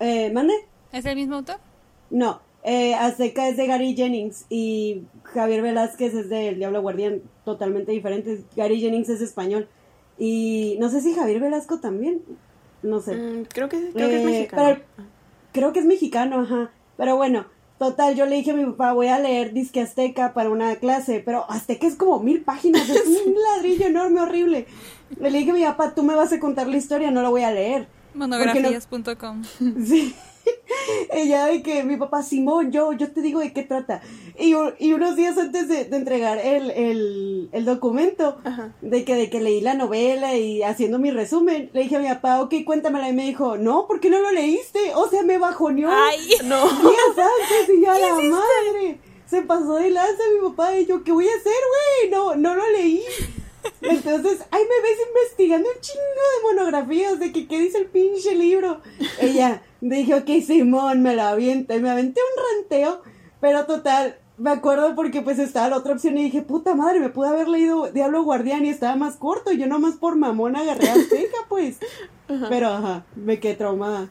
eh, 0.00 0.30
¿Mande? 0.32 0.54
¿Es 0.92 1.04
el 1.06 1.16
mismo 1.16 1.36
autor? 1.36 1.56
No, 2.10 2.40
eh, 2.64 2.94
Azteca 2.94 3.48
es 3.48 3.56
de 3.56 3.66
Gary 3.66 3.94
Jennings 3.94 4.44
y 4.50 5.02
Javier 5.22 5.62
Velázquez 5.62 6.12
es 6.14 6.28
de 6.28 6.48
El 6.48 6.56
Diablo 6.58 6.82
Guardián, 6.82 7.22
totalmente 7.44 7.92
diferentes. 7.92 8.40
Gary 8.56 8.80
Jennings 8.80 9.08
es 9.08 9.20
español. 9.20 9.68
Y 10.18 10.76
no 10.78 10.90
sé 10.90 11.00
si 11.00 11.14
Javier 11.14 11.40
Velasco 11.40 11.80
también, 11.80 12.20
no 12.82 13.00
sé. 13.00 13.14
Mm, 13.16 13.44
creo 13.44 13.68
que, 13.68 13.90
creo 13.92 14.08
que 14.08 14.16
es 14.16 14.22
Eh, 14.22 14.24
mexicano. 14.26 14.62
pero- 14.64 15.06
creo 15.52 15.72
que 15.72 15.78
es 15.80 15.86
mexicano, 15.86 16.40
ajá. 16.40 16.70
Pero 16.96 17.16
bueno, 17.16 17.46
total, 17.78 18.14
yo 18.14 18.26
le 18.26 18.36
dije 18.36 18.52
a 18.52 18.54
mi 18.54 18.64
papá, 18.64 18.92
voy 18.92 19.08
a 19.08 19.18
leer 19.18 19.52
Disque 19.52 19.80
Azteca 19.80 20.34
para 20.34 20.50
una 20.50 20.76
clase, 20.76 21.22
pero 21.24 21.50
Azteca 21.50 21.86
es 21.86 21.96
como 21.96 22.20
mil 22.20 22.42
páginas, 22.42 22.88
es 22.88 23.06
un 23.26 23.34
ladrillo 23.34 23.86
enorme, 23.86 24.20
horrible. 24.20 24.66
Le 25.20 25.30
dije 25.30 25.50
a 25.50 25.54
mi 25.54 25.64
papá, 25.64 25.94
tú 25.94 26.02
me 26.02 26.14
vas 26.14 26.32
a 26.32 26.40
contar 26.40 26.66
la 26.66 26.76
historia, 26.76 27.10
no 27.10 27.22
lo 27.22 27.30
voy 27.30 27.42
a 27.42 27.50
leer. 27.50 27.88
Monografías.com. 28.14 29.42
Sí. 29.86 30.14
ella 31.12 31.46
de 31.46 31.62
que 31.62 31.84
mi 31.84 31.96
papá, 31.96 32.22
Simón, 32.22 32.72
yo, 32.72 32.92
yo 32.92 33.12
te 33.12 33.20
digo 33.20 33.40
de 33.40 33.52
qué 33.52 33.62
trata. 33.62 34.02
Y, 34.38 34.54
y 34.78 34.92
unos 34.92 35.16
días 35.16 35.36
antes 35.38 35.68
de, 35.68 35.82
entregar 35.96 36.38
el, 36.38 36.70
el, 36.70 37.48
el 37.52 37.64
documento, 37.64 38.38
de 38.80 39.04
que, 39.04 39.14
de 39.14 39.30
que 39.30 39.40
leí 39.40 39.60
la 39.60 39.74
novela 39.74 40.36
y 40.36 40.62
haciendo 40.62 40.98
mi 40.98 41.10
resumen, 41.10 41.70
le 41.72 41.82
dije 41.82 41.96
a 41.96 42.00
mi 42.00 42.08
papá, 42.08 42.40
ok, 42.42 42.54
cuéntamela. 42.64 43.08
Y 43.08 43.12
me 43.12 43.24
dijo, 43.24 43.56
no, 43.58 43.86
¿por 43.86 44.00
qué 44.00 44.10
no 44.10 44.20
lo 44.20 44.30
leíste? 44.32 44.78
O 44.94 45.08
sea, 45.08 45.22
me 45.22 45.38
bajoneó. 45.38 45.90
Ay, 45.90 46.18
no. 46.44 46.62
Días 46.64 47.16
antes 47.16 47.76
y 47.76 47.84
yo 47.84 47.90
a 47.90 47.98
la 47.98 48.14
madre. 48.14 49.00
Se 49.26 49.42
pasó 49.42 49.76
de 49.76 49.90
lanza 49.90 50.22
mi 50.34 50.48
papá 50.48 50.76
y 50.76 50.86
yo, 50.86 51.02
¿qué 51.04 51.12
voy 51.12 51.26
a 51.26 51.34
hacer, 51.34 51.52
güey? 51.52 52.10
No, 52.10 52.34
no 52.36 52.54
lo 52.54 52.70
leí. 52.70 53.02
Entonces, 53.80 54.40
ahí 54.50 54.62
me 54.62 54.88
ves 54.88 54.98
investigando 55.08 55.68
un 55.68 55.80
chingo 55.80 56.02
de 56.02 56.54
monografías 56.54 57.18
de 57.18 57.32
que 57.32 57.46
qué 57.46 57.60
dice 57.60 57.78
el 57.78 57.86
pinche 57.86 58.34
libro. 58.34 58.80
Ella 59.20 59.62
dijo, 59.80 60.16
ok, 60.16 60.30
Simón, 60.44 61.02
me 61.02 61.14
la 61.14 61.30
avienta. 61.30 61.74
Y 61.74 61.80
me 61.80 61.90
aventé 61.90 62.20
un 62.20 62.42
ranteo, 62.60 63.02
pero 63.40 63.66
total, 63.66 64.16
me 64.38 64.50
acuerdo 64.50 64.94
porque 64.94 65.22
pues 65.22 65.38
estaba 65.38 65.68
la 65.68 65.76
otra 65.76 65.92
opción 65.92 66.18
y 66.18 66.24
dije, 66.24 66.42
puta 66.42 66.74
madre, 66.74 67.00
me 67.00 67.10
pude 67.10 67.28
haber 67.28 67.48
leído 67.48 67.90
Diablo 67.92 68.24
Guardián 68.24 68.64
y 68.64 68.70
estaba 68.70 68.96
más 68.96 69.16
corto. 69.16 69.52
Y 69.52 69.58
yo 69.58 69.66
nomás 69.66 69.96
por 69.96 70.16
mamón 70.16 70.56
agarré 70.56 70.88
a 70.88 70.94
Azteca, 70.94 71.38
pues. 71.48 71.78
Pero, 72.48 72.68
ajá, 72.68 73.04
me 73.14 73.38
quedé 73.40 73.54
traumada. 73.54 74.10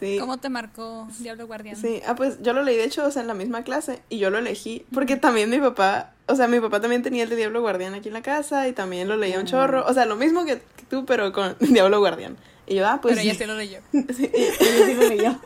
Sí. 0.00 0.18
¿Cómo 0.18 0.38
te 0.38 0.48
marcó 0.48 1.06
Diablo 1.18 1.46
Guardián? 1.46 1.76
Sí, 1.76 2.00
ah, 2.06 2.14
pues 2.16 2.42
yo 2.42 2.52
lo 2.52 2.62
leí, 2.62 2.76
de 2.76 2.84
hecho, 2.84 3.06
o 3.06 3.10
sea, 3.10 3.22
en 3.22 3.28
la 3.28 3.34
misma 3.34 3.62
clase, 3.64 4.00
y 4.08 4.18
yo 4.18 4.30
lo 4.30 4.38
elegí, 4.38 4.86
porque 4.92 5.16
también 5.16 5.50
mi 5.50 5.58
papá 5.58 6.14
o 6.30 6.36
sea, 6.36 6.46
mi 6.46 6.60
papá 6.60 6.80
también 6.80 7.02
tenía 7.02 7.24
el 7.24 7.28
de 7.28 7.36
Diablo 7.36 7.60
Guardián 7.60 7.94
aquí 7.94 8.08
en 8.08 8.14
la 8.14 8.22
casa 8.22 8.68
y 8.68 8.72
también 8.72 9.08
lo 9.08 9.16
leía 9.16 9.40
un 9.40 9.46
chorro. 9.46 9.84
O 9.86 9.92
sea, 9.92 10.06
lo 10.06 10.14
mismo 10.14 10.44
que, 10.44 10.62
tú, 10.88 11.04
pero 11.04 11.32
con 11.32 11.56
Diablo 11.60 11.98
Guardián. 11.98 12.36
Y 12.68 12.76
yo, 12.76 12.86
ah, 12.86 13.00
pues. 13.02 13.16
Pero 13.16 13.28
ella 13.28 13.34
sí 13.38 13.46
lo 13.46 13.54
leyó. 13.56 13.80
Sí, 14.16 14.30
ella 14.32 14.52
sí 14.58 14.94
lo 14.94 15.08
leyó. 15.08 15.40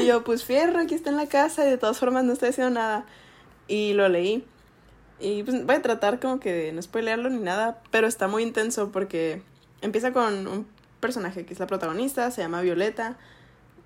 y 0.00 0.06
yo, 0.06 0.24
pues 0.24 0.44
fierro, 0.44 0.80
aquí 0.80 0.94
está 0.94 1.10
en 1.10 1.16
la 1.16 1.26
casa 1.26 1.64
y 1.64 1.70
de 1.70 1.78
todas 1.78 1.98
formas 1.98 2.24
no 2.24 2.32
estoy 2.32 2.48
haciendo 2.48 2.74
nada. 2.74 3.06
Y 3.68 3.92
lo 3.92 4.08
leí. 4.08 4.44
Y 5.20 5.44
pues 5.44 5.64
voy 5.64 5.76
a 5.76 5.82
tratar 5.82 6.18
como 6.18 6.40
que 6.40 6.52
de 6.52 6.72
no 6.72 6.82
spoilearlo 6.82 7.30
ni 7.30 7.38
nada, 7.38 7.80
pero 7.92 8.08
está 8.08 8.26
muy 8.26 8.42
intenso 8.42 8.90
porque 8.90 9.42
empieza 9.82 10.12
con 10.12 10.48
un 10.48 10.66
personaje 10.98 11.46
que 11.46 11.52
es 11.52 11.60
la 11.60 11.68
protagonista, 11.68 12.28
se 12.32 12.42
llama 12.42 12.60
Violeta. 12.60 13.18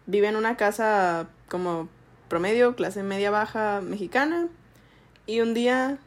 Vive 0.07 0.29
en 0.29 0.37
una 0.37 0.57
casa 0.57 1.29
como 1.49 1.89
promedio, 2.29 2.77
clase 2.77 3.03
media 3.03 3.31
baja 3.31 3.81
mexicana. 3.81 4.49
Y 5.27 5.41
un 5.41 5.55
día 5.55 5.99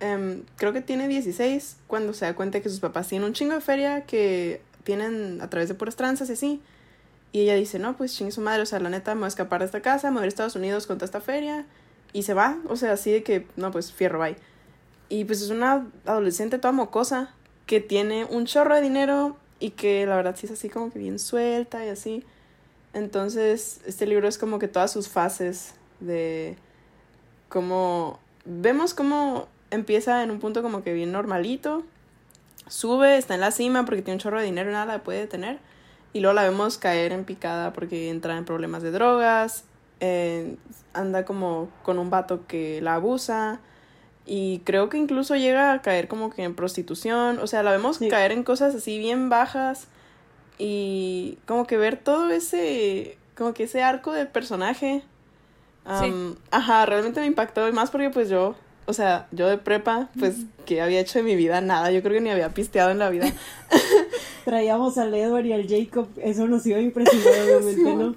Em, 0.00 0.42
creo 0.56 0.72
que 0.72 0.82
tiene 0.82 1.08
16 1.08 1.78
cuando 1.86 2.12
se 2.12 2.26
da 2.26 2.34
cuenta 2.34 2.60
que 2.60 2.68
sus 2.68 2.80
papás 2.80 3.08
tienen 3.08 3.26
un 3.26 3.32
chingo 3.32 3.54
de 3.54 3.60
feria 3.62 4.02
que 4.02 4.60
tienen 4.84 5.40
a 5.40 5.48
través 5.48 5.68
de 5.68 5.74
puras 5.74 5.96
tranzas 5.96 6.28
y 6.28 6.32
así. 6.34 6.62
Y 7.32 7.40
ella 7.40 7.54
dice, 7.54 7.78
no, 7.78 7.96
pues 7.96 8.14
chingue 8.14 8.32
su 8.32 8.40
madre, 8.40 8.62
o 8.62 8.66
sea, 8.66 8.78
la 8.80 8.88
neta, 8.90 9.14
me 9.14 9.20
voy 9.20 9.26
a 9.26 9.28
escapar 9.28 9.60
de 9.60 9.66
esta 9.66 9.82
casa, 9.82 10.10
me 10.10 10.18
voy 10.18 10.26
a 10.26 10.28
Estados 10.28 10.56
Unidos 10.56 10.86
con 10.86 10.98
toda 10.98 11.06
esta 11.06 11.20
feria. 11.20 11.66
Y 12.12 12.22
se 12.22 12.34
va, 12.34 12.58
o 12.68 12.76
sea, 12.76 12.92
así 12.92 13.12
de 13.12 13.22
que, 13.22 13.46
no, 13.56 13.70
pues 13.70 13.92
fierro, 13.92 14.18
bye. 14.18 14.36
Y 15.08 15.24
pues 15.24 15.42
es 15.42 15.50
una 15.50 15.86
adolescente 16.04 16.58
toda 16.58 16.72
mocosa 16.72 17.34
que 17.66 17.80
tiene 17.80 18.24
un 18.24 18.46
chorro 18.46 18.74
de 18.74 18.82
dinero 18.82 19.36
y 19.60 19.70
que 19.70 20.06
la 20.06 20.16
verdad 20.16 20.36
sí 20.36 20.46
es 20.46 20.52
así 20.52 20.68
como 20.68 20.90
que 20.92 20.98
bien 20.98 21.18
suelta 21.18 21.84
y 21.84 21.88
así. 21.88 22.24
Entonces, 22.96 23.80
este 23.84 24.06
libro 24.06 24.26
es 24.26 24.38
como 24.38 24.58
que 24.58 24.68
todas 24.68 24.90
sus 24.90 25.10
fases 25.10 25.74
de 26.00 26.56
cómo 27.50 28.18
vemos 28.46 28.94
cómo 28.94 29.48
empieza 29.70 30.22
en 30.22 30.30
un 30.30 30.40
punto 30.40 30.62
como 30.62 30.82
que 30.82 30.94
bien 30.94 31.12
normalito, 31.12 31.84
sube, 32.68 33.18
está 33.18 33.34
en 33.34 33.42
la 33.42 33.50
cima 33.50 33.84
porque 33.84 34.00
tiene 34.00 34.14
un 34.14 34.20
chorro 34.20 34.38
de 34.38 34.46
dinero 34.46 34.70
y 34.70 34.72
nada 34.72 34.86
la 34.86 35.04
puede 35.04 35.26
tener, 35.26 35.58
y 36.14 36.20
luego 36.20 36.32
la 36.32 36.44
vemos 36.44 36.78
caer 36.78 37.12
en 37.12 37.24
picada 37.24 37.74
porque 37.74 38.08
entra 38.08 38.38
en 38.38 38.46
problemas 38.46 38.82
de 38.82 38.92
drogas, 38.92 39.64
eh, 40.00 40.56
anda 40.94 41.26
como 41.26 41.68
con 41.82 41.98
un 41.98 42.08
vato 42.08 42.46
que 42.46 42.80
la 42.80 42.94
abusa, 42.94 43.60
y 44.24 44.60
creo 44.60 44.88
que 44.88 44.96
incluso 44.96 45.36
llega 45.36 45.74
a 45.74 45.82
caer 45.82 46.08
como 46.08 46.30
que 46.30 46.44
en 46.44 46.54
prostitución, 46.54 47.40
o 47.40 47.46
sea, 47.46 47.62
la 47.62 47.72
vemos 47.72 47.98
caer 48.08 48.32
en 48.32 48.42
cosas 48.42 48.74
así 48.74 48.98
bien 48.98 49.28
bajas, 49.28 49.88
y 50.58 51.38
como 51.46 51.66
que 51.66 51.76
ver 51.76 51.96
todo 51.96 52.30
ese, 52.30 53.18
como 53.36 53.54
que 53.54 53.64
ese 53.64 53.82
arco 53.82 54.12
del 54.12 54.28
personaje. 54.28 55.02
Ajá, 56.50 56.84
realmente 56.86 57.20
me 57.20 57.26
impactó 57.26 57.68
y 57.68 57.72
más 57.72 57.90
porque 57.90 58.10
pues 58.10 58.28
yo 58.28 58.56
o 58.86 58.92
sea, 58.92 59.26
yo 59.32 59.48
de 59.48 59.58
prepa, 59.58 60.08
pues, 60.18 60.36
¿qué 60.64 60.80
había 60.80 61.00
hecho 61.00 61.18
de 61.18 61.24
mi 61.24 61.34
vida? 61.34 61.60
Nada, 61.60 61.90
yo 61.90 62.02
creo 62.02 62.14
que 62.14 62.20
ni 62.20 62.30
había 62.30 62.50
pisteado 62.50 62.90
en 62.90 62.98
la 62.98 63.10
vida. 63.10 63.32
Traíamos 64.44 64.96
al 64.96 65.12
Edward 65.12 65.44
y 65.44 65.52
al 65.52 65.66
Jacob, 65.68 66.08
eso 66.22 66.46
nos 66.46 66.64
iba 66.66 66.78
impresionar, 66.78 67.40
obviamente, 67.58 67.94
¿no? 67.94 68.14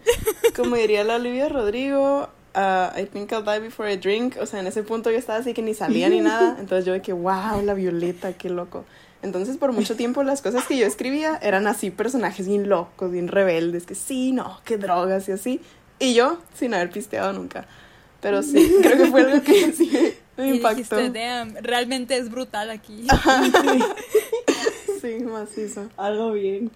Como 0.56 0.75
diría 0.75 1.04
la 1.04 1.15
Olivia 1.15 1.49
Rodrigo, 1.49 2.30
uh, 2.56 2.99
I 2.99 3.06
think 3.12 3.32
I'll 3.32 3.43
die 3.43 3.60
before 3.60 3.91
I 3.91 3.97
drink, 3.97 4.38
o 4.39 4.45
sea, 4.45 4.60
en 4.60 4.67
ese 4.67 4.84
punto 4.84 5.10
yo 5.10 5.17
estaba 5.17 5.39
así 5.39 5.54
que 5.54 5.63
ni 5.63 5.73
salía 5.73 6.08
ni 6.08 6.21
nada, 6.21 6.58
entonces 6.60 6.86
yo 6.86 6.93
de 6.93 7.02
que, 7.02 7.13
wow, 7.13 7.63
la 7.63 7.73
Violeta, 7.73 8.34
qué 8.34 8.49
loco. 8.49 8.86
Entonces, 9.21 9.58
por 9.58 9.73
mucho 9.73 9.95
tiempo, 9.95 10.23
las 10.23 10.41
cosas 10.41 10.65
que 10.65 10.77
yo 10.77 10.86
escribía 10.86 11.38
eran 11.41 11.67
así, 11.67 11.91
personajes 11.91 12.47
bien 12.47 12.69
locos, 12.69 13.12
bien 13.12 13.27
rebeldes, 13.27 13.86
que 13.86 13.95
sí, 13.95 14.32
no, 14.32 14.62
qué 14.63 14.77
drogas 14.77 15.27
y 15.27 15.34
así. 15.34 15.62
Y 15.99 16.13
yo, 16.13 16.38
sin 16.58 16.73
haber 16.73 16.89
pisteado 16.89 17.34
nunca. 17.34 17.67
Pero 18.21 18.43
sí, 18.43 18.75
creo 18.82 18.97
que 18.97 19.05
fue 19.08 19.21
algo 19.21 19.43
que 19.43 19.73
sí 19.73 19.91
me 20.38 20.55
impactó. 20.55 20.97
realmente 21.62 22.17
es 22.17 22.29
brutal 22.29 22.69
aquí. 22.69 23.08
sí, 25.01 25.19
macizo. 25.25 25.89
Algo 25.97 26.32
bien. 26.32 26.71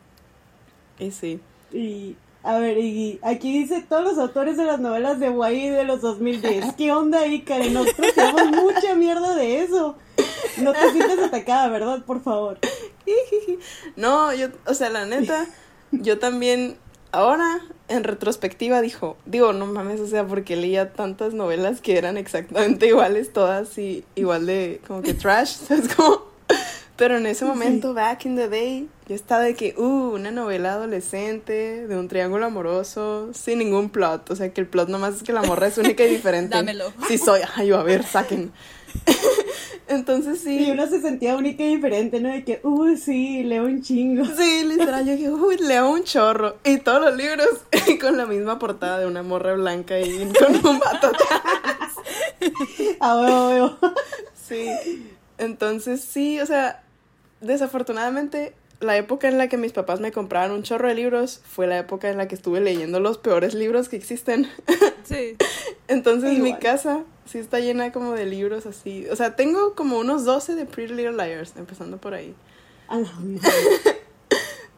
Y 1.00 1.12
sí. 1.12 1.40
Y, 1.72 2.16
a 2.44 2.60
ver, 2.60 2.78
y 2.78 3.20
aquí 3.24 3.60
dice 3.60 3.84
todos 3.88 4.04
los 4.04 4.18
autores 4.18 4.58
de 4.58 4.66
las 4.66 4.80
novelas 4.80 5.20
de 5.20 5.28
YA 5.28 5.74
de 5.74 5.84
los 5.86 6.02
2010. 6.02 6.74
¿Qué 6.78 6.92
onda 6.92 7.20
ahí, 7.20 7.42
Karen? 7.42 7.74
Nosotros 7.74 8.14
tenemos 8.14 8.52
mucha 8.52 8.96
mierda 8.96 9.36
de 9.36 9.62
eso. 9.62 9.96
No 10.58 10.74
te 10.74 10.92
sientes 10.92 11.20
atacada, 11.20 11.70
¿verdad? 11.70 12.04
Por 12.06 12.22
favor. 12.22 12.60
No, 13.96 14.34
yo, 14.34 14.48
o 14.66 14.74
sea, 14.74 14.90
la 14.90 15.06
neta, 15.06 15.46
yo 15.92 16.20
también 16.20 16.78
ahora, 17.14 17.62
en 17.88 18.04
retrospectiva, 18.04 18.82
dijo, 18.82 19.16
digo, 19.26 19.54
no 19.54 19.66
mames, 19.68 20.02
o 20.02 20.08
sea, 20.08 20.26
porque 20.26 20.56
leía 20.56 20.92
tantas 20.92 21.34
novelas 21.34 21.80
que 21.80 21.98
eran 21.98 22.18
exactamente 22.18 22.88
iguales 22.88 23.32
todas 23.32 23.78
y 23.78 24.04
igual 24.16 24.46
de 24.46 24.82
como 24.88 25.02
que 25.02 25.14
trash, 25.14 25.56
¿sabes 25.68 25.94
cómo? 25.96 26.34
Pero 26.96 27.18
en 27.18 27.26
ese 27.26 27.44
momento, 27.44 27.94
back 27.94 28.26
in 28.26 28.36
the 28.36 28.48
day, 28.48 28.88
yo 29.08 29.16
estaba 29.16 29.42
de 29.42 29.56
que, 29.56 29.74
uh, 29.78 30.14
una 30.14 30.30
novela 30.30 30.74
adolescente, 30.74 31.88
de 31.88 31.98
un 31.98 32.08
triángulo 32.08 32.46
amoroso, 32.46 33.32
sin 33.34 33.60
ningún 33.60 33.90
plot. 33.90 34.30
O 34.30 34.36
sea, 34.36 34.54
que 34.54 34.62
el 34.62 34.68
plot 34.68 34.90
nomás 34.90 35.16
es 35.16 35.24
que 35.24 35.34
la 35.34 35.42
morra 35.42 35.68
es 35.68 35.78
única 35.80 36.06
y 36.06 36.10
diferente. 36.10 36.56
Dámelo. 36.56 36.94
Sí 37.08 37.18
soy, 37.18 37.42
ay, 37.56 37.70
yo, 37.70 37.80
a 37.80 37.84
ver, 37.84 38.04
saquen. 38.06 38.52
Entonces 39.88 40.40
sí. 40.40 40.66
Y 40.68 40.72
uno 40.72 40.88
se 40.88 41.02
sentía 41.02 41.36
única 41.36 41.64
y 41.64 41.76
diferente, 41.76 42.20
¿no? 42.20 42.30
De 42.30 42.44
que, 42.44 42.60
uy, 42.64 42.98
sí, 42.98 43.44
leo 43.44 43.66
un 43.66 43.82
chingo. 43.82 44.26
Sí, 44.26 44.64
literal, 44.66 45.06
yo 45.06 45.12
dije, 45.14 45.30
uy, 45.30 45.58
leo 45.58 45.92
un 45.92 46.04
chorro. 46.04 46.58
Y 46.64 46.78
todos 46.78 47.02
los 47.02 47.16
libros 47.16 47.48
con 48.02 48.18
la 48.18 48.26
misma 48.26 48.60
portada 48.60 49.00
de 49.00 49.08
una 49.08 49.24
morra 49.24 49.54
blanca 49.54 50.00
y 50.00 50.32
con 50.40 50.56
un 50.66 50.80
vato 50.80 51.08
atrás. 51.08 51.42
A 53.00 53.18
huevo, 53.20 53.78
Sí. 54.48 54.70
Entonces 55.38 56.02
sí, 56.02 56.40
o 56.40 56.46
sea, 56.46 56.84
desafortunadamente 57.42 58.54
la 58.84 58.98
época 58.98 59.28
en 59.28 59.38
la 59.38 59.48
que 59.48 59.58
mis 59.58 59.72
papás 59.72 60.00
me 60.00 60.12
compraban 60.12 60.52
un 60.52 60.64
chorro 60.64 60.88
de 60.88 60.96
libros 60.96 61.42
fue 61.44 61.68
la 61.68 61.78
época 61.78 62.10
en 62.10 62.18
la 62.18 62.28
que 62.28 62.36
estuve 62.36 62.60
leyendo 62.60 63.00
los 63.00 63.18
peores 63.18 63.54
libros 63.54 63.90
que 63.90 63.96
existen. 63.96 64.50
Sí. 65.04 65.36
Entonces 65.90 66.40
mi 66.40 66.56
casa 66.56 67.04
sí 67.26 67.38
está 67.38 67.60
llena 67.60 67.92
como 67.92 68.14
de 68.14 68.26
libros 68.26 68.66
así. 68.66 69.06
O 69.12 69.18
sea, 69.18 69.36
tengo 69.36 69.76
como 69.76 70.00
unos 70.00 70.24
12 70.24 70.56
de 70.56 70.66
Pretty 70.66 70.94
Little 70.94 71.12
Liars, 71.12 71.54
empezando 71.58 71.98
por 71.98 72.14
ahí. 72.14 72.34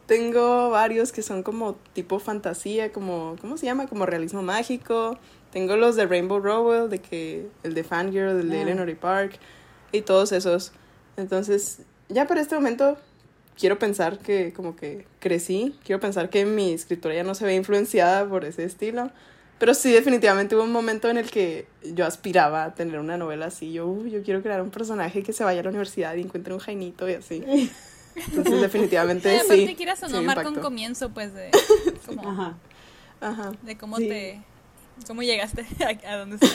tengo 0.06 0.70
varios 0.70 1.12
que 1.12 1.22
son 1.22 1.44
como 1.44 1.76
tipo 1.92 2.18
fantasía, 2.18 2.90
como, 2.90 3.36
¿cómo 3.40 3.56
se 3.56 3.66
llama? 3.66 3.86
Como 3.86 4.04
realismo 4.04 4.42
mágico. 4.42 5.16
Tengo 5.52 5.76
los 5.76 5.94
de 5.94 6.06
Rainbow 6.06 6.40
Rowell, 6.40 6.90
de 6.90 6.98
que, 6.98 7.46
el 7.62 7.74
de 7.74 7.84
Fangirl, 7.84 8.40
el 8.40 8.50
de 8.50 8.58
ah. 8.58 8.62
Eleanor 8.62 8.96
Park, 8.96 9.38
y 9.92 10.02
todos 10.02 10.32
esos. 10.32 10.72
Entonces, 11.16 11.82
ya 12.08 12.26
para 12.26 12.40
este 12.40 12.56
momento 12.56 12.98
quiero 13.58 13.78
pensar 13.78 14.18
que 14.18 14.52
como 14.52 14.76
que 14.76 15.06
crecí, 15.18 15.74
quiero 15.84 16.00
pensar 16.00 16.30
que 16.30 16.44
mi 16.44 16.72
escritura 16.72 17.14
ya 17.14 17.24
no 17.24 17.34
se 17.34 17.44
ve 17.44 17.54
influenciada 17.54 18.28
por 18.28 18.44
ese 18.44 18.64
estilo. 18.64 19.10
Pero 19.58 19.72
sí, 19.72 19.90
definitivamente 19.90 20.54
hubo 20.54 20.64
un 20.64 20.72
momento 20.72 21.08
en 21.08 21.16
el 21.16 21.30
que 21.30 21.66
yo 21.82 22.04
aspiraba 22.04 22.64
a 22.64 22.74
tener 22.74 22.98
una 23.00 23.16
novela 23.16 23.46
así. 23.46 23.72
Yo, 23.72 24.06
yo 24.06 24.22
quiero 24.22 24.42
crear 24.42 24.60
un 24.60 24.70
personaje 24.70 25.22
que 25.22 25.32
se 25.32 25.44
vaya 25.44 25.60
a 25.60 25.62
la 25.62 25.70
universidad 25.70 26.14
y 26.14 26.20
encuentre 26.20 26.52
un 26.52 26.60
jainito 26.60 27.08
y 27.08 27.14
así. 27.14 27.42
Entonces, 28.16 28.60
definitivamente 28.60 29.30
sí. 29.40 29.44
Aparte, 29.44 29.74
quieras 29.74 30.02
o 30.02 30.08
no, 30.08 30.22
marca 30.22 30.48
un 30.48 30.56
comienzo, 30.56 31.10
pues, 31.10 31.32
de. 31.32 31.50
Ajá. 32.26 32.58
Ajá. 33.20 33.52
De 33.62 33.78
cómo 33.78 33.96
te. 33.96 34.42
cómo 35.06 35.22
llegaste 35.22 35.64
a, 36.06 36.16
donde 36.16 36.36
estás. 36.36 36.50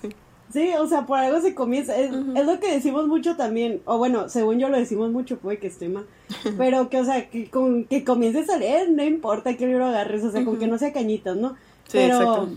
sí. 0.00 0.10
Sí, 0.52 0.70
o 0.78 0.86
sea, 0.86 1.06
por 1.06 1.18
algo 1.18 1.40
se 1.40 1.54
comienza. 1.54 1.96
Es, 1.96 2.10
lo 2.12 2.60
que 2.60 2.72
decimos 2.72 3.06
mucho 3.06 3.36
también. 3.36 3.80
O 3.86 3.98
bueno, 3.98 4.28
según 4.28 4.58
yo 4.58 4.68
lo 4.68 4.76
decimos 4.76 5.10
mucho, 5.10 5.38
puede 5.38 5.58
que 5.58 5.68
estoy 5.68 5.88
mal. 5.88 6.06
Pero 6.58 6.90
que, 6.90 7.00
o 7.00 7.04
sea, 7.04 7.30
que, 7.30 7.48
con, 7.48 7.84
que 7.84 8.04
comiences 8.04 8.50
a 8.50 8.58
leer, 8.58 8.90
no 8.90 9.02
importa 9.02 9.56
qué 9.56 9.66
libro 9.66 9.86
agarres, 9.86 10.24
o 10.24 10.30
sea, 10.30 10.44
con 10.44 10.58
que 10.58 10.66
no 10.66 10.78
sea 10.78 10.92
cañitas, 10.92 11.36
¿no? 11.36 11.56
Sí, 11.88 11.98
pero, 11.98 12.16
exacto. 12.16 12.48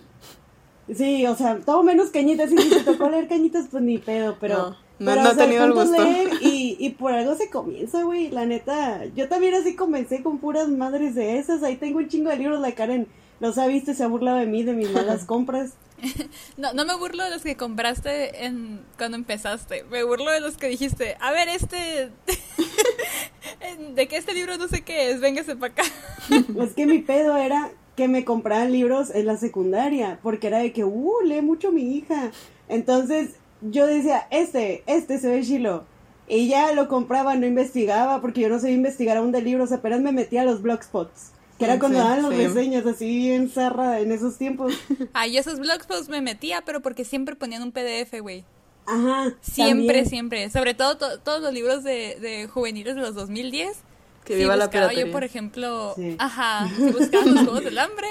Sí, 0.93 1.25
o 1.25 1.35
sea, 1.35 1.59
todo 1.65 1.83
menos 1.83 2.09
cañitas. 2.09 2.51
Y 2.51 2.57
si 2.57 2.69
te 2.69 2.81
tocó 2.81 3.09
leer 3.09 3.27
cañitas, 3.27 3.67
pues 3.71 3.83
ni 3.83 3.97
pedo, 3.97 4.37
pero. 4.39 4.75
No, 4.97 5.11
pero, 5.11 5.23
no, 5.23 5.31
he 5.31 5.35
tenido 5.35 5.65
el 5.65 5.73
gusto. 5.73 6.03
Leer 6.03 6.29
y, 6.41 6.77
y 6.79 6.89
por 6.91 7.11
algo 7.11 7.35
se 7.35 7.49
comienza, 7.49 8.03
güey. 8.03 8.29
La 8.29 8.45
neta, 8.45 9.05
yo 9.15 9.27
también 9.27 9.55
así 9.55 9.75
comencé 9.75 10.21
con 10.21 10.37
puras 10.37 10.69
madres 10.69 11.15
de 11.15 11.37
esas. 11.37 11.63
Ahí 11.63 11.75
tengo 11.77 11.97
un 11.99 12.07
chingo 12.07 12.29
de 12.29 12.37
libros, 12.37 12.61
la 12.61 12.73
Karen 12.73 13.07
los 13.39 13.57
ha 13.57 13.67
visto 13.67 13.91
y 13.91 13.93
se 13.93 14.03
ha 14.03 14.07
burlado 14.07 14.37
de 14.37 14.45
mí, 14.45 14.63
de 14.63 14.73
mis 14.73 14.91
malas 14.91 15.25
compras. 15.25 15.73
no, 16.57 16.73
no 16.73 16.85
me 16.85 16.95
burlo 16.95 17.23
de 17.23 17.29
los 17.29 17.41
que 17.41 17.55
compraste 17.55 18.45
en 18.45 18.81
cuando 18.97 19.17
empezaste. 19.17 19.83
Me 19.85 20.03
burlo 20.03 20.31
de 20.31 20.41
los 20.41 20.57
que 20.57 20.67
dijiste, 20.67 21.17
a 21.19 21.31
ver, 21.31 21.47
este... 21.47 22.11
de 23.95 24.07
que 24.07 24.17
este 24.17 24.33
libro 24.33 24.57
no 24.57 24.67
sé 24.67 24.81
qué 24.81 25.11
es, 25.11 25.19
véngase 25.19 25.55
para 25.55 25.73
acá. 25.73 25.83
es 26.63 26.73
que 26.73 26.85
mi 26.85 26.99
pedo 26.99 27.37
era 27.37 27.71
que 27.95 28.07
me 28.07 28.25
compraban 28.25 28.71
libros 28.71 29.09
en 29.13 29.25
la 29.25 29.37
secundaria, 29.37 30.19
porque 30.21 30.47
era 30.47 30.59
de 30.59 30.73
que, 30.73 30.83
uh, 30.83 31.21
lee 31.23 31.41
mucho 31.41 31.71
mi 31.71 31.95
hija. 31.95 32.31
Entonces 32.67 33.35
yo 33.61 33.87
decía, 33.87 34.27
este, 34.31 34.83
este 34.85 35.19
se 35.19 35.29
ve 35.29 35.43
chilo. 35.43 35.85
Y 36.27 36.47
ya 36.47 36.73
lo 36.73 36.87
compraba, 36.87 37.35
no 37.35 37.45
investigaba, 37.45 38.19
porque 38.19 38.41
yo 38.41 38.49
no 38.49 38.59
sé 38.59 38.71
investigar 38.71 39.17
aún 39.17 39.31
de 39.31 39.41
libros, 39.41 39.71
apenas 39.71 40.01
me 40.01 40.11
metía 40.11 40.41
a 40.41 40.45
los 40.45 40.61
blogspots. 40.61 41.31
Que 41.57 41.65
era 41.65 41.79
cuando 41.79 41.99
daban 41.99 42.21
los 42.21 42.35
reseñas 42.35 42.85
así 42.85 43.31
en 43.31 43.49
zarra 43.49 44.01
en 44.01 44.11
esos 44.11 44.37
tiempos. 44.37 44.73
Ay, 45.13 45.37
esos 45.37 45.59
blogposts 45.59 46.09
me 46.09 46.21
metía, 46.21 46.63
pero 46.65 46.81
porque 46.81 47.05
siempre 47.05 47.35
ponían 47.35 47.63
un 47.63 47.71
PDF, 47.71 48.19
güey. 48.21 48.43
Ajá. 48.85 49.33
Siempre, 49.41 50.05
siempre. 50.05 50.49
Sobre 50.49 50.73
todo 50.73 50.97
todos 50.97 51.41
los 51.41 51.53
libros 51.53 51.83
de, 51.83 52.17
de, 52.19 52.47
juveniles 52.47 52.95
de 52.95 53.01
los 53.01 53.15
2010. 53.15 53.77
Que 54.25 54.35
viva 54.35 54.57
la 54.57 54.69
piratería. 54.69 55.05
yo, 55.05 55.11
por 55.11 55.23
ejemplo, 55.23 55.95
ajá, 56.17 56.67
si 56.75 56.91
buscaba 56.91 57.25
los 57.25 57.43
Juegos 57.43 57.63
del 57.63 57.77
Hambre, 57.77 58.07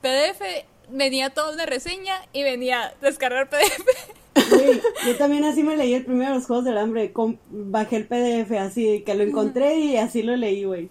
PDF, 0.00 0.42
venía 0.90 1.30
toda 1.30 1.52
una 1.52 1.66
reseña 1.66 2.14
y 2.32 2.42
venía 2.42 2.94
descargar 3.02 3.50
PDF. 3.50 3.84
Sí, 4.36 4.80
yo 5.06 5.16
también 5.16 5.44
así 5.44 5.62
me 5.62 5.76
leí 5.76 5.94
el 5.94 6.04
primero 6.04 6.30
de 6.30 6.36
los 6.38 6.46
Juegos 6.46 6.64
del 6.64 6.78
Hambre, 6.78 7.12
bajé 7.50 7.96
el 7.96 8.06
PDF 8.06 8.52
así, 8.58 9.02
que 9.04 9.14
lo 9.14 9.22
encontré 9.22 9.76
y 9.76 9.96
así 9.96 10.22
lo 10.22 10.34
leí, 10.34 10.64
güey 10.64 10.88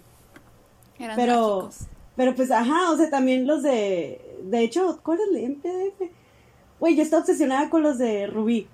pero, 1.16 1.70
pero 2.16 2.34
pues, 2.34 2.50
ajá, 2.50 2.90
o 2.90 2.96
sea, 2.96 3.10
también 3.10 3.46
los 3.46 3.62
de, 3.62 4.20
de 4.42 4.60
hecho, 4.60 5.00
¿cuáles 5.02 5.28
leen 5.32 5.60
PDF? 5.60 6.10
Güey, 6.80 6.96
yo 6.96 7.02
estaba 7.02 7.22
obsesionada 7.22 7.70
con 7.70 7.82
los 7.82 7.98
de 7.98 8.26
Rubí. 8.26 8.68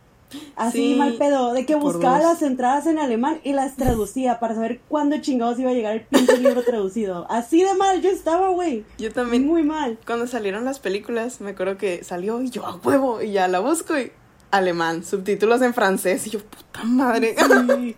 Así 0.56 0.94
mal 0.94 1.14
pedo, 1.14 1.52
de 1.52 1.66
que 1.66 1.74
buscaba 1.74 2.18
las 2.18 2.42
entradas 2.42 2.86
en 2.86 2.98
alemán 2.98 3.40
y 3.42 3.52
las 3.52 3.76
traducía 3.76 4.38
para 4.38 4.54
saber 4.54 4.80
cuándo 4.88 5.18
chingados 5.20 5.58
iba 5.58 5.70
a 5.70 5.74
llegar 5.74 5.94
el 5.94 6.02
pinche 6.02 6.38
libro 6.38 6.62
traducido. 6.62 7.26
Así 7.28 7.62
de 7.62 7.74
mal 7.74 8.00
yo 8.00 8.10
estaba, 8.10 8.50
güey. 8.50 8.84
Yo 8.98 9.12
también. 9.12 9.46
Muy 9.46 9.62
mal. 9.62 9.98
Cuando 10.06 10.26
salieron 10.26 10.64
las 10.64 10.78
películas, 10.78 11.40
me 11.40 11.50
acuerdo 11.50 11.76
que 11.76 12.04
salió 12.04 12.40
y 12.42 12.50
yo 12.50 12.66
a 12.66 12.76
huevo 12.76 13.22
y 13.22 13.32
ya 13.32 13.48
la 13.48 13.58
busco 13.60 13.98
y 13.98 14.12
alemán, 14.50 15.04
subtítulos 15.04 15.62
en 15.62 15.74
francés. 15.74 16.26
Y 16.26 16.30
yo, 16.30 16.40
puta 16.40 16.84
madre. 16.84 17.36
Sí. 17.36 17.96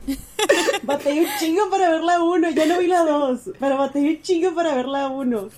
batallé 0.83 1.21
un 1.21 1.27
chingo 1.39 1.71
para 1.71 1.91
ver 1.91 2.03
la 2.03 2.23
1. 2.23 2.51
Ya 2.51 2.67
no 2.67 2.79
vi 2.79 2.87
la 2.87 3.05
2, 3.05 3.51
pero 3.59 3.79
batallé 3.79 4.17
un 4.17 4.23
chingo 4.23 4.55
para 4.55 4.75
ver 4.75 4.87
la 4.87 5.09
1. 5.09 5.49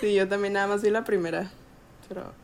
Sí, 0.00 0.14
yo 0.14 0.28
también 0.28 0.54
nada 0.54 0.66
más 0.66 0.82
vi 0.82 0.90
la 0.90 1.04
primera. 1.04 1.50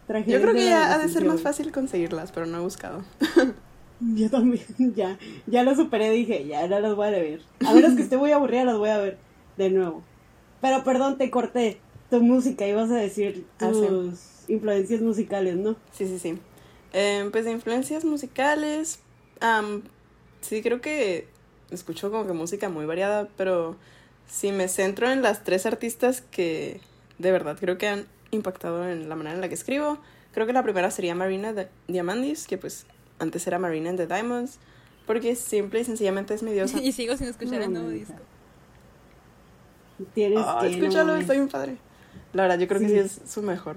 Pero 0.06 0.20
yo 0.26 0.40
creo 0.40 0.54
que 0.54 0.64
ya 0.64 0.94
ha 0.94 0.98
de 0.98 1.08
ser 1.08 1.24
más 1.24 1.40
fácil 1.42 1.72
conseguirlas, 1.72 2.32
pero 2.32 2.46
no 2.46 2.58
he 2.58 2.60
buscado. 2.60 3.04
Yo 4.00 4.30
también, 4.30 4.64
ya, 4.94 5.18
ya 5.46 5.64
lo 5.64 5.74
superé, 5.74 6.10
dije, 6.10 6.46
ya 6.46 6.68
no 6.68 6.78
las 6.78 6.94
voy 6.94 7.08
a 7.08 7.10
ver. 7.10 7.40
A 7.66 7.74
menos 7.74 7.94
que 7.94 8.02
esté 8.02 8.16
muy 8.16 8.30
aburrida, 8.30 8.64
las 8.64 8.78
voy 8.78 8.90
a 8.90 8.98
ver 8.98 9.18
de 9.56 9.70
nuevo. 9.70 10.04
Pero 10.60 10.84
perdón, 10.84 11.18
te 11.18 11.30
corté 11.30 11.80
tu 12.08 12.20
música, 12.20 12.64
ibas 12.64 12.90
a 12.90 12.94
decir 12.94 13.44
ah, 13.58 13.70
tus 13.70 14.48
influencias 14.48 15.00
musicales, 15.00 15.56
¿no? 15.56 15.74
Sí, 15.92 16.06
sí, 16.06 16.18
sí. 16.20 16.38
Eh, 16.92 17.28
pues 17.30 17.44
de 17.44 17.52
influencias 17.52 18.04
musicales, 18.04 19.00
sí 20.40 20.62
creo 20.62 20.80
que 20.80 21.28
escucho 21.70 22.10
como 22.10 22.26
que 22.26 22.32
música 22.32 22.68
muy 22.68 22.86
variada, 22.86 23.28
pero 23.36 23.76
si 24.26 24.52
me 24.52 24.68
centro 24.68 25.10
en 25.10 25.22
las 25.22 25.44
tres 25.44 25.66
artistas 25.66 26.22
que 26.22 26.80
de 27.18 27.32
verdad 27.32 27.56
creo 27.58 27.78
que 27.78 27.88
han 27.88 28.06
impactado 28.30 28.88
en 28.88 29.08
la 29.08 29.16
manera 29.16 29.34
en 29.34 29.40
la 29.40 29.48
que 29.48 29.54
escribo, 29.54 29.98
creo 30.32 30.46
que 30.46 30.52
la 30.52 30.62
primera 30.62 30.90
sería 30.90 31.14
Marina 31.14 31.54
Diamandis, 31.88 32.46
que 32.46 32.58
pues 32.58 32.86
antes 33.18 33.46
era 33.46 33.58
Marina 33.58 33.90
and 33.90 33.98
the 33.98 34.06
Diamonds, 34.06 34.58
porque 35.06 35.34
simple 35.34 35.80
y 35.80 35.84
sencillamente 35.84 36.34
es 36.34 36.42
mi 36.42 36.52
diosa. 36.52 36.78
y 36.82 36.92
sigo 36.92 37.16
sin 37.16 37.28
escuchar 37.28 37.62
el 37.62 37.72
nuevo 37.72 37.88
disco. 37.88 38.14
Tienes 40.14 40.44
oh, 40.46 40.60
que 40.60 40.68
escúchalo, 40.68 41.16
estoy 41.16 41.38
un 41.38 41.48
padre. 41.48 41.76
La 42.32 42.42
verdad, 42.42 42.58
yo 42.58 42.68
creo 42.68 42.80
que 42.80 42.88
sí 42.88 42.98
es 42.98 43.20
su 43.26 43.42
mejor. 43.42 43.76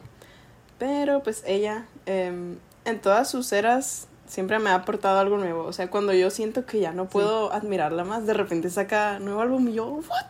Pero 0.78 1.24
pues 1.24 1.44
ella, 1.48 1.86
eh, 2.06 2.56
en 2.86 3.00
todas 3.00 3.30
sus 3.30 3.52
eras 3.52 4.08
siempre 4.32 4.60
me 4.60 4.70
ha 4.70 4.76
aportado 4.76 5.20
algo 5.20 5.38
nuevo. 5.38 5.64
O 5.64 5.74
sea, 5.74 5.90
cuando 5.90 6.14
yo 6.14 6.30
siento 6.30 6.66
que 6.66 6.80
ya 6.80 6.94
no 6.94 7.06
puedo 7.06 7.52
admirarla 7.52 8.06
más, 8.06 8.26
de 8.26 8.34
repente 8.34 8.70
saca 8.70 9.20
nuevo 9.20 9.42
álbum 9.42 9.68
y 9.68 9.74
yo, 9.74 9.86
¿what? 9.88 10.26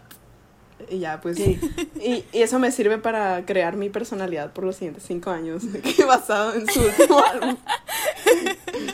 Y 0.89 0.99
ya, 0.99 1.21
pues. 1.21 1.39
Y, 1.39 1.59
y, 2.01 2.25
eso 2.33 2.57
me 2.57 2.71
sirve 2.71 2.97
para 2.97 3.45
crear 3.45 3.77
mi 3.77 3.89
personalidad 3.89 4.51
por 4.51 4.63
los 4.63 4.77
siguientes 4.77 5.03
cinco 5.05 5.29
años, 5.29 5.63
basado 6.07 6.55
en 6.55 6.67
su 6.67 6.81
último 6.81 7.23
álbum. 7.31 7.55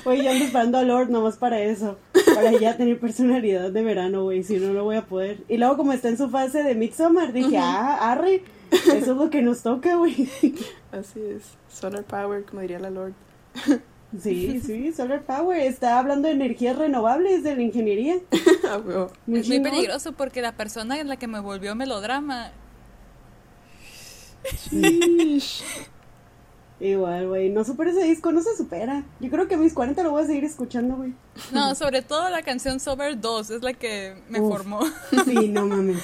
Oye, 0.03 0.24
yo 0.24 0.32
ando 0.32 0.45
esperando 0.45 0.78
a 0.78 0.84
Lord 0.84 1.10
nomás 1.10 1.38
para 1.38 1.62
eso. 1.62 1.97
Para 2.36 2.51
ya 2.51 2.76
tener 2.76 2.99
personalidad 2.99 3.72
de 3.72 3.82
verano, 3.82 4.24
güey. 4.24 4.43
Si 4.43 4.58
no, 4.58 4.74
no 4.74 4.84
voy 4.84 4.97
a 4.97 5.05
poder. 5.05 5.39
Y 5.47 5.58
luego, 5.58 5.78
como 5.78 5.93
está 5.93 6.10
en 6.10 6.18
su 6.18 6.30
fase 6.30 6.64
de 6.64 6.76
Midsommar, 6.76 7.32
dije, 7.32 7.58
ah, 7.58 8.12
arre. 8.12 8.43
Eso 8.72 8.95
es 8.95 9.08
lo 9.08 9.30
que 9.30 9.41
nos 9.41 9.64
toca, 9.64 9.95
güey. 9.95 10.30
Así 10.91 11.22
es. 11.22 11.43
Solar 11.74 12.03
Power, 12.03 12.43
como 12.43 12.62
diría 12.62 12.80
la 12.80 12.89
Lord. 12.89 13.14
Sí, 14.22 14.62
sí, 14.62 14.93
Solar 14.93 15.24
Power 15.24 15.60
está 15.60 15.99
hablando 15.99 16.30
de 16.30 16.34
energías 16.34 16.78
renovables 16.78 17.43
de 17.43 17.58
la 17.58 17.62
ingeniería. 17.62 18.16
es 18.32 19.49
muy 19.49 19.60
peligroso 19.60 20.14
porque 20.14 20.41
la 20.41 20.55
persona 20.55 20.99
en 20.99 21.10
la 21.10 21.18
que 21.18 21.28
me 21.28 21.41
volvió 21.41 21.76
melodrama. 21.76 22.51
Igual, 26.80 27.28
güey, 27.28 27.49
no 27.49 27.66
supera 27.66 27.91
ese 27.91 28.03
disco, 28.03 28.32
no 28.32 28.41
se 28.41 28.55
supera. 28.55 29.03
Yo 29.20 29.30
creo 29.30 29.47
que 29.47 29.55
a 29.55 29.58
mis 29.58 29.74
40 29.74 30.01
lo 30.03 30.12
voy 30.12 30.24
a 30.24 30.28
seguir 30.28 30.45
escuchando, 30.45 30.95
güey. 30.95 31.14
No, 31.51 31.76
sobre 31.76 32.01
todo 32.01 32.30
la 32.30 32.43
canción 32.43 32.80
Sober 32.80 33.20
2 33.20 33.49
es 33.49 33.62
la 33.62 33.74
que 33.74 34.16
me 34.30 34.39
formó. 34.39 34.82
Sí, 35.26 35.49
no 35.49 35.66
mames. 35.66 36.03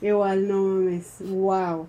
Igual, 0.00 0.48
no 0.48 0.62
mames. 0.62 1.16
Wow. 1.20 1.86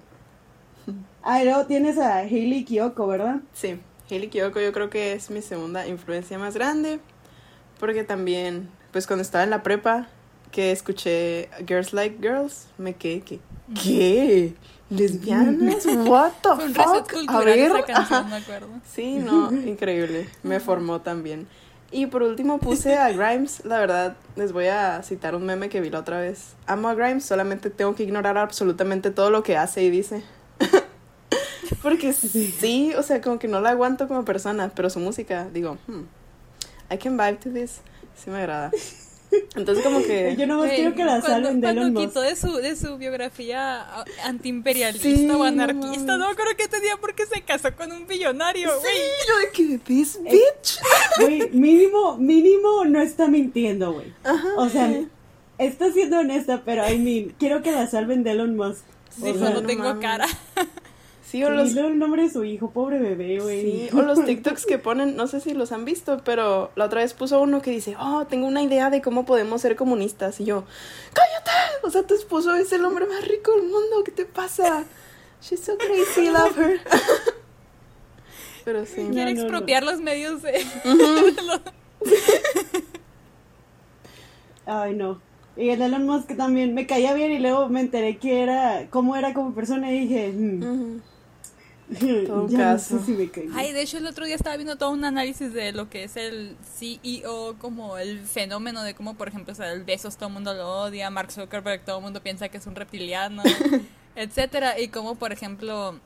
Ah, 1.22 1.44
luego 1.44 1.66
tienes 1.68 1.98
a 1.98 2.18
Hailey 2.18 2.66
Kiyoko, 2.66 3.08
¿verdad? 3.08 3.40
Sí. 3.54 3.80
Hailey 4.14 4.30
Kiyoko 4.30 4.60
yo 4.60 4.72
creo 4.72 4.90
que 4.90 5.14
es 5.14 5.32
mi 5.32 5.42
segunda 5.42 5.88
influencia 5.88 6.38
más 6.38 6.54
grande, 6.54 7.00
porque 7.80 8.04
también, 8.04 8.70
pues 8.92 9.08
cuando 9.08 9.24
estaba 9.24 9.44
en 9.44 9.50
la 9.50 9.64
prepa, 9.64 10.08
que 10.52 10.72
escuché 10.72 11.50
Girls 11.68 11.94
Like 11.94 12.18
Girls, 12.22 12.68
me 12.78 12.94
quedé 12.94 13.22
que, 13.22 13.40
¿qué? 13.82 14.54
¿Lesbianas? 14.92 15.86
¿What 16.06 16.34
the 16.44 16.74
fuck? 16.74 17.14
A 17.28 17.40
ver. 17.40 17.72
Sí, 18.86 19.16
no, 19.18 19.52
increíble. 19.52 20.30
Me 20.44 20.60
formó 20.60 21.02
también. 21.02 21.48
Y 21.92 22.08
por 22.08 22.22
último 22.24 22.60
puse 22.60 22.96
a 22.98 23.12
Grimes, 23.12 23.66
la 23.66 23.80
verdad, 23.80 24.16
les 24.36 24.52
voy 24.52 24.68
a 24.68 25.02
citar 25.04 25.36
un 25.36 25.46
meme 25.46 25.70
que 25.70 25.82
vi 25.82 25.90
la 25.90 26.00
otra 26.00 26.20
vez. 26.20 26.54
Amo 26.68 26.90
a 26.90 26.96
Grimes, 26.96 27.26
solamente 27.26 27.70
tengo 27.70 27.96
que 27.96 28.04
ignorar 28.04 28.38
absolutamente 28.38 29.10
todo 29.10 29.32
lo 29.32 29.44
que 29.44 29.58
hace 29.58 29.84
y 29.84 29.90
dice. 29.90 30.24
Porque 31.82 32.14
sí. 32.14 32.94
o 32.98 33.04
sea, 33.04 33.22
como 33.22 33.40
que 33.40 33.48
no 33.48 33.62
la 33.62 33.72
aguanto 33.72 34.08
como 34.08 34.26
persona, 34.26 34.72
pero 34.76 34.90
su 34.90 35.00
música, 35.00 35.50
digo, 35.54 35.78
hmm, 35.88 36.04
I 36.94 36.98
can 36.98 37.18
vibe 37.18 37.38
to 37.38 37.50
this. 37.52 37.82
Sí 38.16 38.30
me 38.30 38.38
agrada. 38.38 38.72
Entonces 39.56 39.84
como 39.84 40.02
que... 40.02 40.36
Yo 40.40 40.48
no 40.48 40.64
quiero 40.64 40.94
que 40.94 41.04
la 41.04 41.22
salven 41.22 41.62
de 41.62 41.74
Cuando 41.74 42.00
quitó 42.00 42.22
de 42.22 42.36
su, 42.36 42.56
de 42.58 42.76
su 42.76 42.98
biografía 42.98 43.86
antiimperialista 44.24 45.38
o 45.38 45.44
anarquista, 45.44 46.18
no, 46.18 46.34
creo 46.36 46.56
que 46.56 46.68
tenía 46.68 46.98
porque 46.98 47.26
se 47.26 47.42
casó 47.42 47.76
con 47.76 47.92
un 47.92 48.08
billonario, 48.08 48.70
güey. 48.80 48.94
Sí, 48.94 49.02
yo 49.28 49.38
de 49.40 49.52
que, 49.52 49.78
this 49.80 50.18
eh, 50.18 50.32
bitch. 50.32 50.80
Güey, 51.20 51.50
mínimo, 51.52 52.18
mínimo 52.18 52.86
no 52.86 53.02
está 53.02 53.28
mintiendo, 53.28 53.94
güey. 53.94 54.14
O 54.58 54.70
sea, 54.70 54.92
está 55.58 55.92
siendo 55.92 56.20
honesta, 56.20 56.62
pero 56.64 56.88
I 56.90 56.98
mean, 57.00 57.36
quiero 57.40 57.62
que 57.62 57.72
la 57.72 57.88
salven 57.88 58.24
de 58.24 58.32
Elon 58.32 58.56
Musk. 58.56 58.84
Sí, 59.10 59.34
no 59.34 59.64
tengo 59.64 60.00
cara. 60.00 60.28
Sí, 61.34 61.44
o 61.44 61.50
los... 61.50 61.76
el 61.76 61.98
nombre 61.98 62.22
de 62.22 62.30
su 62.30 62.44
hijo, 62.44 62.70
pobre 62.70 63.00
bebé, 63.00 63.40
güey. 63.40 63.62
Sí, 63.64 63.90
o 63.92 64.04
los 64.04 64.24
TikToks 64.26 64.68
que 64.68 64.78
ponen, 64.78 65.16
no 65.16 65.26
sé 65.26 65.40
si 65.40 65.56
los 65.56 65.72
han 65.72 65.84
visto, 65.84 66.22
pero 66.24 66.70
la 66.76 66.86
otra 66.86 67.02
vez 67.02 67.16
puso 67.16 67.42
uno 67.42 67.60
que 67.60 67.72
dice, 67.72 67.96
oh, 68.00 68.28
tengo 68.28 68.46
una 68.46 68.62
idea 68.62 68.92
de 68.92 69.02
cómo 69.02 69.26
podemos 69.26 69.60
ser 69.60 69.76
comunistas. 69.76 70.40
Y 70.40 70.46
yo, 70.46 70.64
cállate, 71.12 71.50
o 71.82 71.90
sea, 71.90 72.04
tu 72.04 72.14
esposo 72.14 72.54
es 72.54 72.72
el 72.72 72.86
hombre 72.86 73.08
más 73.08 73.28
rico 73.28 73.52
del 73.54 73.64
mundo, 73.64 74.04
¿qué 74.06 74.12
te 74.12 74.26
pasa? 74.26 74.84
She's 75.42 75.60
so 75.60 75.76
crazy, 75.76 76.30
love 76.30 76.56
her. 76.56 76.80
Pero 78.64 78.86
sí. 78.86 79.08
Quiere 79.12 79.32
expropiar 79.32 79.82
los 79.82 80.02
medios 80.02 80.44
de... 80.44 80.64
Ay, 84.68 84.94
no. 84.94 85.20
Y 85.58 85.70
el 85.70 85.82
Elon 85.82 86.06
Musk 86.06 86.38
también 86.38 86.76
me 86.76 86.86
caía 86.86 87.16
bien 87.16 87.32
y 87.32 87.40
luego 87.40 87.70
me 87.70 87.80
enteré 87.80 88.18
que 88.18 88.44
era, 88.44 88.86
cómo 88.92 89.16
era 89.16 89.34
como 89.34 89.56
persona 89.56 89.92
y 89.92 90.02
dije, 90.02 90.32
hmm, 90.32 91.02
Todo 92.28 92.48
ya 92.48 92.74
No 92.74 92.80
sé 92.80 93.00
si 93.00 93.12
me 93.12 93.30
Ay, 93.54 93.74
de 93.74 93.82
hecho 93.82 93.98
el 93.98 94.08
otro 94.08 94.26
día 94.26 94.36
estaba 94.36 94.56
viendo 94.56 94.78
todo 94.78 94.92
un 94.92 95.04
análisis 95.04 95.54
de 95.54 95.72
lo 95.72 95.90
que 95.90 96.06
es 96.06 96.16
el 96.16 96.56
CEO, 96.78 97.56
como 97.60 97.98
el 97.98 98.22
fenómeno 98.22 98.84
de 98.84 98.94
cómo, 98.94 99.16
por 99.16 99.28
ejemplo, 99.28 99.54
o 99.54 99.56
sea, 99.56 99.72
el 99.72 99.84
Besos 99.84 100.16
todo 100.16 100.28
el 100.28 100.34
mundo 100.34 100.54
lo 100.54 100.82
odia, 100.84 101.10
Mark 101.10 101.32
Zuckerberg 101.32 101.84
todo 101.84 101.98
el 101.98 102.04
mundo 102.04 102.22
piensa 102.22 102.50
que 102.50 102.58
es 102.58 102.68
un 102.68 102.76
reptiliano, 102.76 103.44
etcétera, 104.16 104.80
y 104.80 104.88
como, 104.88 105.16
por 105.16 105.32
ejemplo, 105.34 106.00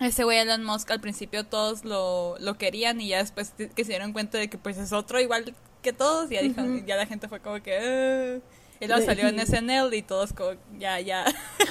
ese 0.00 0.24
güey 0.24 0.38
Elon 0.38 0.64
Musk 0.64 0.90
al 0.90 1.00
principio 1.00 1.44
todos 1.44 1.84
lo, 1.84 2.36
lo 2.38 2.54
querían 2.54 3.00
y 3.00 3.08
ya 3.08 3.18
después 3.18 3.52
que 3.56 3.84
se 3.84 3.90
dieron 3.90 4.12
cuenta 4.12 4.38
de 4.38 4.48
que 4.48 4.58
pues 4.58 4.78
es 4.78 4.92
otro 4.92 5.20
igual 5.20 5.54
que 5.82 5.92
todos, 5.92 6.28
ya, 6.30 6.42
dijo, 6.42 6.62
ya 6.86 6.96
la 6.96 7.06
gente 7.06 7.28
fue 7.28 7.40
como 7.40 7.62
que... 7.62 7.78
Eh". 7.80 8.40
Y 8.80 8.86
luego 8.86 9.04
salió 9.04 9.26
en 9.26 9.38
SNL 9.46 9.92
y 9.94 10.02
todos 10.02 10.32
como, 10.32 10.52
ya, 10.78 11.00
ya, 11.00 11.24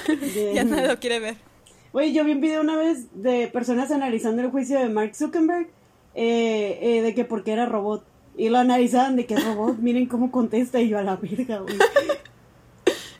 ya 0.54 0.64
nadie 0.64 0.88
lo 0.88 0.98
quiere 1.00 1.20
ver. 1.20 1.47
Oye, 1.92 2.12
yo 2.12 2.24
vi 2.24 2.32
un 2.32 2.40
video 2.40 2.60
una 2.60 2.76
vez 2.76 3.06
de 3.14 3.48
personas 3.48 3.90
analizando 3.90 4.42
el 4.42 4.50
juicio 4.50 4.78
de 4.78 4.88
Mark 4.88 5.14
Zuckerberg, 5.14 5.68
eh, 6.14 6.78
eh, 6.82 7.02
de 7.02 7.14
que 7.14 7.24
porque 7.24 7.52
era 7.52 7.66
robot. 7.66 8.04
Y 8.36 8.50
lo 8.50 8.58
analizaban 8.58 9.16
de 9.16 9.26
que 9.26 9.34
es 9.34 9.44
robot, 9.44 9.78
miren 9.80 10.06
cómo 10.06 10.30
contesta 10.30 10.80
y 10.80 10.88
yo 10.88 10.98
a 10.98 11.02
la 11.02 11.16
verga, 11.16 11.58
güey. 11.58 11.78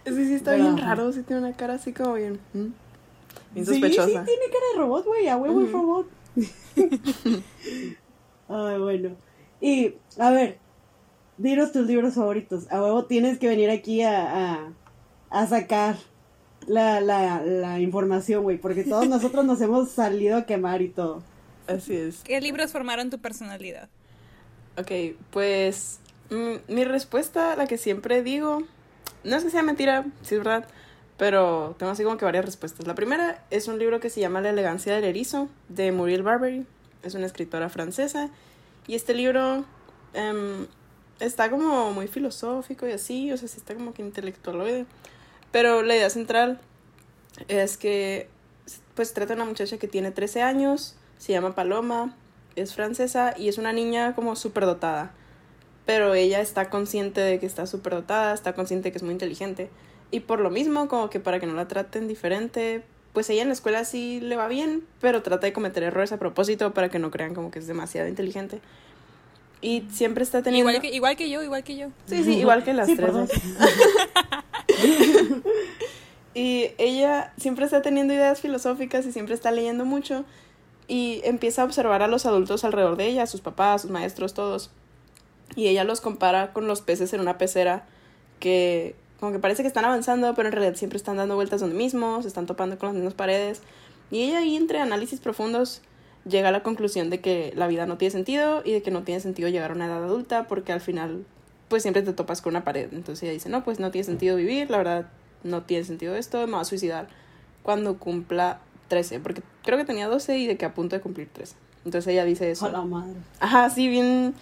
Sí, 0.04 0.24
sí, 0.24 0.34
está 0.34 0.54
bien 0.54 0.78
raro, 0.78 1.12
sí 1.12 1.22
tiene 1.22 1.42
una 1.42 1.52
cara 1.52 1.74
así 1.74 1.92
como 1.92 2.14
bien, 2.14 2.40
bien 2.52 3.66
sospechosa. 3.66 4.06
Sí, 4.06 4.12
sí, 4.12 4.24
tiene 4.24 4.44
cara 4.46 4.64
de 4.72 4.78
robot, 4.78 5.04
güey, 5.04 5.28
a 5.28 5.36
huevo 5.36 5.62
es 5.62 5.72
robot. 5.72 6.06
Ay, 8.48 8.78
bueno. 8.78 9.10
Y, 9.60 9.94
a 10.18 10.30
ver, 10.30 10.58
dinos 11.36 11.72
tus 11.72 11.86
libros 11.86 12.14
favoritos. 12.14 12.70
A 12.70 12.82
huevo 12.82 13.04
tienes 13.04 13.38
que 13.38 13.48
venir 13.48 13.70
aquí 13.70 14.02
a, 14.02 14.72
a, 15.30 15.46
sacar 15.46 15.96
la, 16.68 17.00
la, 17.00 17.42
la 17.42 17.80
información, 17.80 18.42
güey, 18.44 18.58
porque 18.58 18.84
todos 18.84 19.08
nosotros 19.08 19.44
nos 19.44 19.60
hemos 19.60 19.90
salido 19.90 20.36
a 20.36 20.42
quemar 20.44 20.82
y 20.82 20.88
todo. 20.88 21.22
Así 21.66 21.94
es. 21.94 22.20
¿Qué 22.24 22.40
libros 22.40 22.72
formaron 22.72 23.10
tu 23.10 23.18
personalidad? 23.18 23.88
Ok, 24.78 25.16
pues 25.30 25.98
mm, 26.30 26.72
mi 26.72 26.84
respuesta, 26.84 27.56
la 27.56 27.66
que 27.66 27.78
siempre 27.78 28.22
digo, 28.22 28.62
no 29.24 29.36
es 29.36 29.44
que 29.44 29.50
sea 29.50 29.62
mentira, 29.62 30.06
sí 30.22 30.36
es 30.36 30.40
verdad, 30.40 30.66
pero 31.16 31.74
tengo 31.78 31.92
así 31.92 32.04
como 32.04 32.16
que 32.16 32.24
varias 32.24 32.44
respuestas. 32.44 32.86
La 32.86 32.94
primera 32.94 33.44
es 33.50 33.66
un 33.68 33.78
libro 33.78 33.98
que 34.00 34.08
se 34.08 34.20
llama 34.20 34.40
La 34.40 34.50
elegancia 34.50 34.94
del 34.94 35.04
erizo, 35.04 35.48
de 35.68 35.90
Muriel 35.90 36.22
Barbery, 36.22 36.64
es 37.02 37.14
una 37.14 37.26
escritora 37.26 37.68
francesa, 37.68 38.30
y 38.86 38.94
este 38.94 39.14
libro 39.14 39.64
em, 40.14 40.66
está 41.20 41.50
como 41.50 41.92
muy 41.92 42.06
filosófico 42.06 42.86
y 42.86 42.92
así, 42.92 43.32
o 43.32 43.36
sea, 43.36 43.48
sí 43.48 43.58
está 43.58 43.74
como 43.74 43.92
que 43.92 44.02
intelectualoide. 44.02 44.86
Pero 45.52 45.82
la 45.82 45.96
idea 45.96 46.10
central 46.10 46.60
es 47.48 47.76
que 47.76 48.28
pues 48.94 49.14
trata 49.14 49.34
de 49.34 49.40
una 49.40 49.48
muchacha 49.48 49.78
que 49.78 49.88
tiene 49.88 50.10
13 50.10 50.42
años, 50.42 50.96
se 51.18 51.32
llama 51.32 51.54
Paloma, 51.54 52.16
es 52.56 52.74
francesa 52.74 53.34
y 53.36 53.48
es 53.48 53.58
una 53.58 53.72
niña 53.72 54.14
como 54.14 54.36
súper 54.36 54.66
dotada. 54.66 55.12
Pero 55.86 56.14
ella 56.14 56.40
está 56.40 56.68
consciente 56.68 57.20
de 57.20 57.38
que 57.38 57.46
está 57.46 57.66
súper 57.66 57.94
dotada, 57.94 58.34
está 58.34 58.54
consciente 58.54 58.88
de 58.88 58.92
que 58.92 58.98
es 58.98 59.02
muy 59.02 59.12
inteligente. 59.12 59.70
Y 60.10 60.20
por 60.20 60.40
lo 60.40 60.50
mismo, 60.50 60.88
como 60.88 61.10
que 61.10 61.20
para 61.20 61.38
que 61.38 61.46
no 61.46 61.54
la 61.54 61.68
traten 61.68 62.08
diferente, 62.08 62.82
pues 63.12 63.30
ella 63.30 63.42
en 63.42 63.48
la 63.48 63.54
escuela 63.54 63.84
sí 63.84 64.20
le 64.20 64.36
va 64.36 64.48
bien, 64.48 64.84
pero 65.00 65.22
trata 65.22 65.46
de 65.46 65.52
cometer 65.52 65.82
errores 65.82 66.12
a 66.12 66.18
propósito 66.18 66.74
para 66.74 66.88
que 66.88 66.98
no 66.98 67.10
crean 67.10 67.34
como 67.34 67.50
que 67.50 67.58
es 67.58 67.66
demasiado 67.66 68.08
inteligente. 68.08 68.60
Y 69.60 69.84
siempre 69.90 70.22
está 70.22 70.42
teniendo... 70.42 70.70
Igual 70.70 70.82
que, 70.82 70.94
igual 70.94 71.16
que 71.16 71.30
yo, 71.30 71.42
igual 71.42 71.64
que 71.64 71.76
yo. 71.76 71.88
Sí, 72.06 72.22
sí, 72.22 72.38
igual 72.38 72.62
que 72.62 72.74
las 72.74 72.86
tres. 72.86 73.12
y 76.34 76.70
ella 76.78 77.32
siempre 77.38 77.64
está 77.64 77.82
teniendo 77.82 78.14
ideas 78.14 78.40
filosóficas 78.40 79.04
y 79.06 79.12
siempre 79.12 79.34
está 79.34 79.50
leyendo 79.50 79.84
mucho 79.84 80.24
y 80.88 81.20
empieza 81.24 81.62
a 81.62 81.64
observar 81.66 82.02
a 82.02 82.08
los 82.08 82.24
adultos 82.24 82.64
alrededor 82.64 82.96
de 82.96 83.06
ella, 83.06 83.24
a 83.24 83.26
sus 83.26 83.42
papás, 83.42 83.82
sus 83.82 83.90
maestros, 83.90 84.32
todos. 84.32 84.70
Y 85.54 85.68
ella 85.68 85.84
los 85.84 86.00
compara 86.00 86.52
con 86.52 86.66
los 86.66 86.80
peces 86.80 87.12
en 87.12 87.20
una 87.20 87.36
pecera 87.36 87.84
que 88.40 88.96
como 89.20 89.32
que 89.32 89.38
parece 89.38 89.62
que 89.62 89.68
están 89.68 89.84
avanzando, 89.84 90.34
pero 90.34 90.48
en 90.48 90.52
realidad 90.52 90.76
siempre 90.76 90.96
están 90.96 91.16
dando 91.16 91.34
vueltas 91.34 91.60
donde 91.60 91.76
mismo, 91.76 92.22
se 92.22 92.28
están 92.28 92.46
topando 92.46 92.78
con 92.78 92.88
las 92.88 92.94
mismas 92.94 93.14
paredes. 93.14 93.60
Y 94.10 94.22
ella 94.22 94.38
ahí 94.38 94.56
entre 94.56 94.78
análisis 94.78 95.20
profundos 95.20 95.82
llega 96.28 96.48
a 96.48 96.52
la 96.52 96.62
conclusión 96.62 97.10
de 97.10 97.20
que 97.20 97.52
la 97.56 97.66
vida 97.66 97.86
no 97.86 97.98
tiene 97.98 98.10
sentido 98.10 98.62
y 98.64 98.72
de 98.72 98.82
que 98.82 98.90
no 98.90 99.02
tiene 99.02 99.20
sentido 99.20 99.48
llegar 99.48 99.70
a 99.70 99.74
una 99.74 99.86
edad 99.86 100.04
adulta 100.04 100.46
porque 100.46 100.72
al 100.72 100.80
final 100.80 101.24
pues 101.68 101.82
siempre 101.82 102.02
te 102.02 102.12
topas 102.12 102.42
con 102.42 102.52
una 102.52 102.64
pared. 102.64 102.88
Entonces 102.92 103.22
ella 103.24 103.32
dice, 103.32 103.48
no, 103.48 103.64
pues 103.64 103.78
no 103.78 103.90
tiene 103.90 104.04
sentido 104.04 104.36
vivir, 104.36 104.70
la 104.70 104.78
verdad 104.78 105.06
no 105.42 105.62
tiene 105.62 105.84
sentido 105.84 106.14
esto, 106.16 106.46
me 106.46 106.54
va 106.54 106.60
a 106.60 106.64
suicidar 106.64 107.08
cuando 107.62 107.98
cumpla 107.98 108.60
13, 108.88 109.20
porque 109.20 109.42
creo 109.62 109.78
que 109.78 109.84
tenía 109.84 110.08
12 110.08 110.38
y 110.38 110.46
de 110.46 110.56
que 110.56 110.64
a 110.64 110.74
punto 110.74 110.96
de 110.96 111.02
cumplir 111.02 111.28
13. 111.32 111.54
Entonces 111.84 112.12
ella 112.12 112.24
dice 112.24 112.50
eso. 112.50 112.66
A 112.66 112.84
madre. 112.84 113.14
Ajá, 113.40 113.70
sí, 113.70 113.88
bien... 113.88 114.34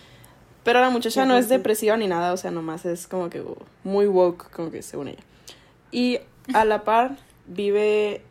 Pero 0.63 0.81
la 0.81 0.91
muchacha 0.91 1.25
no 1.27 1.37
es 1.37 1.49
depresiva 1.49 1.97
ni 1.97 2.09
nada, 2.09 2.33
o 2.33 2.37
sea, 2.37 2.51
nomás 2.51 2.87
es 2.87 3.07
como 3.07 3.31
que 3.31 3.41
muy 3.85 4.09
woke, 4.09 4.51
como 4.51 4.73
que 4.73 4.83
según 4.83 5.07
ella. 5.09 5.23
Y 5.93 6.19
a 6.55 6.65
la 6.65 6.83
par 6.83 7.19
vive 7.47 8.23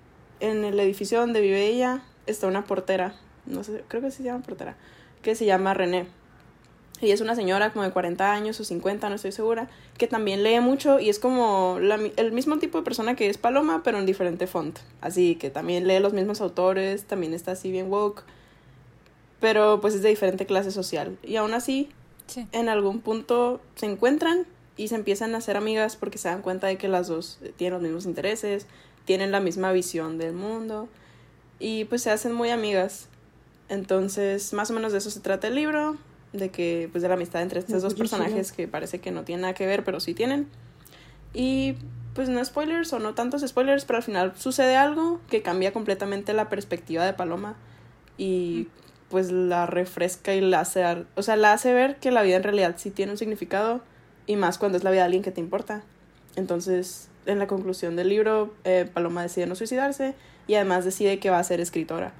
en 0.41 0.65
el 0.65 0.77
edificio 0.81 1.21
donde 1.21 1.39
vive 1.39 1.65
ella, 1.65 2.01
está 2.27 2.47
una 2.47 2.65
portera 2.65 3.15
no 3.45 3.63
sé, 3.63 3.83
creo 3.87 4.01
que 4.01 4.11
se 4.11 4.23
llama 4.23 4.43
portera, 4.43 4.75
que 5.21 5.35
se 5.35 5.45
llama 5.45 5.73
René. 5.73 6.07
Y 7.01 7.11
es 7.11 7.19
una 7.19 7.35
señora 7.35 7.73
como 7.73 7.83
de 7.83 7.91
40 7.91 8.31
años 8.31 8.59
o 8.59 8.63
50, 8.63 9.09
no 9.09 9.15
estoy 9.15 9.33
segura, 9.33 9.69
que 9.97 10.07
también 10.07 10.43
lee 10.43 10.61
mucho 10.61 10.99
y 10.99 11.09
es 11.09 11.19
como 11.19 11.77
el 11.77 12.31
mismo 12.31 12.57
tipo 12.57 12.77
de 12.77 12.85
persona 12.85 13.15
que 13.15 13.29
es 13.29 13.37
Paloma, 13.37 13.81
pero 13.83 13.99
en 13.99 14.05
diferente 14.05 14.47
font. 14.47 14.79
Así 15.01 15.35
que 15.35 15.49
también 15.49 15.87
lee 15.87 15.99
los 15.99 16.13
mismos 16.13 16.39
autores, 16.39 17.03
también 17.03 17.33
está 17.33 17.51
así 17.51 17.69
bien 17.69 17.91
woke, 17.91 18.23
pero 19.41 19.81
pues 19.81 19.93
es 19.93 20.03
de 20.03 20.09
diferente 20.09 20.45
clase 20.45 20.71
social. 20.71 21.17
Y 21.21 21.35
aún 21.35 21.53
así, 21.53 21.89
en 22.53 22.69
algún 22.69 23.01
punto 23.01 23.59
se 23.75 23.87
encuentran 23.87 24.45
y 24.77 24.87
se 24.87 24.95
empiezan 24.95 25.35
a 25.35 25.39
hacer 25.39 25.57
amigas 25.57 25.97
porque 25.97 26.17
se 26.17 26.29
dan 26.29 26.41
cuenta 26.41 26.67
de 26.67 26.77
que 26.77 26.87
las 26.87 27.07
dos 27.07 27.39
tienen 27.57 27.73
los 27.73 27.81
mismos 27.81 28.05
intereses, 28.05 28.67
tienen 29.05 29.31
la 29.31 29.39
misma 29.39 29.71
visión 29.71 30.17
del 30.17 30.33
mundo 30.33 30.87
y 31.59 31.85
pues 31.85 32.01
se 32.01 32.11
hacen 32.11 32.33
muy 32.33 32.49
amigas. 32.49 33.07
Entonces, 33.69 34.53
más 34.53 34.69
o 34.69 34.73
menos 34.73 34.91
de 34.91 34.99
eso 34.99 35.09
se 35.09 35.19
trata 35.19 35.47
el 35.47 35.55
libro, 35.55 35.97
de 36.33 36.49
que, 36.49 36.89
pues, 36.91 37.01
de 37.01 37.07
la 37.07 37.15
amistad 37.15 37.41
entre 37.41 37.59
estos 37.59 37.81
dos 37.81 37.93
personajes 37.95 38.51
que 38.51 38.67
parece 38.67 38.99
que 38.99 39.11
no 39.11 39.23
tienen 39.23 39.41
nada 39.41 39.53
que 39.53 39.65
ver, 39.65 39.83
pero 39.83 39.99
sí 39.99 40.13
tienen. 40.13 40.47
Y, 41.33 41.75
pues, 42.13 42.29
no 42.29 42.43
spoilers 42.43 42.93
o 42.93 42.99
no 42.99 43.13
tantos 43.13 43.41
spoilers, 43.41 43.85
pero 43.85 43.97
al 43.97 44.03
final 44.03 44.33
sucede 44.35 44.75
algo 44.75 45.19
que 45.29 45.41
cambia 45.41 45.73
completamente 45.73 46.33
la 46.33 46.49
perspectiva 46.49 47.05
de 47.05 47.13
Paloma 47.13 47.55
y, 48.17 48.67
pues, 49.09 49.31
la 49.31 49.65
refresca 49.65 50.33
y 50.33 50.41
la 50.41 50.61
hace, 50.61 50.83
o 51.15 51.21
sea, 51.21 51.35
la 51.35 51.53
hace 51.53 51.73
ver 51.73 51.97
que 51.97 52.11
la 52.11 52.21
vida 52.21 52.37
en 52.37 52.43
realidad 52.43 52.75
sí 52.77 52.91
tiene 52.91 53.13
un 53.13 53.17
significado 53.17 53.81
y 54.27 54.35
más 54.35 54.57
cuando 54.57 54.77
es 54.77 54.83
la 54.83 54.91
vida 54.91 55.01
de 55.01 55.05
alguien 55.05 55.23
que 55.23 55.31
te 55.31 55.41
importa. 55.41 55.83
Entonces, 56.35 57.09
en 57.25 57.39
la 57.39 57.47
conclusión 57.47 57.95
del 57.95 58.09
libro, 58.09 58.53
eh, 58.63 58.89
Paloma 58.93 59.23
decide 59.23 59.47
no 59.47 59.55
suicidarse 59.55 60.15
y 60.47 60.55
además 60.55 60.85
decide 60.85 61.19
que 61.19 61.29
va 61.29 61.39
a 61.39 61.43
ser 61.43 61.59
escritora 61.59 62.13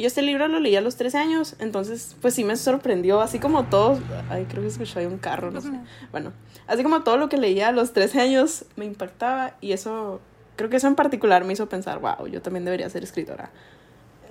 y 0.00 0.02
yo 0.02 0.06
este 0.06 0.22
libro 0.22 0.48
lo 0.48 0.60
leí 0.60 0.76
a 0.76 0.80
los 0.80 0.96
13 0.96 1.18
años, 1.18 1.56
entonces 1.58 2.16
pues 2.22 2.32
sí 2.32 2.42
me 2.42 2.56
sorprendió, 2.56 3.20
así 3.20 3.38
como 3.38 3.64
todo, 3.64 3.98
ay 4.30 4.46
creo 4.46 4.62
que 4.62 4.68
escuché 4.68 5.06
un 5.06 5.18
carro, 5.18 5.50
no 5.50 5.60
sé. 5.60 5.68
Bueno, 6.10 6.32
así 6.66 6.82
como 6.82 7.02
todo 7.02 7.18
lo 7.18 7.28
que 7.28 7.36
leía 7.36 7.68
a 7.68 7.72
los 7.72 7.92
13 7.92 8.18
años 8.18 8.64
me 8.76 8.86
impactaba 8.86 9.56
y 9.60 9.72
eso, 9.72 10.22
creo 10.56 10.70
que 10.70 10.78
eso 10.78 10.86
en 10.86 10.94
particular 10.94 11.44
me 11.44 11.52
hizo 11.52 11.68
pensar, 11.68 11.98
wow, 11.98 12.26
yo 12.28 12.40
también 12.40 12.64
debería 12.64 12.88
ser 12.88 13.04
escritora. 13.04 13.50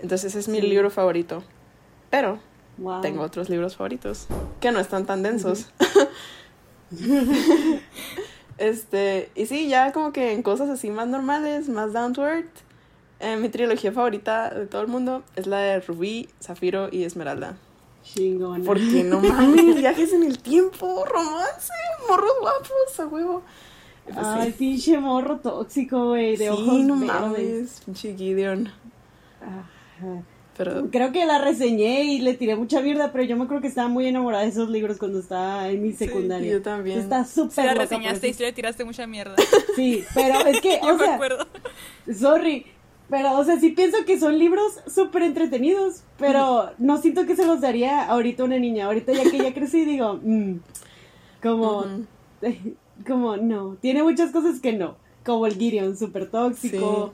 Entonces 0.01 0.31
ese 0.31 0.39
es 0.39 0.47
mi 0.47 0.59
libro 0.59 0.89
favorito. 0.89 1.43
Pero 2.09 2.39
tengo 3.03 3.21
otros 3.21 3.47
libros 3.47 3.75
favoritos 3.75 4.25
que 4.59 4.71
no 4.71 4.79
están 4.79 5.05
tan 5.05 5.21
densos. 5.21 5.69
este, 8.57 9.29
y 9.35 9.45
sí, 9.45 9.67
ya 9.67 9.91
como 9.91 10.13
que 10.13 10.31
en 10.31 10.41
cosas 10.41 10.67
así 10.69 10.89
más 10.89 11.07
normales, 11.07 11.69
más 11.69 11.93
down 11.93 12.13
to 12.13 12.25
earth 12.25 12.68
eh, 13.19 13.35
mi 13.35 13.49
trilogía 13.49 13.91
favorita 13.91 14.49
de 14.49 14.65
todo 14.65 14.81
el 14.81 14.87
mundo 14.87 15.23
es 15.35 15.45
la 15.47 15.59
de 15.59 15.79
Rubí, 15.81 16.29
Zafiro 16.41 16.89
y 16.91 17.03
Esmeralda. 17.03 17.57
Chingona. 18.03 18.63
Porque 18.63 19.03
no 19.03 19.19
mames, 19.21 19.75
viajes 19.75 20.13
en 20.13 20.23
el 20.23 20.39
tiempo, 20.39 21.05
romance, 21.05 21.73
morros 22.07 22.31
guapos, 22.39 22.99
a 22.99 23.07
huevo. 23.07 23.43
Pues 24.05 24.17
Ay, 24.25 24.51
pinche 24.57 24.97
morro 24.97 25.37
tóxico, 25.37 26.09
güey, 26.09 26.31
de 26.35 26.45
sí, 26.45 26.47
ojos 26.47 26.79
no 26.79 26.95
mames, 26.95 27.81
pinche 27.85 28.15
Gideon. 28.15 28.71
Pero... 30.57 30.89
Creo 30.89 31.11
que 31.11 31.25
la 31.25 31.39
reseñé 31.39 32.03
y 32.03 32.19
le 32.19 32.33
tiré 32.33 32.55
mucha 32.55 32.81
mierda, 32.81 33.11
pero 33.11 33.23
yo 33.23 33.37
me 33.37 33.47
creo 33.47 33.61
que 33.61 33.67
estaba 33.67 33.87
muy 33.87 34.07
enamorada 34.07 34.43
de 34.43 34.49
esos 34.49 34.69
libros 34.69 34.97
cuando 34.97 35.19
estaba 35.19 35.69
en 35.69 35.81
mi 35.81 35.93
secundaria. 35.93 36.47
Sí, 36.47 36.51
yo 36.51 36.61
también. 36.61 36.99
Está 36.99 37.23
súper 37.23 37.65
La 37.65 37.73
reseñaste 37.75 38.29
y 38.29 38.33
le 38.33 38.51
tiraste 38.51 38.83
mucha 38.83 39.07
mierda. 39.07 39.35
Sí, 39.75 40.03
pero 40.13 40.39
es 40.47 40.59
que, 40.59 40.79
o 40.83 40.97
sea, 40.97 41.19
sorry, 42.13 42.65
Pero, 43.09 43.39
o 43.39 43.43
sea, 43.43 43.59
sí 43.59 43.71
pienso 43.71 44.05
que 44.05 44.19
son 44.19 44.37
libros 44.37 44.79
súper 44.87 45.23
entretenidos, 45.23 46.03
pero 46.19 46.71
no 46.77 46.97
siento 46.97 47.25
que 47.25 47.35
se 47.35 47.45
los 47.45 47.59
daría 47.59 48.03
ahorita 48.03 48.43
una 48.43 48.59
niña. 48.59 48.85
Ahorita 48.85 49.13
ya 49.13 49.29
que 49.29 49.39
ya 49.39 49.53
crecí, 49.53 49.83
digo, 49.85 50.19
mm, 50.21 50.59
como, 51.41 51.85
como, 53.07 53.37
no. 53.37 53.77
Tiene 53.81 54.03
muchas 54.03 54.31
cosas 54.31 54.59
que 54.59 54.73
no. 54.73 54.95
Como 55.25 55.47
el 55.47 55.55
Gideon, 55.55 55.97
súper 55.97 56.29
tóxico. 56.29 57.13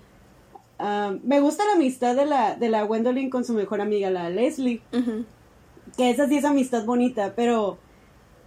Ah, 0.77 1.15
me 1.23 1.39
gusta 1.39 1.65
la 1.65 1.73
amistad 1.73 2.15
de 2.15 2.25
la, 2.25 2.55
de 2.55 2.67
la 2.67 2.83
Gwendolyn 2.83 3.29
con 3.29 3.45
su 3.45 3.53
mejor 3.53 3.79
amiga, 3.79 4.09
la 4.09 4.29
Leslie. 4.29 4.81
Que 5.95 6.09
esa 6.09 6.27
sí 6.27 6.37
es 6.37 6.45
amistad 6.45 6.83
bonita, 6.83 7.33
pero, 7.37 7.77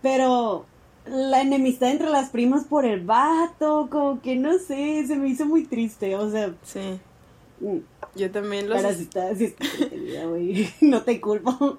pero 0.03 0.67
la 1.07 1.41
enemistad 1.41 1.91
entre 1.91 2.11
las 2.11 2.29
primas 2.29 2.65
por 2.65 2.85
el 2.85 3.05
vato, 3.05 3.89
como 3.91 4.21
que 4.21 4.37
no 4.37 4.59
sé, 4.59 5.07
se 5.07 5.17
me 5.17 5.29
hizo 5.29 5.47
muy 5.47 5.65
triste, 5.65 6.15
o 6.15 6.31
sea. 6.31 6.55
Sí. 6.63 7.01
Yo 8.15 8.31
también 8.31 8.69
los... 8.69 8.83
no 10.81 11.03
te 11.03 11.21
culpo. 11.21 11.79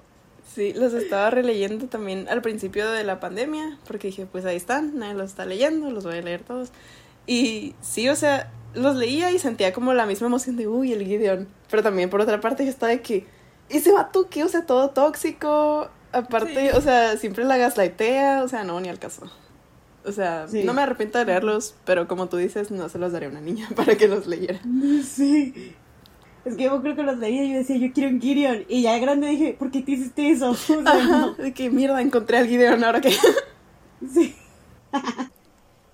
Sí, 0.54 0.72
los 0.72 0.92
estaba 0.94 1.30
releyendo 1.30 1.86
también 1.86 2.28
al 2.28 2.42
principio 2.42 2.90
de 2.90 3.04
la 3.04 3.20
pandemia, 3.20 3.78
porque 3.86 4.08
dije, 4.08 4.26
pues 4.26 4.44
ahí 4.44 4.56
están, 4.56 4.98
nadie 4.98 5.14
los 5.14 5.30
está 5.30 5.44
leyendo, 5.44 5.90
los 5.90 6.04
voy 6.04 6.18
a 6.18 6.22
leer 6.22 6.42
todos. 6.42 6.70
Y 7.26 7.74
sí, 7.80 8.08
o 8.08 8.16
sea, 8.16 8.50
los 8.74 8.96
leía 8.96 9.30
y 9.30 9.38
sentía 9.38 9.72
como 9.72 9.94
la 9.94 10.06
misma 10.06 10.26
emoción 10.26 10.56
de, 10.56 10.66
uy, 10.66 10.92
el 10.92 11.04
Gideon. 11.04 11.46
Pero 11.70 11.82
también 11.82 12.10
por 12.10 12.20
otra 12.20 12.40
parte 12.40 12.64
yo 12.64 12.70
estaba 12.70 12.90
de 12.90 13.00
que, 13.00 13.26
ese 13.68 13.92
vato 13.92 14.28
que, 14.28 14.42
o 14.42 14.48
sea, 14.48 14.66
todo 14.66 14.90
tóxico, 14.90 15.88
aparte, 16.10 16.72
o 16.72 16.80
sea, 16.80 17.16
siempre 17.16 17.44
la 17.44 17.56
gaslightea, 17.56 18.42
o 18.42 18.48
sea, 18.48 18.64
no, 18.64 18.80
ni 18.80 18.88
al 18.88 18.98
caso. 18.98 19.30
O 20.04 20.12
sea, 20.12 20.46
no 20.64 20.72
me 20.72 20.82
arrepiento 20.82 21.18
de 21.18 21.26
leerlos, 21.26 21.74
pero 21.84 22.08
como 22.08 22.28
tú 22.28 22.38
dices, 22.38 22.70
no 22.70 22.88
se 22.88 22.98
los 22.98 23.12
daría 23.12 23.28
a 23.28 23.32
una 23.32 23.40
niña 23.40 23.68
para 23.76 23.96
que 23.96 24.08
los 24.08 24.26
leyera. 24.26 24.60
Sí. 25.04 25.74
Es 26.44 26.56
que 26.56 26.64
yo 26.64 26.80
creo 26.80 26.96
que 26.96 27.02
los 27.02 27.18
leía 27.18 27.44
y 27.44 27.52
yo 27.52 27.58
decía, 27.58 27.76
yo 27.76 27.92
quiero 27.92 28.08
un 28.10 28.20
Gideon. 28.20 28.64
Y 28.68 28.82
ya 28.82 28.98
grande 28.98 29.28
dije, 29.28 29.54
¿por 29.58 29.70
qué 29.70 29.82
te 29.82 29.92
hiciste 29.92 30.30
eso? 30.30 30.56
De 31.38 31.52
que 31.52 31.68
mierda, 31.68 32.00
encontré 32.00 32.38
al 32.38 32.46
Gideon 32.46 32.82
ahora 32.82 33.00
que. 33.00 33.10
sí. 34.12 34.34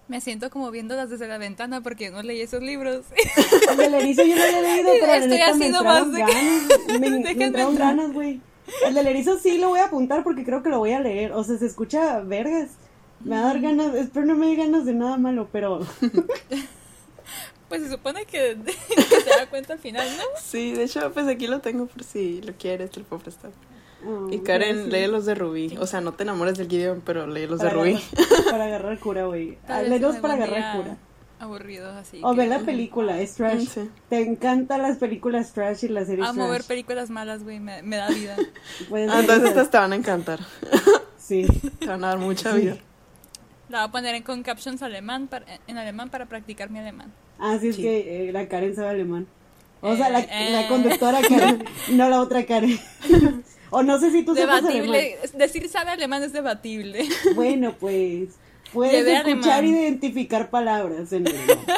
Me 0.06 0.20
siento 0.20 0.50
como 0.50 0.70
viéndolas 0.70 1.10
desde 1.10 1.26
la 1.26 1.36
ventana 1.36 1.80
porque 1.80 2.10
no 2.10 2.22
leí 2.22 2.40
esos 2.40 2.62
libros. 2.62 3.06
El 3.72 3.76
del 3.76 3.94
erizo 3.94 4.22
yo 4.22 4.36
no 4.36 4.42
había 4.42 4.60
leído, 4.62 4.90
pero 5.00 5.14
Estoy 5.14 5.40
haciendo 5.40 5.82
más 5.82 6.12
de 6.12 6.24
que... 6.24 6.98
Me, 7.00 7.10
me 7.10 7.44
entraron 7.44 7.74
ganas, 7.74 8.12
güey. 8.12 8.40
El 8.86 8.94
del 8.94 9.08
erizo 9.08 9.36
sí 9.38 9.58
lo 9.58 9.70
voy 9.70 9.80
a 9.80 9.86
apuntar 9.86 10.22
porque 10.22 10.44
creo 10.44 10.62
que 10.62 10.68
lo 10.68 10.78
voy 10.78 10.92
a 10.92 11.00
leer. 11.00 11.32
O 11.32 11.42
sea, 11.42 11.58
se 11.58 11.66
escucha 11.66 12.20
vergas. 12.20 12.70
Me 13.26 13.34
va 13.36 13.42
a 13.42 13.44
dar 13.46 13.60
ganas, 13.60 13.94
espero 13.94 14.24
no 14.24 14.36
me 14.36 14.46
dé 14.46 14.56
ganas 14.56 14.84
de 14.86 14.94
nada 14.94 15.16
malo, 15.16 15.48
pero... 15.50 15.80
Pues 17.68 17.82
se 17.82 17.90
supone 17.90 18.24
que, 18.26 18.56
se 18.56 19.30
da 19.30 19.46
cuenta 19.50 19.72
al 19.72 19.80
final, 19.80 20.06
¿no? 20.16 20.22
Sí, 20.40 20.72
de 20.72 20.84
hecho, 20.84 21.12
pues 21.12 21.26
aquí 21.26 21.48
lo 21.48 21.60
tengo 21.60 21.86
por 21.86 22.04
si 22.04 22.40
lo 22.42 22.52
quieres, 22.52 22.92
te 22.92 23.00
lo 23.00 23.06
puedo 23.06 23.22
prestar. 23.22 23.50
Oh, 24.06 24.28
y 24.30 24.38
Karen, 24.38 24.90
lee 24.90 25.08
los 25.08 25.26
de 25.26 25.34
Rubí. 25.34 25.76
O 25.80 25.86
sea, 25.88 26.00
no 26.00 26.12
te 26.12 26.22
enamores 26.22 26.56
del 26.58 26.68
Gideon, 26.68 27.02
pero 27.04 27.26
lee 27.26 27.48
los 27.48 27.58
de 27.58 27.70
Rubí. 27.70 27.98
para 28.48 28.64
agarrar 28.66 29.00
cura, 29.00 29.24
güey. 29.24 29.58
Lee 29.88 29.98
los 29.98 30.16
para 30.18 30.34
agarrar 30.34 30.76
cura. 30.76 30.96
Aburridos 31.40 31.94
así. 31.96 32.20
O 32.22 32.34
ve 32.36 32.46
la 32.46 32.60
película, 32.60 33.20
es 33.20 33.34
trash. 33.34 33.78
Te 34.08 34.22
encantan 34.22 34.82
las 34.82 34.98
películas 34.98 35.52
trash 35.52 35.84
y 35.84 35.88
las 35.88 36.06
series 36.06 36.28
Amo 36.28 36.48
ver 36.48 36.62
películas 36.62 37.10
malas, 37.10 37.42
güey, 37.42 37.58
me, 37.58 37.82
da 37.82 38.08
vida. 38.08 38.36
Ah, 39.10 39.20
entonces 39.20 39.48
estas 39.48 39.70
te 39.70 39.76
van 39.76 39.92
a 39.92 39.96
encantar. 39.96 40.38
Sí. 41.18 41.46
Te 41.80 41.86
van 41.88 42.04
a 42.04 42.08
dar 42.08 42.18
mucha 42.18 42.52
vida. 42.52 42.76
La 43.68 43.78
voy 43.80 43.88
a 43.88 43.92
poner 43.92 44.22
con 44.22 44.42
captions 44.42 44.82
alemán 44.82 45.28
en 45.66 45.78
alemán 45.78 46.10
para 46.10 46.26
practicar 46.26 46.70
mi 46.70 46.78
alemán. 46.78 47.12
Ah, 47.38 47.58
sí, 47.60 47.68
es 47.68 47.76
que 47.76 48.28
eh, 48.28 48.32
la 48.32 48.48
Karen 48.48 48.74
sabe 48.74 48.90
alemán. 48.90 49.26
O 49.80 49.96
sea, 49.96 50.08
la, 50.08 50.20
la 50.20 50.62
eh. 50.62 50.68
conductora 50.68 51.20
Karen, 51.20 51.64
no 51.90 52.08
la 52.08 52.20
otra 52.20 52.46
Karen. 52.46 52.78
o 53.70 53.82
no 53.82 53.98
sé 53.98 54.10
si 54.10 54.24
tú 54.24 54.34
sabes 54.34 54.64
alemán. 54.64 55.00
Decir 55.34 55.68
sabe 55.68 55.90
alemán 55.90 56.22
es 56.22 56.32
debatible. 56.32 57.08
Bueno, 57.34 57.74
pues 57.78 58.30
puedes 58.72 59.06
escuchar 59.06 59.64
e 59.64 59.68
identificar 59.68 60.50
palabras 60.50 61.12
en 61.12 61.24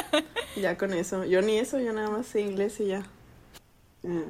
Ya 0.61 0.77
con 0.77 0.93
eso. 0.93 1.25
Yo 1.25 1.41
ni 1.41 1.57
eso, 1.57 1.79
yo 1.79 1.93
nada 1.93 2.09
más 2.09 2.27
sé 2.27 2.41
inglés 2.41 2.79
y 2.79 2.87
ya. 2.87 3.03
Ah. 4.05 4.23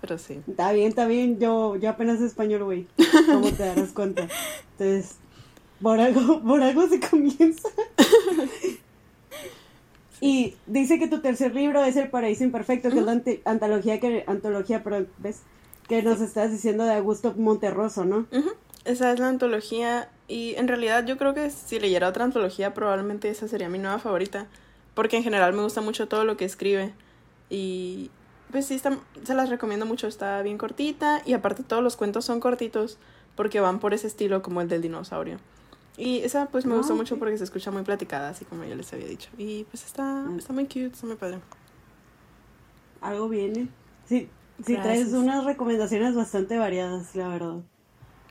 Pero 0.00 0.18
sí. 0.18 0.40
Está 0.48 0.72
bien, 0.72 0.88
está 0.88 1.06
bien. 1.06 1.38
Yo, 1.38 1.76
yo 1.76 1.90
apenas 1.90 2.20
español, 2.20 2.64
güey. 2.64 2.86
¿Cómo 3.26 3.50
te 3.52 3.64
darás 3.64 3.92
cuenta? 3.92 4.26
Entonces, 4.72 5.16
por 5.82 6.00
algo, 6.00 6.40
por 6.46 6.62
algo 6.62 6.86
se 6.88 7.00
comienza. 7.00 7.68
Y 10.24 10.54
dice 10.68 11.00
que 11.00 11.08
tu 11.08 11.20
tercer 11.20 11.52
libro 11.52 11.82
es 11.82 11.96
El 11.96 12.08
Paraíso 12.08 12.44
Imperfecto, 12.44 12.90
que 12.90 13.00
es 13.00 13.04
la 13.04 13.20
antología 13.44 13.98
que, 13.98 14.22
antología, 14.28 14.84
pero, 14.84 15.04
¿ves? 15.18 15.40
Que 15.88 16.00
nos 16.00 16.20
estás 16.20 16.52
diciendo 16.52 16.84
de 16.84 16.94
Augusto 16.94 17.34
Monterroso, 17.36 18.04
¿no? 18.04 18.28
Esa 18.84 19.12
es 19.12 19.18
la 19.18 19.26
antología 19.26 20.08
y 20.28 20.54
en 20.58 20.68
realidad 20.68 21.04
yo 21.06 21.18
creo 21.18 21.34
que 21.34 21.50
si 21.50 21.80
leyera 21.80 22.08
otra 22.08 22.22
antología 22.22 22.72
probablemente 22.72 23.30
esa 23.30 23.48
sería 23.48 23.68
mi 23.68 23.80
nueva 23.80 23.98
favorita, 23.98 24.46
porque 24.94 25.16
en 25.16 25.24
general 25.24 25.54
me 25.54 25.62
gusta 25.64 25.80
mucho 25.80 26.06
todo 26.06 26.24
lo 26.24 26.36
que 26.36 26.44
escribe 26.44 26.92
y 27.50 28.12
pues 28.52 28.66
sí, 28.66 28.78
se 28.78 29.34
las 29.34 29.50
recomiendo 29.50 29.86
mucho, 29.86 30.06
está 30.06 30.40
bien 30.42 30.56
cortita 30.56 31.22
y 31.26 31.32
aparte 31.32 31.64
todos 31.64 31.82
los 31.82 31.96
cuentos 31.96 32.24
son 32.24 32.38
cortitos 32.38 32.96
porque 33.34 33.58
van 33.58 33.80
por 33.80 33.92
ese 33.92 34.06
estilo 34.06 34.40
como 34.40 34.60
el 34.60 34.68
del 34.68 34.82
dinosaurio. 34.82 35.38
Y 35.96 36.18
esa 36.18 36.46
pues 36.46 36.64
me 36.64 36.76
gustó 36.76 36.94
ah, 36.94 36.96
mucho 36.96 37.18
porque 37.18 37.36
se 37.36 37.44
escucha 37.44 37.70
muy 37.70 37.82
platicada, 37.82 38.30
así 38.30 38.44
como 38.44 38.64
ya 38.64 38.74
les 38.74 38.92
había 38.92 39.06
dicho. 39.06 39.30
Y 39.36 39.64
pues 39.64 39.84
está, 39.84 40.22
mm. 40.22 40.38
está 40.38 40.52
muy 40.52 40.64
cute, 40.64 40.86
está 40.86 41.06
muy 41.06 41.16
padre. 41.16 41.38
Algo 43.00 43.28
viene. 43.28 43.68
Sí, 44.06 44.28
sí 44.64 44.76
traes 44.76 45.12
unas 45.12 45.44
recomendaciones 45.44 46.14
bastante 46.14 46.56
variadas, 46.56 47.14
la 47.14 47.28
verdad. 47.28 47.60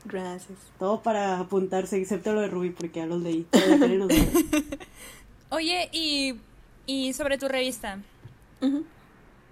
Gracias. 0.04 0.58
Todo 0.78 1.02
para 1.02 1.38
apuntarse, 1.38 2.00
excepto 2.00 2.32
lo 2.32 2.40
de 2.40 2.48
Ruby, 2.48 2.70
porque 2.70 3.00
ya 3.00 3.06
los 3.06 3.22
leí. 3.22 3.46
Oye, 5.50 5.88
y, 5.92 6.40
y 6.86 7.12
sobre 7.12 7.38
tu 7.38 7.46
revista. 7.46 8.00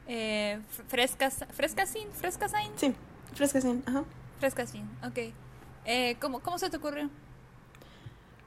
eh, 0.09 0.59
frescas, 0.89 1.45
¿Frescasin? 1.53 2.09
¿Frescasin? 2.13 2.73
Sí, 2.75 2.93
Frescasin, 3.35 3.83
ajá. 3.87 4.05
Frescasin, 4.41 4.89
ok. 5.07 5.33
Eh, 5.85 6.17
¿cómo, 6.21 6.41
¿Cómo 6.41 6.59
se 6.59 6.69
te 6.71 6.79
ocurrió? 6.79 7.09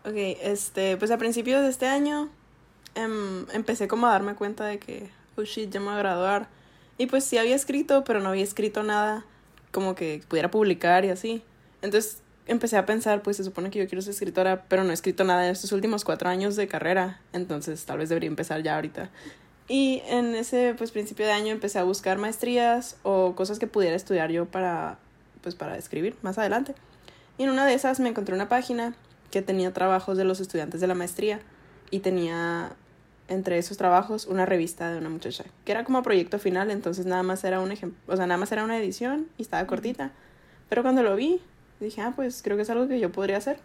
Ok, 0.06 0.16
este, 0.16 0.98
pues 0.98 1.12
a 1.12 1.18
principios 1.18 1.62
de 1.62 1.70
este 1.70 1.88
año 1.88 2.30
em, 2.96 3.46
empecé 3.54 3.88
como 3.88 4.08
a 4.08 4.12
darme 4.12 4.36
cuenta 4.36 4.66
de 4.66 4.78
que, 4.78 5.10
oh 5.38 5.44
shit, 5.44 5.70
ya 5.70 5.80
me 5.80 5.88
voy 5.88 5.96
a 5.96 6.00
graduar. 6.00 6.50
Y 6.98 7.06
pues 7.08 7.24
sí 7.24 7.38
había 7.38 7.56
escrito, 7.56 8.04
pero 8.04 8.20
no 8.20 8.30
había 8.30 8.44
escrito 8.44 8.84
nada 8.84 9.26
como 9.72 9.96
que 9.96 10.22
pudiera 10.28 10.52
publicar 10.52 11.06
y 11.06 11.10
así. 11.10 11.42
Entonces 11.82 12.22
empecé 12.46 12.78
a 12.78 12.86
pensar, 12.86 13.22
pues 13.22 13.38
se 13.38 13.44
supone 13.44 13.70
que 13.70 13.80
yo 13.80 13.88
quiero 13.88 14.02
ser 14.02 14.12
escritora, 14.12 14.66
pero 14.68 14.84
no 14.84 14.92
he 14.92 14.94
escrito 14.94 15.24
nada 15.24 15.46
en 15.46 15.52
estos 15.52 15.72
últimos 15.72 16.04
cuatro 16.04 16.30
años 16.30 16.56
de 16.56 16.68
carrera, 16.68 17.22
entonces 17.32 17.86
tal 17.86 18.00
vez 18.00 18.10
debería 18.10 18.28
empezar 18.28 18.62
ya 18.62 18.76
ahorita. 18.76 19.10
Y 19.68 20.04
en 20.08 20.36
ese 20.36 20.76
pues 20.78 20.92
principio 20.92 21.26
de 21.26 21.32
año 21.32 21.52
empecé 21.52 21.80
a 21.80 21.84
buscar 21.84 22.18
maestrías 22.18 22.98
o 23.04 23.34
cosas 23.36 23.60
que 23.60 23.68
pudiera 23.68 23.96
estudiar 23.96 24.30
yo 24.32 24.46
para 24.46 25.00
pues 25.42 25.56
para 25.56 25.78
escribir 25.78 26.16
más 26.22 26.38
adelante. 26.38 26.76
Y 27.38 27.44
en 27.44 27.50
una 27.50 27.66
de 27.66 27.74
esas 27.74 28.00
me 28.00 28.10
encontré 28.10 28.36
una 28.36 28.50
página 28.50 28.94
que 29.34 29.42
tenía 29.42 29.74
trabajos 29.74 30.16
de 30.16 30.26
los 30.26 30.40
estudiantes 30.40 30.80
de 30.80 30.86
la 30.86 30.94
maestría 30.94 31.40
y 31.90 32.02
tenía 32.02 32.74
entre 33.28 33.58
esos 33.58 33.78
trabajos 33.78 34.28
una 34.28 34.46
revista 34.46 34.92
de 34.92 35.00
una 35.00 35.10
muchacha 35.10 35.44
que 35.66 35.72
era 35.72 35.84
como 35.84 36.04
proyecto 36.04 36.38
final, 36.38 36.70
entonces 36.70 37.08
nada 37.08 37.24
más 37.24 37.44
era 37.44 37.60
un 37.60 37.72
ejemplo, 37.72 38.14
o 38.14 38.16
sea, 38.16 38.28
nada 38.28 38.38
más 38.38 38.52
era 38.52 38.64
una 38.64 38.78
edición 38.78 39.28
y 39.40 39.42
estaba 39.42 39.66
cortita. 39.66 40.12
Pero 40.70 40.84
cuando 40.84 41.02
lo 41.02 41.16
vi, 41.16 41.42
dije, 41.80 42.02
ah, 42.02 42.14
pues 42.16 42.44
creo 42.44 42.58
que 42.58 42.62
es 42.62 42.70
algo 42.70 42.88
que 42.88 43.00
yo 43.00 43.12
podría 43.12 43.38
hacer. 43.38 43.58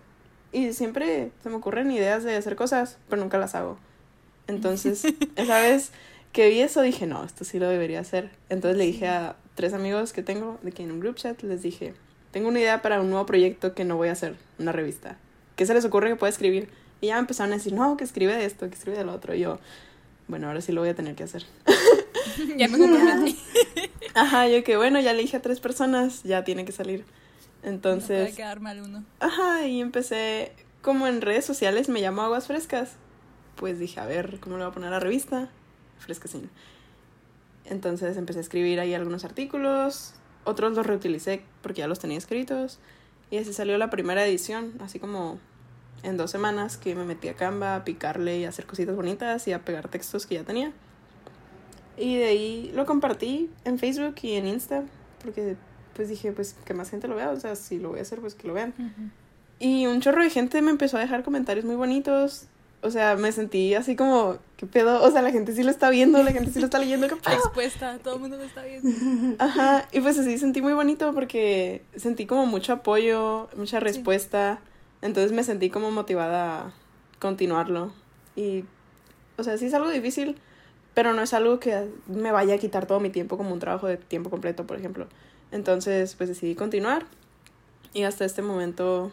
Y 0.53 0.73
siempre 0.73 1.33
se 1.43 1.51
me 1.51 1.57
ocurren 1.57 1.91
ideas 1.91 2.25
de 2.25 2.35
hacer 2.35 2.57
cosas, 2.57 2.97
pero 3.11 3.21
nunca 3.21 3.37
las 3.37 3.55
hago. 3.55 3.77
Entonces, 4.47 5.05
esa 5.37 5.61
vez 5.61 5.93
que 6.33 6.49
vi 6.49 6.61
eso, 6.61 6.81
dije, 6.81 7.07
no, 7.07 7.25
esto 7.25 7.45
sí 7.45 7.59
lo 7.59 7.69
debería 7.69 8.01
hacer. 8.01 8.31
Entonces 8.49 8.79
le 8.79 8.87
dije 8.87 9.07
a 9.07 9.37
tres 9.55 9.75
amigos 9.75 10.15
que 10.15 10.23
tengo 10.23 10.59
de 10.63 10.71
aquí 10.71 10.83
en 10.83 10.93
un 10.93 11.01
group 11.01 11.17
chat, 11.17 11.43
les 11.43 11.61
dije, 11.61 11.93
tengo 12.31 12.49
una 12.49 12.59
idea 12.59 12.81
para 12.81 13.03
un 13.03 13.11
nuevo 13.11 13.27
proyecto 13.27 13.75
que 13.75 13.85
no 13.85 13.99
voy 13.99 14.09
a 14.09 14.13
hacer, 14.13 14.37
una 14.59 14.73
revista. 14.73 15.19
¿Qué 15.59 15.67
se 15.67 15.75
les 15.75 15.85
ocurre 15.85 16.09
que 16.09 16.17
pueda 16.17 16.31
escribir? 16.31 16.71
Y 17.01 17.09
ya 17.09 17.15
me 17.15 17.21
empezaron 17.21 17.53
a 17.53 17.57
decir, 17.57 17.73
no, 17.73 17.97
que 17.97 18.05
escribe 18.05 18.35
de 18.35 18.45
esto, 18.45 18.69
que 18.69 18.77
escribe 18.77 18.97
del 18.97 19.09
otro. 19.09 19.35
Y 19.35 19.41
yo, 19.41 19.59
bueno, 20.29 20.47
ahora 20.47 20.61
sí 20.61 20.71
lo 20.71 20.81
voy 20.81 20.91
a 20.91 20.95
tener 20.95 21.17
que 21.17 21.25
hacer. 21.25 21.45
ya 22.57 22.69
me 22.69 22.79
comprometí. 22.79 23.37
Ajá, 24.15 24.49
yo 24.49 24.63
que 24.63 24.77
bueno, 24.77 25.01
ya 25.01 25.13
le 25.13 25.23
dije 25.23 25.37
a 25.37 25.43
tres 25.43 25.59
personas, 25.59 26.23
ya 26.23 26.45
tiene 26.45 26.65
que 26.65 26.71
salir. 26.71 27.05
Entonces. 27.65 28.21
No 28.21 28.25
puede 28.27 28.37
quedar 28.37 28.61
mal 28.61 28.81
uno. 28.81 29.05
Ajá, 29.19 29.67
y 29.67 29.81
empecé, 29.81 30.53
como 30.81 31.09
en 31.09 31.21
redes 31.21 31.45
sociales 31.45 31.89
me 31.89 32.01
llamo 32.01 32.23
Aguas 32.23 32.47
Frescas. 32.47 32.93
Pues 33.57 33.81
dije, 33.81 33.99
a 33.99 34.07
ver, 34.07 34.39
¿cómo 34.39 34.59
le 34.59 34.63
voy 34.63 34.71
a 34.71 34.75
poner 34.75 34.89
a 34.89 34.93
la 34.93 35.01
revista? 35.01 35.51
Frescasín. 35.99 36.51
Entonces 37.65 38.17
empecé 38.17 38.39
a 38.39 38.43
escribir 38.43 38.79
ahí 38.79 38.95
algunos 38.95 39.25
artículos, 39.25 40.15
otros 40.45 40.75
los 40.75 40.87
reutilicé 40.87 41.43
porque 41.63 41.81
ya 41.81 41.89
los 41.89 41.99
tenía 41.99 42.17
escritos. 42.17 42.79
Y 43.31 43.39
así 43.39 43.53
salió 43.53 43.77
la 43.79 43.91
primera 43.91 44.25
edición, 44.27 44.73
así 44.81 44.99
como 44.99 45.39
en 46.03 46.17
dos 46.17 46.31
semanas 46.31 46.77
que 46.77 46.95
me 46.95 47.05
metí 47.05 47.29
a 47.29 47.35
Canva 47.35 47.77
a 47.77 47.85
picarle 47.85 48.39
y 48.39 48.45
a 48.45 48.49
hacer 48.49 48.67
cositas 48.67 48.97
bonitas 48.97 49.47
y 49.49 49.53
a 49.53 49.65
pegar 49.65 49.89
textos 49.89 50.27
que 50.27 50.37
ya 50.37 50.45
tenía. 50.45 50.73
Y 51.97 52.17
de 52.17 52.27
ahí 52.27 52.73
lo 52.75 52.87
compartí 52.87 53.51
en 53.65 53.79
Facebook 53.79 54.15
y 54.23 54.35
en 54.35 54.47
Insta, 54.47 54.85
porque 55.23 55.57
pues 55.95 56.09
dije, 56.09 56.33
pues 56.33 56.55
que 56.65 56.75
más 56.75 56.91
gente 56.91 57.09
lo 57.09 57.17
vea, 57.17 57.31
o 57.31 57.41
sea, 57.41 57.57
si 57.57 57.79
lo 57.79 57.91
voy 57.91 57.99
a 57.99 58.03
hacer, 58.03 58.21
pues 58.21 58.35
que 58.35 58.47
lo 58.47 58.55
vean. 58.55 58.73
Y 59.59 59.87
un 59.87 60.01
chorro 60.01 60.23
de 60.23 60.31
gente 60.31 60.63
me 60.63 60.71
empezó 60.71 60.97
a 60.97 61.01
dejar 61.01 61.25
comentarios 61.25 61.65
muy 61.65 61.75
bonitos. 61.75 62.47
O 62.81 62.91
sea, 62.91 63.17
me 63.17 63.33
sentí 63.33 63.75
así 63.75 63.97
como, 63.97 64.39
¿qué 64.57 64.67
pedo? 64.67 65.03
O 65.03 65.11
sea, 65.11 65.21
la 65.21 65.33
gente 65.33 65.53
sí 65.53 65.65
lo 65.65 65.71
está 65.71 65.91
viendo, 65.91 66.23
la 66.23 66.31
gente 66.31 66.53
sí 66.53 66.61
lo 66.61 66.67
está 66.67 66.79
leyendo, 66.79 67.09
¿qué 67.09 67.17
pedo? 67.25 67.35
Expuesta, 67.35 67.99
todo 67.99 68.15
el 68.15 68.21
mundo 68.21 68.37
lo 68.37 68.45
está 68.45 68.63
viendo. 68.65 69.37
Ajá, 69.43 69.89
y 69.93 70.01
pues 70.01 70.19
así 70.19 70.39
sentí 70.39 70.63
muy 70.63 70.75
bonito 70.75 71.13
porque 71.13 71.83
sentí 71.97 72.27
como 72.27 72.47
mucho 72.47 72.73
apoyo, 72.73 73.49
mucha 73.57 73.81
respuesta. 73.81 74.61
Entonces 75.03 75.33
me 75.33 75.45
sentí 75.45 75.71
como 75.71 75.91
motivada 75.91 76.61
a 76.61 76.73
continuarlo. 77.19 77.93
Y, 78.37 78.65
o 79.37 79.43
sea, 79.43 79.59
sí 79.59 79.67
es 79.67 79.75
algo 79.75 79.91
difícil, 79.91 80.37
pero 80.95 81.13
no 81.13 81.23
es 81.23 81.35
algo 81.35 81.61
que 81.61 81.89
me 82.07 82.33
vaya 82.33 82.55
a 82.55 82.59
quitar 82.59 82.87
todo 82.87 83.01
mi 83.01 83.11
tiempo 83.11 83.37
como 83.37 83.53
un 83.53 83.59
trabajo 83.59 83.87
de 83.87 83.97
tiempo 83.97 84.31
completo, 84.31 84.67
por 84.67 84.77
ejemplo. 84.77 85.09
Entonces, 85.51 86.15
pues 86.15 86.29
decidí 86.29 86.55
continuar. 86.55 87.07
Y 87.95 88.03
hasta 88.03 88.25
este 88.25 88.43
momento 88.43 89.11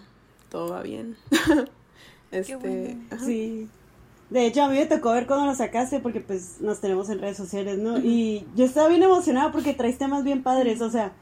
todo 0.49 0.71
va 0.71 0.81
bien. 0.81 1.17
este, 2.31 2.97
sí. 3.25 3.67
De 4.29 4.45
hecho, 4.45 4.63
a 4.63 4.69
mí 4.69 4.77
me 4.77 4.85
tocó 4.85 5.11
ver 5.11 5.27
cuando 5.27 5.45
lo 5.45 5.55
sacaste 5.55 5.99
porque 5.99 6.19
pues 6.19 6.59
nos 6.59 6.81
tenemos 6.81 7.09
en 7.09 7.19
redes 7.19 7.37
sociales, 7.37 7.77
¿no? 7.77 7.99
Y 7.99 8.45
yo 8.55 8.65
estaba 8.65 8.87
bien 8.87 9.03
emocionada 9.03 9.51
porque 9.51 9.73
traes 9.73 9.97
temas 9.97 10.23
bien 10.23 10.41
padres, 10.41 10.81
o 10.81 10.89
sea, 10.89 11.13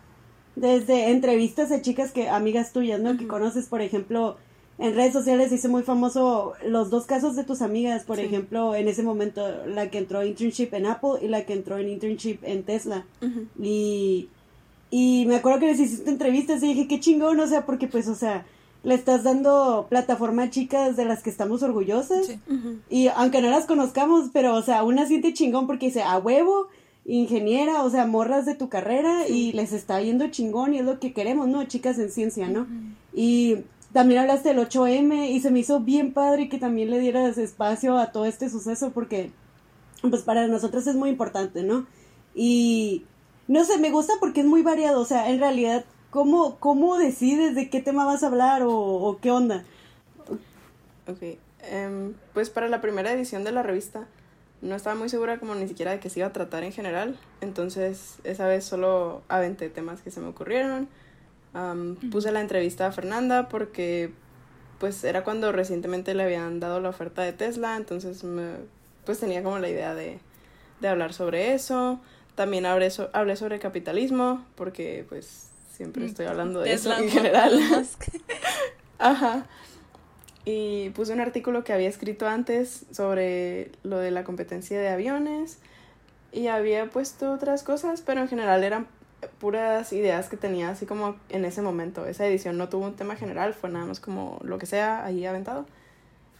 desde 0.55 1.11
entrevistas 1.11 1.69
de 1.69 1.81
chicas 1.81 2.11
que, 2.11 2.29
amigas 2.29 2.71
tuyas, 2.71 3.01
¿no? 3.01 3.17
Que 3.17 3.27
conoces, 3.27 3.67
por 3.67 3.81
ejemplo, 3.81 4.37
en 4.77 4.95
redes 4.95 5.13
sociales 5.13 5.51
hice 5.51 5.67
muy 5.67 5.83
famoso 5.83 6.53
los 6.65 6.89
dos 6.89 7.05
casos 7.05 7.35
de 7.35 7.43
tus 7.43 7.61
amigas, 7.61 8.03
por 8.03 8.19
ejemplo, 8.19 8.73
en 8.73 8.87
ese 8.87 9.03
momento 9.03 9.65
la 9.65 9.89
que 9.89 9.97
entró 9.97 10.21
en 10.21 10.29
internship 10.29 10.73
en 10.73 10.85
Apple 10.85 11.19
y 11.21 11.27
la 11.27 11.45
que 11.45 11.53
entró 11.53 11.77
en 11.77 11.89
internship 11.89 12.39
en 12.43 12.63
Tesla. 12.63 13.05
Y 13.61 14.29
y 14.95 15.25
me 15.25 15.37
acuerdo 15.37 15.59
que 15.59 15.65
les 15.65 15.79
hiciste 15.79 16.07
entrevistas 16.07 16.61
y 16.61 16.67
dije, 16.67 16.87
qué 16.87 16.99
chingón, 16.99 17.39
o 17.39 17.47
sea, 17.47 17.65
porque 17.65 17.87
pues, 17.87 18.07
o 18.07 18.13
sea, 18.13 18.45
le 18.83 18.95
estás 18.95 19.23
dando 19.23 19.87
plataforma 19.89 20.43
a 20.43 20.49
chicas 20.49 20.95
de 20.97 21.05
las 21.05 21.23
que 21.23 21.29
estamos 21.29 21.63
orgullosas. 21.63 22.29
Y 22.89 23.07
aunque 23.07 23.41
no 23.41 23.49
las 23.49 23.65
conozcamos, 23.65 24.29
pero, 24.33 24.55
o 24.55 24.61
sea, 24.61 24.83
una 24.83 25.05
siente 25.07 25.33
chingón 25.33 25.67
porque 25.67 25.87
dice, 25.87 26.03
a 26.03 26.17
huevo, 26.17 26.67
ingeniera, 27.05 27.83
o 27.83 27.89
sea, 27.89 28.05
morras 28.05 28.45
de 28.45 28.55
tu 28.55 28.69
carrera 28.69 29.27
y 29.27 29.53
les 29.53 29.73
está 29.73 30.01
yendo 30.01 30.29
chingón 30.29 30.73
y 30.73 30.79
es 30.79 30.85
lo 30.85 30.99
que 30.99 31.13
queremos, 31.13 31.47
¿no? 31.47 31.63
Chicas 31.65 31.97
en 31.97 32.11
ciencia, 32.11 32.49
¿no? 32.49 32.67
Y 33.13 33.57
también 33.93 34.21
hablaste 34.21 34.49
del 34.49 34.59
8M 34.59 35.29
y 35.29 35.39
se 35.39 35.51
me 35.51 35.59
hizo 35.59 35.79
bien 35.79 36.13
padre 36.13 36.49
que 36.49 36.57
también 36.57 36.89
le 36.89 36.99
dieras 36.99 37.37
espacio 37.37 37.97
a 37.97 38.11
todo 38.11 38.25
este 38.25 38.49
suceso 38.49 38.91
porque, 38.91 39.31
pues, 40.01 40.23
para 40.23 40.47
nosotros 40.47 40.87
es 40.87 40.95
muy 40.95 41.09
importante, 41.09 41.63
¿no? 41.63 41.85
Y 42.35 43.03
no 43.47 43.63
sé, 43.65 43.77
me 43.77 43.91
gusta 43.91 44.13
porque 44.19 44.41
es 44.41 44.47
muy 44.47 44.61
variado, 44.61 44.99
o 44.99 45.05
sea, 45.05 45.29
en 45.29 45.39
realidad, 45.39 45.85
¿cómo, 46.13 46.59
cómo 46.59 46.95
decides 46.99 47.55
de 47.55 47.71
qué 47.71 47.81
tema 47.81 48.05
vas 48.05 48.21
a 48.21 48.27
hablar 48.27 48.61
o, 48.63 49.17
qué 49.19 49.31
onda? 49.31 49.63
Ok, 51.07 51.39
em, 51.63 52.13
pues 52.35 52.51
para 52.51 52.67
la 52.69 52.81
primera 52.81 53.11
edición 53.11 53.43
de 53.43 53.51
la 53.51 53.63
revista 53.63 54.05
no 54.61 54.75
estaba 54.75 54.95
muy 54.95 55.09
segura 55.09 55.39
como 55.39 55.55
ni 55.55 55.67
siquiera 55.67 55.91
de 55.91 55.99
qué 55.99 56.11
se 56.11 56.19
iba 56.19 56.27
a 56.27 56.31
tratar 56.31 56.63
en 56.63 56.71
general, 56.71 57.17
entonces 57.41 58.19
esa 58.23 58.45
vez 58.45 58.63
solo 58.63 59.23
aventé 59.27 59.69
temas 59.69 60.01
que 60.01 60.11
se 60.11 60.21
me 60.21 60.27
ocurrieron, 60.27 60.87
puse 62.11 62.31
la 62.31 62.41
entrevista 62.41 62.85
a 62.85 62.91
Fernanda 62.91 63.49
porque 63.49 64.13
pues 64.79 65.03
era 65.03 65.23
cuando 65.23 65.51
recientemente 65.51 66.13
le 66.13 66.23
habían 66.23 66.59
dado 66.59 66.79
la 66.79 66.89
oferta 66.89 67.23
de 67.23 67.33
Tesla, 67.33 67.75
entonces 67.75 68.23
me, 68.23 68.51
pues 69.03 69.19
tenía 69.19 69.41
como 69.41 69.57
la 69.57 69.69
idea 69.69 69.95
de, 69.95 70.19
de 70.79 70.87
hablar 70.87 71.13
sobre 71.13 71.53
eso. 71.53 71.99
También 72.35 72.65
hablé, 72.65 72.91
hablé 73.13 73.35
sobre 73.35 73.59
capitalismo, 73.59 74.43
porque 74.55 75.05
pues 75.07 75.52
siempre 75.73 76.03
mm, 76.03 76.07
estoy 76.07 76.25
hablando 76.27 76.61
de 76.61 76.73
eso 76.73 76.95
en 76.95 77.09
general. 77.09 77.59
Ajá. 78.99 79.45
Y 80.45 80.89
puse 80.91 81.13
un 81.13 81.21
artículo 81.21 81.63
que 81.63 81.73
había 81.73 81.89
escrito 81.89 82.27
antes 82.27 82.85
sobre 82.91 83.71
lo 83.83 83.97
de 83.97 84.11
la 84.11 84.23
competencia 84.23 84.79
de 84.79 84.89
aviones 84.89 85.59
y 86.31 86.47
había 86.47 86.89
puesto 86.89 87.31
otras 87.31 87.63
cosas, 87.63 88.01
pero 88.01 88.21
en 88.21 88.27
general 88.27 88.63
eran 88.63 88.87
puras 89.39 89.93
ideas 89.93 90.27
que 90.27 90.35
tenía 90.35 90.69
así 90.69 90.85
como 90.85 91.15
en 91.29 91.45
ese 91.45 91.61
momento. 91.61 92.05
Esa 92.05 92.25
edición 92.27 92.57
no 92.57 92.69
tuvo 92.69 92.85
un 92.85 92.95
tema 92.95 93.15
general, 93.15 93.53
fue 93.53 93.69
nada 93.69 93.85
más 93.85 93.99
como 93.99 94.39
lo 94.43 94.57
que 94.57 94.65
sea 94.65 95.05
ahí 95.05 95.25
aventado. 95.25 95.65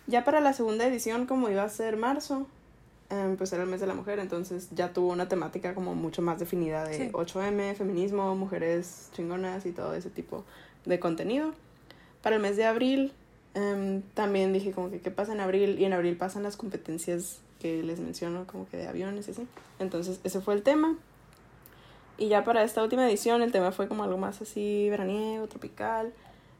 Ya 0.05 0.25
para 0.25 0.41
la 0.41 0.51
segunda 0.51 0.85
edición, 0.85 1.25
como 1.25 1.49
iba 1.49 1.63
a 1.63 1.69
ser 1.69 1.95
marzo, 1.95 2.47
Em, 3.13 3.37
pues 3.37 3.53
era 3.53 3.61
el 3.61 3.69
mes 3.69 3.79
de 3.79 3.85
la 3.85 3.93
mujer, 3.93 4.17
entonces 4.17 4.69
ya 4.71 4.91
tuvo 4.91 5.11
una 5.11 5.27
temática 5.29 5.75
como 5.75 5.93
mucho 5.93 6.23
más 6.23 6.39
definida 6.39 6.83
de 6.83 7.11
8M, 7.11 7.75
feminismo, 7.75 8.35
mujeres 8.35 9.09
chingonas 9.13 9.67
y 9.67 9.71
todo 9.71 9.93
ese 9.93 10.09
tipo 10.09 10.43
de 10.85 10.99
contenido. 10.99 11.53
Para 12.23 12.37
el 12.37 12.41
mes 12.41 12.57
de 12.57 12.65
abril 12.65 13.13
em, 13.53 14.01
también 14.15 14.51
dije 14.51 14.71
como 14.71 14.89
que 14.89 14.99
qué 14.99 15.11
pasa 15.11 15.31
en 15.31 15.41
abril 15.41 15.79
y 15.79 15.85
en 15.85 15.93
abril 15.93 16.17
pasan 16.17 16.41
las 16.41 16.57
competencias 16.57 17.39
que 17.59 17.83
les 17.83 17.99
menciono 17.99 18.47
como 18.47 18.67
que 18.67 18.77
de 18.77 18.87
aviones 18.87 19.27
y 19.27 19.31
así. 19.31 19.47
Entonces 19.77 20.19
ese 20.23 20.41
fue 20.41 20.55
el 20.55 20.63
tema. 20.63 20.97
Y 22.17 22.29
ya 22.29 22.43
para 22.43 22.63
esta 22.63 22.81
última 22.81 23.07
edición 23.07 23.43
el 23.43 23.51
tema 23.51 23.71
fue 23.71 23.87
como 23.87 24.03
algo 24.03 24.17
más 24.17 24.41
así 24.41 24.89
veraniego, 24.89 25.47
tropical. 25.47 26.13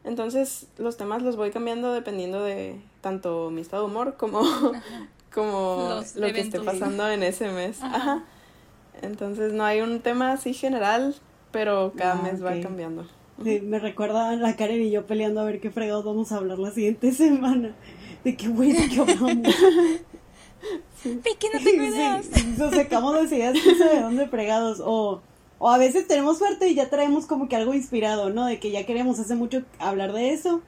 Entonces 0.04 0.68
los 0.78 0.96
temas 0.96 1.22
los 1.22 1.34
voy 1.34 1.50
cambiando 1.50 1.92
dependiendo 1.92 2.44
de 2.44 2.80
tanto 3.00 3.50
mi 3.50 3.60
estado 3.60 3.86
de 3.86 3.90
humor 3.90 4.16
como 4.16 4.42
como 5.34 6.00
lo 6.14 6.32
que 6.32 6.40
esté 6.40 6.60
pasando 6.60 7.10
en 7.10 7.22
ese 7.22 7.50
mes. 7.50 7.82
Ajá. 7.82 8.22
Entonces 9.02 9.52
no 9.52 9.64
hay 9.64 9.80
un 9.80 10.00
tema 10.00 10.32
así 10.32 10.54
general, 10.54 11.14
pero 11.50 11.92
cada 11.96 12.14
ah, 12.14 12.22
mes 12.22 12.44
va 12.44 12.58
cambiando. 12.60 13.04
Sí, 13.42 13.60
me 13.60 13.80
recuerda 13.80 14.36
la 14.36 14.54
Karen 14.54 14.80
y 14.80 14.92
yo 14.92 15.06
peleando 15.06 15.40
a 15.40 15.44
ver 15.44 15.60
qué 15.60 15.70
fregados 15.70 16.04
vamos 16.04 16.30
a 16.30 16.36
hablar 16.36 16.58
la 16.60 16.70
siguiente 16.70 17.10
semana. 17.12 17.74
De 18.22 18.36
qué 18.36 18.48
de 18.48 18.88
qué 18.88 19.00
hablamos. 19.00 19.54
Sí. 21.02 21.20
qué 21.38 21.48
no 21.52 21.62
tengo 21.62 21.84
ideas. 21.84 22.26
nos 22.56 22.74
sacamos 22.74 23.14
las 23.14 23.30
ideas 23.32 23.54
de 23.54 24.00
dónde 24.00 24.28
fregados. 24.28 24.80
O, 24.82 25.20
o 25.58 25.68
a 25.68 25.76
veces 25.76 26.06
tenemos 26.06 26.38
suerte 26.38 26.68
y 26.68 26.74
ya 26.74 26.88
traemos 26.88 27.26
como 27.26 27.48
que 27.48 27.56
algo 27.56 27.74
inspirado, 27.74 28.30
¿no? 28.30 28.46
De 28.46 28.58
que 28.60 28.70
ya 28.70 28.86
queremos 28.86 29.18
hace 29.18 29.34
mucho 29.34 29.62
hablar 29.78 30.12
de 30.12 30.32
eso. 30.32 30.62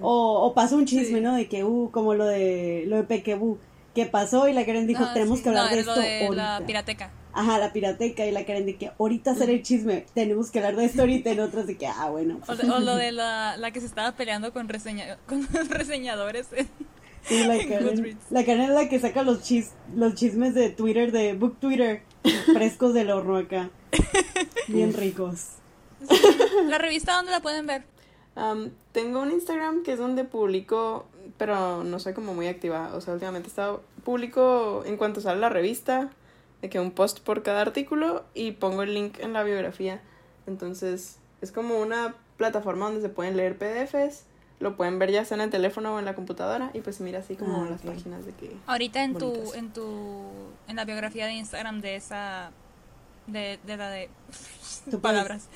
o, 0.00 0.46
o 0.46 0.54
pasa 0.54 0.76
un 0.76 0.86
chisme, 0.86 1.20
¿no? 1.20 1.34
De 1.34 1.48
que, 1.48 1.64
uh, 1.64 1.90
como 1.90 2.14
lo 2.14 2.24
de, 2.24 2.84
lo 2.86 2.96
de 2.96 3.02
Pequebú 3.02 3.58
qué 3.94 4.06
pasó 4.06 4.48
y 4.48 4.52
la 4.52 4.64
Karen 4.64 4.86
dijo, 4.86 5.04
tenemos 5.12 5.40
que 5.40 5.48
hablar 5.48 5.70
de 5.70 5.80
esto 5.80 5.94
de 5.94 6.30
la 6.30 6.62
pirateca. 6.66 7.10
Ajá, 7.32 7.58
la 7.58 7.72
pirateca 7.72 8.26
y 8.26 8.30
la 8.30 8.44
Karen 8.44 8.66
de 8.66 8.76
que 8.76 8.90
ahorita 8.98 9.34
será 9.34 9.52
el 9.52 9.62
chisme, 9.62 10.06
tenemos 10.14 10.50
que 10.50 10.58
hablar 10.58 10.76
de 10.76 10.84
esto 10.84 11.02
ahorita 11.02 11.30
en 11.30 11.40
otras 11.40 11.66
de 11.66 11.76
que, 11.76 11.86
ah, 11.86 12.10
bueno. 12.10 12.40
O, 12.46 12.80
lo 12.80 12.96
de 12.96 13.12
la, 13.12 13.56
la, 13.56 13.70
que 13.70 13.80
se 13.80 13.86
estaba 13.86 14.12
peleando 14.12 14.52
con, 14.52 14.68
reseña, 14.68 15.16
con 15.26 15.46
reseñadores. 15.70 16.48
sí, 17.22 17.44
la 17.44 17.58
Karen, 17.58 18.18
la 18.30 18.44
Karen 18.44 18.62
es 18.62 18.70
la 18.70 18.88
que 18.88 19.00
saca 19.00 19.22
los, 19.22 19.42
chis, 19.42 19.72
los 19.94 20.14
chismes 20.14 20.54
de 20.54 20.70
Twitter, 20.70 21.12
de 21.12 21.32
Book 21.34 21.58
Twitter, 21.58 22.02
frescos 22.52 22.92
del 22.94 23.10
horno 23.10 23.36
acá. 23.36 23.70
Bien 24.68 24.92
ricos. 24.92 25.48
¿La 26.64 26.78
revista 26.78 27.14
dónde 27.14 27.30
la 27.30 27.40
pueden 27.40 27.66
ver? 27.66 27.84
tengo 28.92 29.20
un 29.20 29.30
Instagram 29.30 29.82
que 29.82 29.92
es 29.92 29.98
donde 29.98 30.24
publico 30.24 31.06
pero 31.38 31.84
no 31.84 31.98
soy 31.98 32.12
como 32.12 32.34
muy 32.34 32.46
activa. 32.46 32.90
O 32.94 33.00
sea, 33.00 33.14
últimamente 33.14 33.48
he 33.48 33.50
estado 33.50 33.82
público 34.04 34.82
en 34.86 34.96
cuanto 34.96 35.20
sale 35.20 35.40
la 35.40 35.48
revista, 35.48 36.10
de 36.60 36.70
que 36.70 36.80
un 36.80 36.92
post 36.92 37.20
por 37.20 37.42
cada 37.42 37.60
artículo 37.60 38.24
y 38.34 38.52
pongo 38.52 38.82
el 38.82 38.94
link 38.94 39.18
en 39.18 39.32
la 39.32 39.42
biografía. 39.42 40.00
Entonces, 40.46 41.18
es 41.40 41.52
como 41.52 41.80
una 41.80 42.14
plataforma 42.36 42.86
donde 42.86 43.00
se 43.00 43.08
pueden 43.08 43.36
leer 43.36 43.58
PDFs, 43.58 44.24
lo 44.60 44.76
pueden 44.76 44.98
ver 44.98 45.10
ya 45.10 45.24
sea 45.24 45.36
en 45.36 45.42
el 45.42 45.50
teléfono 45.50 45.94
o 45.94 45.98
en 45.98 46.04
la 46.04 46.14
computadora 46.14 46.70
y 46.72 46.80
pues 46.80 47.00
mira 47.00 47.18
así 47.18 47.34
como 47.34 47.64
ah, 47.64 47.68
las 47.68 47.82
páginas 47.82 48.24
de 48.24 48.32
que 48.32 48.56
Ahorita 48.66 49.02
en 49.02 49.18
tu 49.18 49.52
en 49.54 49.72
tu 49.72 50.24
en 50.68 50.76
la 50.76 50.84
biografía 50.84 51.26
de 51.26 51.32
Instagram 51.32 51.80
de 51.80 51.96
esa 51.96 52.52
de, 53.26 53.58
de 53.66 53.76
la 53.76 53.90
de 53.90 54.08
tu 54.88 55.00
palabras. 55.00 55.48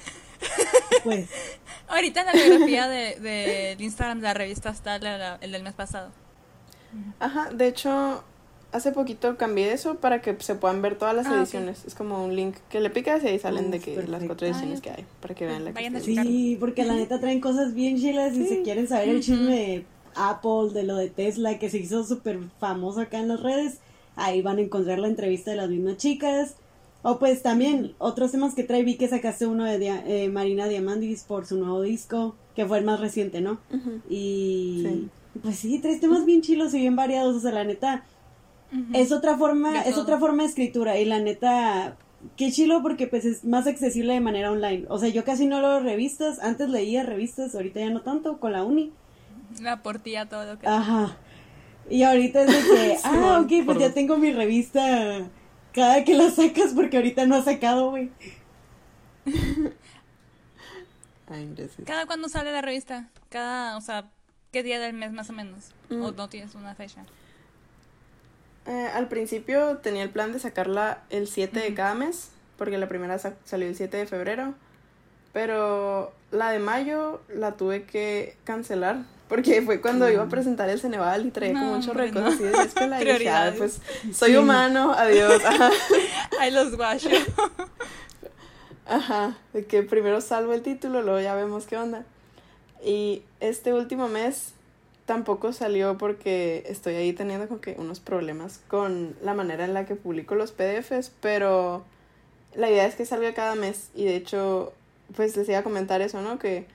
Pues. 1.04 1.28
Ahorita 1.88 2.20
en 2.20 2.26
la 2.26 2.32
biografía 2.32 2.88
del 2.88 3.22
de, 3.22 3.76
Instagram 3.78 4.18
de 4.18 4.24
la 4.24 4.34
revista 4.34 4.70
está 4.70 4.96
el, 4.96 5.52
del 5.52 5.62
mes 5.62 5.74
pasado. 5.74 6.10
Ajá, 7.20 7.50
de 7.50 7.68
hecho, 7.68 8.24
hace 8.72 8.92
poquito 8.92 9.36
cambié 9.36 9.72
eso 9.72 9.96
para 9.96 10.20
que 10.20 10.36
se 10.40 10.54
puedan 10.56 10.82
ver 10.82 10.98
todas 10.98 11.14
las 11.14 11.26
ah, 11.26 11.36
ediciones. 11.36 11.84
Es 11.84 11.94
como 11.94 12.24
un 12.24 12.34
link 12.34 12.56
que 12.68 12.80
le 12.80 12.90
picas 12.90 13.22
y 13.22 13.28
ahí 13.28 13.38
salen 13.38 13.70
de 13.70 13.80
que 13.80 14.02
las 14.02 14.24
cuatro 14.24 14.46
ediciones 14.46 14.80
que 14.80 14.90
hay, 14.90 15.04
para 15.20 15.34
que 15.34 15.46
vean 15.46 15.64
la 15.64 15.72
que 15.72 16.00
Sí, 16.00 16.56
porque 16.58 16.84
la 16.84 16.94
neta 16.94 17.20
traen 17.20 17.40
cosas 17.40 17.74
bien 17.74 17.98
chilas 17.98 18.34
y 18.34 18.46
si 18.46 18.62
quieren 18.62 18.88
saber 18.88 19.08
el 19.10 19.22
chisme 19.22 19.54
de 19.54 19.84
Apple, 20.14 20.72
de 20.72 20.82
lo 20.82 20.96
de 20.96 21.08
Tesla, 21.10 21.58
que 21.58 21.70
se 21.70 21.78
hizo 21.78 22.04
súper 22.04 22.40
famoso 22.58 23.00
acá 23.00 23.18
en 23.18 23.28
las 23.28 23.40
redes, 23.40 23.78
ahí 24.16 24.42
van 24.42 24.58
a 24.58 24.62
encontrar 24.62 24.98
la 24.98 25.08
entrevista 25.08 25.50
de 25.52 25.58
las 25.58 25.68
mismas 25.68 25.98
chicas 25.98 26.56
o 27.08 27.20
pues 27.20 27.40
también 27.40 27.94
otros 27.98 28.32
temas 28.32 28.56
que 28.56 28.64
trae, 28.64 28.82
vi 28.82 28.96
que 28.96 29.06
sacaste 29.06 29.46
uno 29.46 29.64
de 29.64 29.86
eh, 29.86 30.28
Marina 30.28 30.66
Diamandis 30.66 31.22
por 31.22 31.46
su 31.46 31.56
nuevo 31.56 31.80
disco, 31.80 32.34
que 32.56 32.66
fue 32.66 32.78
el 32.78 32.84
más 32.84 32.98
reciente, 32.98 33.40
¿no? 33.40 33.60
Y 34.10 35.08
pues 35.40 35.56
sí, 35.56 35.78
tres 35.78 36.00
temas 36.00 36.24
bien 36.24 36.42
chilos 36.42 36.74
y 36.74 36.80
bien 36.80 36.96
variados, 36.96 37.36
o 37.36 37.38
sea, 37.38 37.52
la 37.52 37.62
neta, 37.62 38.02
es 38.92 39.12
otra 39.12 39.38
forma, 39.38 39.82
es 39.82 39.96
otra 39.98 40.18
forma 40.18 40.42
de 40.42 40.48
escritura 40.48 40.98
y 40.98 41.04
la 41.04 41.20
neta, 41.20 41.96
qué 42.36 42.50
chilo 42.50 42.82
porque 42.82 43.06
pues 43.06 43.24
es 43.24 43.44
más 43.44 43.68
accesible 43.68 44.12
de 44.12 44.20
manera 44.20 44.50
online. 44.50 44.86
O 44.88 44.98
sea, 44.98 45.08
yo 45.08 45.22
casi 45.22 45.46
no 45.46 45.60
leo 45.60 45.78
revistas, 45.78 46.40
antes 46.40 46.68
leía 46.70 47.04
revistas, 47.04 47.54
ahorita 47.54 47.78
ya 47.78 47.90
no 47.90 48.00
tanto, 48.00 48.40
con 48.40 48.50
la 48.50 48.64
uni. 48.64 48.90
La 49.62 49.80
portilla, 49.80 50.28
todo 50.28 50.44
lo 50.44 50.58
que... 50.58 50.66
Ajá. 50.66 51.16
Y 51.88 52.02
ahorita 52.02 52.42
es 52.42 52.48
de 52.48 52.74
que, 52.74 52.96
ah, 53.04 53.42
ok, 53.44 53.64
pues 53.64 53.78
ya 53.78 53.94
tengo 53.94 54.16
mi 54.16 54.32
revista 54.32 55.30
cada 55.76 56.02
que 56.04 56.14
la 56.14 56.30
sacas 56.30 56.72
porque 56.74 56.96
ahorita 56.96 57.26
no 57.26 57.36
ha 57.36 57.42
sacado, 57.42 57.90
güey. 57.90 58.10
¿Cada 61.84 62.06
cuándo 62.06 62.30
sale 62.30 62.50
la 62.50 62.62
revista? 62.62 63.10
Cada, 63.28 63.76
o 63.76 63.80
sea, 63.82 64.08
¿qué 64.52 64.62
día 64.62 64.80
del 64.80 64.94
mes 64.94 65.12
más 65.12 65.28
o 65.28 65.34
menos? 65.34 65.72
¿O 65.90 66.12
mm. 66.12 66.16
no 66.16 66.28
tienes 66.30 66.54
una 66.54 66.74
fecha? 66.74 67.04
Eh, 68.66 68.88
al 68.94 69.08
principio 69.08 69.76
tenía 69.78 70.02
el 70.02 70.08
plan 70.10 70.32
de 70.32 70.38
sacarla 70.38 71.02
el 71.10 71.28
7 71.28 71.60
de 71.60 71.74
cada 71.74 71.94
mes, 71.94 72.30
porque 72.56 72.78
la 72.78 72.88
primera 72.88 73.18
salió 73.18 73.68
el 73.68 73.76
7 73.76 73.98
de 73.98 74.06
febrero, 74.06 74.54
pero 75.34 76.14
la 76.30 76.52
de 76.52 76.58
mayo 76.58 77.20
la 77.28 77.52
tuve 77.52 77.84
que 77.84 78.38
cancelar, 78.44 79.04
porque 79.28 79.60
fue 79.62 79.80
cuando 79.80 80.08
iba 80.08 80.22
a 80.22 80.26
mm. 80.26 80.30
presentar 80.30 80.68
el 80.68 80.78
Ceneval 80.78 81.26
y 81.26 81.30
traía 81.30 81.54
como 81.54 81.72
un 81.72 81.82
chorro 81.82 82.02
de 82.02 82.12
cosas 82.12 82.34
así 82.34 82.44
de 82.44 82.62
escuela 82.62 83.02
y 83.02 83.04
dije, 83.12 83.28
ah, 83.28 83.52
pues 83.56 83.80
soy 84.12 84.36
humano, 84.36 84.92
adiós. 84.92 85.42
Ahí 86.40 86.50
los 86.52 86.76
guacho. 86.76 87.08
Ajá, 88.86 89.36
de 89.52 89.64
que 89.64 89.82
primero 89.82 90.20
salvo 90.20 90.52
el 90.52 90.62
título, 90.62 91.02
luego 91.02 91.20
ya 91.20 91.34
vemos 91.34 91.66
qué 91.66 91.76
onda. 91.76 92.04
Y 92.84 93.22
este 93.40 93.74
último 93.74 94.06
mes 94.06 94.52
tampoco 95.06 95.52
salió 95.52 95.98
porque 95.98 96.64
estoy 96.66 96.94
ahí 96.94 97.12
teniendo 97.12 97.48
como 97.48 97.60
que 97.60 97.74
unos 97.78 97.98
problemas 97.98 98.60
con 98.68 99.16
la 99.22 99.34
manera 99.34 99.64
en 99.64 99.74
la 99.74 99.86
que 99.86 99.96
publico 99.96 100.36
los 100.36 100.52
PDFs, 100.52 101.10
pero 101.20 101.84
la 102.54 102.70
idea 102.70 102.86
es 102.86 102.94
que 102.94 103.06
salga 103.06 103.34
cada 103.34 103.56
mes 103.56 103.90
y 103.94 104.04
de 104.04 104.14
hecho, 104.14 104.72
pues 105.16 105.36
les 105.36 105.48
iba 105.48 105.58
a 105.58 105.62
comentar 105.64 106.00
eso, 106.00 106.22
¿no? 106.22 106.38
Que 106.38 106.66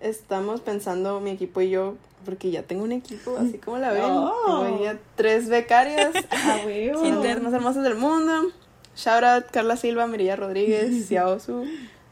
estamos 0.00 0.60
pensando 0.60 1.20
mi 1.20 1.30
equipo 1.30 1.60
y 1.60 1.70
yo, 1.70 1.96
porque 2.24 2.50
ya 2.50 2.62
tengo 2.62 2.84
un 2.84 2.92
equipo, 2.92 3.36
así 3.38 3.58
como 3.58 3.78
la 3.78 3.92
ven, 3.92 4.04
oh. 4.06 4.64
tengo 4.64 4.82
ya 4.82 4.98
tres 5.14 5.48
becarias 5.48 6.12
internas 7.04 7.52
hermosas 7.52 7.84
del 7.84 7.94
mundo. 7.94 8.50
Shout 8.96 9.24
out 9.24 9.44
Carla 9.50 9.76
Silva, 9.76 10.06
Mirilla 10.06 10.36
Rodríguez, 10.36 11.06
Xiaosu, 11.08 11.64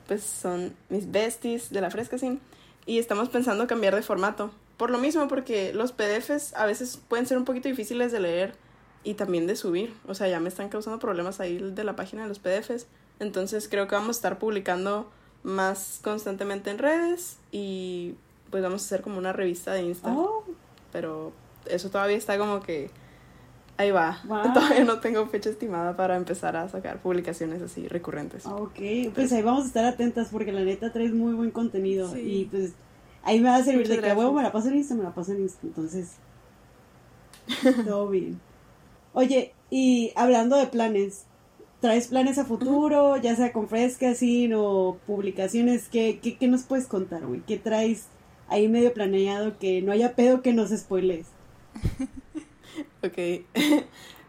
pues 0.07 0.23
son 0.23 0.75
mis 0.89 1.11
besties 1.11 1.71
de 1.71 1.81
la 1.81 1.91
Fresca 1.91 2.17
Y 2.87 2.99
estamos 2.99 3.29
pensando 3.29 3.67
cambiar 3.67 3.95
de 3.95 4.03
formato. 4.03 4.51
Por 4.77 4.91
lo 4.91 4.99
mismo, 4.99 5.27
porque 5.27 5.73
los 5.75 5.93
PDFs 5.93 6.55
a 6.55 6.65
veces 6.65 7.01
pueden 7.09 7.27
ser 7.27 7.37
un 7.37 7.45
poquito 7.45 7.69
difíciles 7.69 8.13
de 8.13 8.21
leer 8.21 8.55
y 9.03 9.15
también 9.15 9.47
de 9.49 9.57
subir. 9.57 9.93
O 10.07 10.15
sea, 10.15 10.29
ya 10.29 10.39
me 10.39 10.49
están 10.49 10.69
causando 10.69 11.01
problemas 11.01 11.41
ahí 11.41 11.59
de 11.59 11.85
la 11.85 11.97
página 11.97 12.23
de 12.23 12.29
los 12.29 12.39
PDFs. 12.39 12.87
Entonces 13.19 13.69
creo 13.69 13.89
que 13.89 13.97
vamos 13.97 14.17
a 14.17 14.19
estar 14.19 14.39
publicando 14.39 15.11
más 15.43 16.01
constantemente 16.03 16.71
en 16.71 16.79
redes 16.79 17.39
y 17.53 18.15
pues 18.51 18.63
vamos 18.63 18.83
a 18.83 18.85
hacer 18.87 19.03
como 19.03 19.19
una 19.19 19.33
revista 19.33 19.73
de 19.73 19.83
Insta. 19.83 20.13
Oh. 20.13 20.45
Pero 20.93 21.33
eso 21.67 21.91
todavía 21.91 22.17
está 22.17 22.39
como 22.39 22.61
que 22.61 22.91
ahí 23.77 23.91
va. 23.91 24.21
Todavía 24.55 24.85
no 24.85 25.01
tengo 25.01 25.27
fecha 25.27 25.51
estimada 25.51 25.97
para 25.97 26.17
empezar 26.17 26.57
a 26.57 26.69
sacar 26.69 27.01
publicaciones 27.01 27.63
así 27.63 27.89
recurrentes. 27.89 28.47
Ok, 28.47 28.81
pues 29.15 29.33
ahí 29.33 29.43
vamos 29.43 29.65
a 29.65 29.67
estar 29.69 29.85
atentas 29.85 30.29
porque 30.31 30.53
la 30.53 30.63
neta 30.63 30.93
traes 30.93 31.13
muy 31.13 31.35
buen 31.35 31.51
contenido 31.51 32.17
y 32.17 32.47
pues 32.47 32.73
Ahí 33.29 33.41
me 33.41 33.51
va 33.51 33.57
a 33.57 33.63
servir 33.63 33.87
de 33.89 34.01
que 34.01 34.13
huevo 34.13 34.33
me 34.33 34.43
la 34.43 34.53
paso 34.53 34.69
en 34.69 34.77
Insta, 34.77 34.95
me 34.95 35.03
la 35.03 35.15
paso 35.15 35.33
en 35.33 35.43
Insta. 35.43 35.61
Entonces, 35.63 36.13
todo 37.85 38.09
bien. 38.09 38.41
Oye, 39.13 39.53
y 39.69 40.13
hablando 40.17 40.57
de 40.57 40.67
planes, 40.67 41.25
¿traes 41.81 42.09
planes 42.09 42.39
a 42.39 42.45
futuro, 42.45 43.17
ya 43.17 43.37
sea 43.37 43.53
con 43.53 43.69
Frescasín 43.69 44.55
o 44.55 44.99
publicaciones? 45.07 45.89
¿Qué, 45.89 46.19
qué, 46.23 46.37
qué 46.37 46.49
nos 46.49 46.63
puedes 46.63 46.87
contar, 46.87 47.27
güey? 47.27 47.41
¿Qué 47.47 47.57
traes 47.57 48.07
ahí 48.49 48.69
medio 48.69 48.93
planeado 48.93 49.59
que 49.59 49.83
no 49.83 49.93
haya 49.93 50.15
pedo 50.15 50.43
que 50.43 50.53
nos 50.53 50.71
spoiles? 50.71 51.27
ok. 53.03 53.45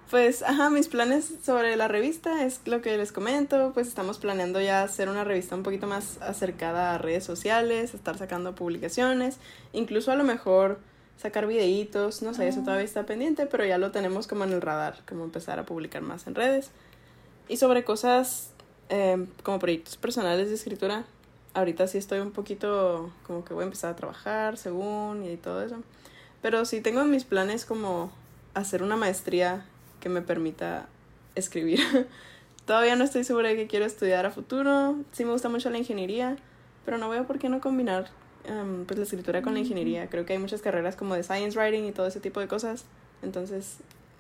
Pues, 0.10 0.42
ajá, 0.42 0.72
mis 0.72 0.88
planes 0.88 1.32
sobre 1.44 1.76
la 1.76 1.88
revista 1.88 2.44
es 2.44 2.62
lo 2.66 2.82
que 2.82 2.98
les 2.98 3.12
comento, 3.12 3.74
pues 3.76 3.88
estamos 3.88 4.18
planeando 4.18 4.60
ya 4.60 4.82
hacer 4.82 5.08
una 5.08 5.24
revista 5.24 5.56
un 5.56 5.62
poquito 5.62 5.86
más 5.86 6.20
acercada 6.20 6.96
a 6.96 6.98
redes 6.98 7.24
sociales, 7.24 7.94
estar 7.94 8.18
sacando 8.18 8.56
publicaciones, 8.56 9.38
incluso 9.72 10.12
a 10.12 10.16
lo 10.16 10.24
mejor 10.24 10.80
sacar 11.16 11.46
videitos, 11.46 12.24
no 12.24 12.34
sé, 12.34 12.48
eso 12.48 12.62
todavía 12.62 12.86
está 12.86 13.06
pendiente, 13.06 13.46
pero 13.46 13.66
ya 13.66 13.78
lo 13.78 13.92
tenemos 13.92 14.26
como 14.26 14.46
en 14.46 14.54
el 14.54 14.62
radar, 14.62 14.96
como 15.08 15.26
empezar 15.26 15.60
a 15.60 15.66
publicar 15.68 16.02
más 16.02 16.26
en 16.26 16.34
redes. 16.34 16.72
Y 17.50 17.58
sobre 17.58 17.84
cosas 17.84 18.52
em, 18.90 19.28
como 19.44 19.60
proyectos 19.60 19.98
personales 19.98 20.50
de 20.50 20.56
escritura, 20.56 21.06
ahorita 21.56 21.88
sí 21.88 21.98
estoy 21.98 22.20
un 22.20 22.32
poquito 22.32 23.12
como 23.26 23.44
que 23.44 23.54
voy 23.56 23.64
a 23.64 23.66
empezar 23.66 23.92
a 23.92 23.96
trabajar 23.96 24.56
según 24.58 25.26
y 25.26 25.36
todo 25.36 25.64
eso, 25.64 25.78
pero 26.42 26.64
sí 26.64 26.80
tengo 26.80 27.04
mis 27.06 27.26
planes 27.26 27.66
como 27.66 28.12
hacer 28.54 28.84
una 28.84 28.96
maestría 28.96 29.66
que 30.00 30.10
me 30.10 30.22
permita 30.22 30.88
escribir. 31.36 31.80
Todavía 32.66 32.96
no 32.96 33.04
estoy 33.04 33.24
segura 33.24 33.50
de 33.50 33.56
que 33.56 33.68
quiero 33.68 33.86
estudiar 33.86 34.28
a 34.28 34.32
futuro. 34.32 34.96
Sí 35.12 35.26
me 35.26 35.32
gusta 35.32 35.50
mucho 35.50 35.72
la 35.72 35.80
ingeniería, 35.80 36.38
pero 36.86 37.00
no 37.00 37.10
veo 37.10 37.26
por 37.26 37.40
qué 37.40 37.50
no 37.50 37.62
combinar 37.62 38.12
em, 38.46 38.86
pues 38.86 39.00
la 39.00 39.06
escritura 39.06 39.42
con 39.42 39.54
la 39.56 39.60
ingeniería. 39.60 40.08
Creo 40.08 40.26
que 40.26 40.34
hay 40.34 40.40
muchas 40.40 40.62
carreras 40.62 40.96
como 40.96 41.16
de 41.16 41.24
science 41.24 41.58
writing 41.58 41.86
y 41.86 41.92
todo 41.92 42.06
ese 42.06 42.20
tipo 42.20 42.40
de 42.40 42.48
cosas. 42.48 42.86
Entonces, 43.24 43.78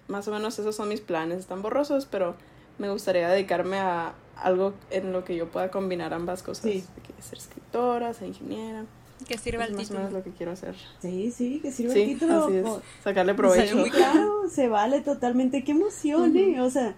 más 0.07 0.27
o 0.27 0.31
menos 0.31 0.57
esos 0.57 0.75
son 0.75 0.89
mis 0.89 0.99
planes. 0.99 1.39
Están 1.39 1.61
borrosos, 1.61 2.07
pero 2.07 2.35
me 2.79 2.89
gustaría 2.89 3.29
dedicarme 3.29 3.77
a 3.77 4.13
algo 4.35 4.73
en 4.89 5.11
lo 5.11 5.23
que 5.23 5.35
yo 5.35 5.49
pueda 5.49 5.69
combinar 5.69 6.13
ambas 6.13 6.41
cosas. 6.41 6.71
Sí. 6.71 6.83
ser 7.21 7.37
escritora, 7.37 8.13
ser 8.13 8.29
ingeniera. 8.29 8.85
Que 9.27 9.37
sirva 9.37 9.65
el 9.65 9.75
título. 9.75 9.99
Más 9.99 10.13
lo 10.13 10.23
que 10.23 10.31
quiero 10.31 10.53
hacer. 10.53 10.75
Sí, 11.01 11.31
sí, 11.31 11.59
que 11.61 11.71
sirva 11.71 11.93
el 11.93 12.05
título. 12.05 12.45
Así 12.45 12.55
es. 12.55 12.65
Sacarle 13.03 13.33
provecho. 13.33 13.75
Muy 13.75 13.91
claro, 13.91 14.49
se 14.49 14.69
vale 14.69 15.01
totalmente. 15.01 15.63
Qué 15.65 15.71
emoción, 15.71 16.35
¿eh? 16.37 16.61
O 16.61 16.69
sea, 16.69 16.95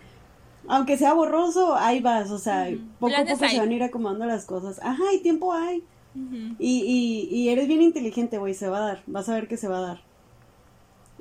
aunque 0.67 0.97
sea 0.97 1.13
borroso, 1.13 1.75
ahí 1.75 1.99
vas. 1.99 2.29
O 2.29 2.37
sea, 2.37 2.69
poco 2.99 3.15
a 3.15 3.25
poco 3.25 3.37
se 3.47 3.57
van 3.57 3.69
a 3.69 3.73
ir 3.73 3.83
acomodando 3.83 4.25
las 4.25 4.45
cosas. 4.45 4.79
Ajá, 4.83 5.03
y 5.13 5.19
tiempo 5.21 5.51
hay. 5.53 5.83
y, 6.13 7.29
y, 7.31 7.35
y 7.35 7.49
eres 7.49 7.67
bien 7.67 7.81
inteligente, 7.81 8.37
güey. 8.37 8.53
Se 8.53 8.67
va 8.67 8.77
a 8.77 8.87
dar. 8.87 9.03
Vas 9.07 9.27
a 9.27 9.33
ver 9.33 9.47
que 9.47 9.57
se 9.57 9.67
va 9.67 9.79
a 9.79 9.81
dar. 9.81 10.10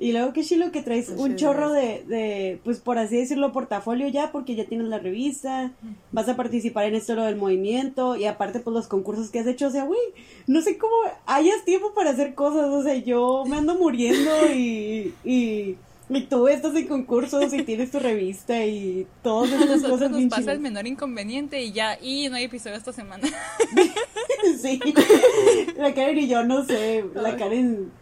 Y 0.01 0.13
luego 0.13 0.33
que 0.33 0.43
chilo 0.43 0.71
que 0.71 0.81
traes 0.81 1.09
un 1.09 1.35
chorro 1.35 1.71
de, 1.71 2.03
de, 2.07 2.59
pues 2.63 2.79
por 2.79 2.97
así 2.97 3.17
decirlo, 3.17 3.51
portafolio 3.51 4.07
ya, 4.07 4.31
porque 4.31 4.55
ya 4.55 4.65
tienes 4.65 4.87
la 4.87 4.97
revista, 4.97 5.73
vas 6.11 6.27
a 6.27 6.35
participar 6.35 6.85
en 6.85 6.95
esto 6.95 7.13
lo 7.13 7.23
del 7.23 7.35
movimiento, 7.35 8.15
y 8.15 8.25
aparte 8.25 8.61
pues 8.61 8.73
los 8.73 8.87
concursos 8.87 9.29
que 9.29 9.37
has 9.37 9.45
hecho, 9.45 9.67
o 9.67 9.69
sea, 9.69 9.83
güey, 9.83 9.99
no 10.47 10.61
sé 10.63 10.79
cómo 10.79 10.95
hayas 11.27 11.63
tiempo 11.65 11.93
para 11.93 12.09
hacer 12.09 12.33
cosas, 12.33 12.69
o 12.69 12.81
sea, 12.81 12.95
yo 12.95 13.43
me 13.47 13.57
ando 13.57 13.75
muriendo 13.75 14.31
y, 14.51 15.13
y, 15.23 15.77
y 16.09 16.21
tú 16.21 16.47
estás 16.47 16.75
en 16.75 16.87
concursos 16.87 17.53
y 17.53 17.61
tienes 17.61 17.91
tu 17.91 17.99
revista 17.99 18.65
y 18.65 19.05
todas 19.21 19.51
estas 19.51 19.83
cosas 19.83 20.09
nos 20.09 20.23
pasa 20.23 20.51
el 20.51 20.61
menor 20.61 20.87
inconveniente 20.87 21.61
y 21.61 21.73
ya, 21.73 21.99
y 22.01 22.27
no 22.27 22.37
hay 22.37 22.45
episodio 22.45 22.75
esta 22.75 22.91
semana. 22.91 23.27
sí, 24.59 24.79
la 25.77 25.93
Karen 25.93 26.17
y 26.17 26.27
yo 26.27 26.43
no 26.43 26.65
sé, 26.65 27.05
la 27.13 27.37
Karen 27.37 28.00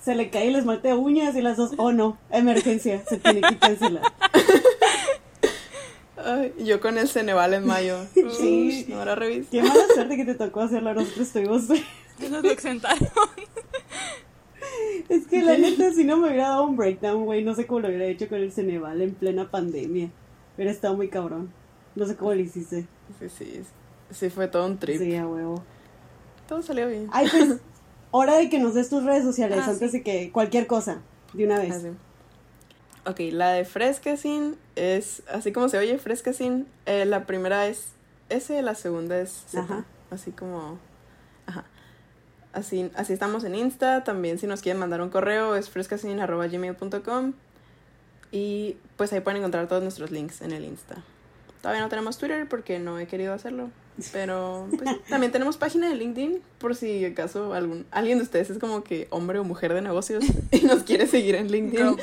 se 0.00 0.14
le 0.14 0.30
cae 0.30 0.48
el 0.48 0.56
esmalte 0.56 0.88
de 0.88 0.94
uñas 0.94 1.36
y 1.36 1.42
las 1.42 1.56
dos, 1.56 1.72
oh 1.76 1.92
no, 1.92 2.18
emergencia, 2.30 3.02
se 3.06 3.18
tiene 3.18 3.40
que 3.42 3.58
cancelar. 3.58 4.02
Ay, 6.24 6.52
yo 6.58 6.80
con 6.80 6.98
el 6.98 7.08
Ceneval 7.08 7.54
en 7.54 7.66
mayo. 7.66 7.98
Sí. 8.12 8.86
no 8.88 9.00
era 9.02 9.14
revista. 9.14 9.50
Qué 9.50 9.62
mala 9.62 9.86
suerte 9.94 10.16
que 10.16 10.24
te 10.24 10.34
tocó 10.34 10.60
hacerlo. 10.60 10.92
Nosotros 10.92 11.26
estuvimos. 11.26 11.68
Nos 12.30 12.42
lo 12.42 12.50
exentaron. 12.50 13.08
Es 15.08 15.26
que 15.26 15.42
la 15.42 15.56
neta, 15.56 15.92
si 15.92 16.04
no 16.04 16.18
me 16.18 16.28
hubiera 16.28 16.48
dado 16.48 16.64
un 16.64 16.76
breakdown, 16.76 17.24
güey, 17.24 17.42
no 17.42 17.54
sé 17.54 17.66
cómo 17.66 17.80
lo 17.80 17.88
hubiera 17.88 18.04
hecho 18.04 18.28
con 18.28 18.38
el 18.38 18.52
Ceneval 18.52 19.00
en 19.00 19.14
plena 19.14 19.50
pandemia. 19.50 20.10
Hubiera 20.56 20.70
estado 20.70 20.94
muy 20.94 21.08
cabrón. 21.08 21.50
No 21.94 22.06
sé 22.06 22.16
cómo 22.16 22.34
lo 22.34 22.40
hiciste. 22.40 22.86
Sí, 23.18 23.28
sí. 23.28 23.62
Sí, 24.10 24.30
fue 24.30 24.46
todo 24.48 24.66
un 24.66 24.78
trip. 24.78 24.98
Sí, 24.98 25.16
a 25.16 25.26
huevo. 25.26 25.62
Todo 26.46 26.62
salió 26.62 26.88
bien. 26.88 27.08
Ay, 27.12 27.28
pues, 27.30 27.60
hora 28.10 28.36
de 28.36 28.48
que 28.48 28.58
nos 28.58 28.74
des 28.74 28.88
tus 28.88 29.04
redes 29.04 29.24
sociales 29.24 29.58
ah, 29.62 29.70
antes 29.70 29.92
de 29.92 30.02
que 30.02 30.30
cualquier 30.32 30.66
cosa, 30.66 31.00
de 31.32 31.44
una 31.44 31.58
vez. 31.58 31.84
Ah, 33.04 33.10
ok, 33.10 33.20
la 33.32 33.52
de 33.52 33.64
Frescasin 33.64 34.56
es, 34.76 35.22
así 35.32 35.52
como 35.52 35.68
se 35.68 35.78
oye, 35.78 35.98
Frescasin, 35.98 36.66
eh, 36.86 37.04
la 37.04 37.26
primera 37.26 37.66
es 37.66 37.92
S, 38.28 38.60
la 38.62 38.74
segunda 38.74 39.18
es 39.20 39.44
Z, 39.48 39.84
así 40.10 40.30
como, 40.32 40.78
ajá. 41.46 41.64
Así, 42.52 42.90
así 42.96 43.12
estamos 43.12 43.44
en 43.44 43.54
Insta, 43.54 44.02
también 44.02 44.38
si 44.38 44.48
nos 44.48 44.60
quieren 44.60 44.80
mandar 44.80 45.00
un 45.02 45.08
correo 45.08 45.54
es 45.54 45.70
frescasin.gmail.com 45.70 47.32
y 48.32 48.76
pues 48.96 49.12
ahí 49.12 49.20
pueden 49.20 49.38
encontrar 49.38 49.68
todos 49.68 49.82
nuestros 49.84 50.10
links 50.10 50.40
en 50.40 50.50
el 50.50 50.64
Insta. 50.64 50.96
Todavía 51.62 51.80
no 51.80 51.88
tenemos 51.88 52.18
Twitter 52.18 52.48
porque 52.48 52.80
no 52.80 52.98
he 52.98 53.06
querido 53.06 53.34
hacerlo, 53.34 53.70
pero 54.12 54.68
pues, 54.76 55.04
también 55.08 55.32
tenemos 55.32 55.56
página 55.56 55.88
de 55.88 55.94
LinkedIn 55.94 56.40
por 56.58 56.74
si 56.74 57.04
acaso 57.04 57.52
algún 57.52 57.86
alguien 57.90 58.18
de 58.18 58.24
ustedes 58.24 58.50
es 58.50 58.58
como 58.58 58.82
que 58.82 59.08
hombre 59.10 59.38
o 59.38 59.44
mujer 59.44 59.74
de 59.74 59.82
negocios 59.82 60.24
y 60.50 60.60
nos 60.60 60.82
quiere 60.82 61.06
seguir 61.06 61.34
en 61.34 61.50
LinkedIn. 61.50 61.96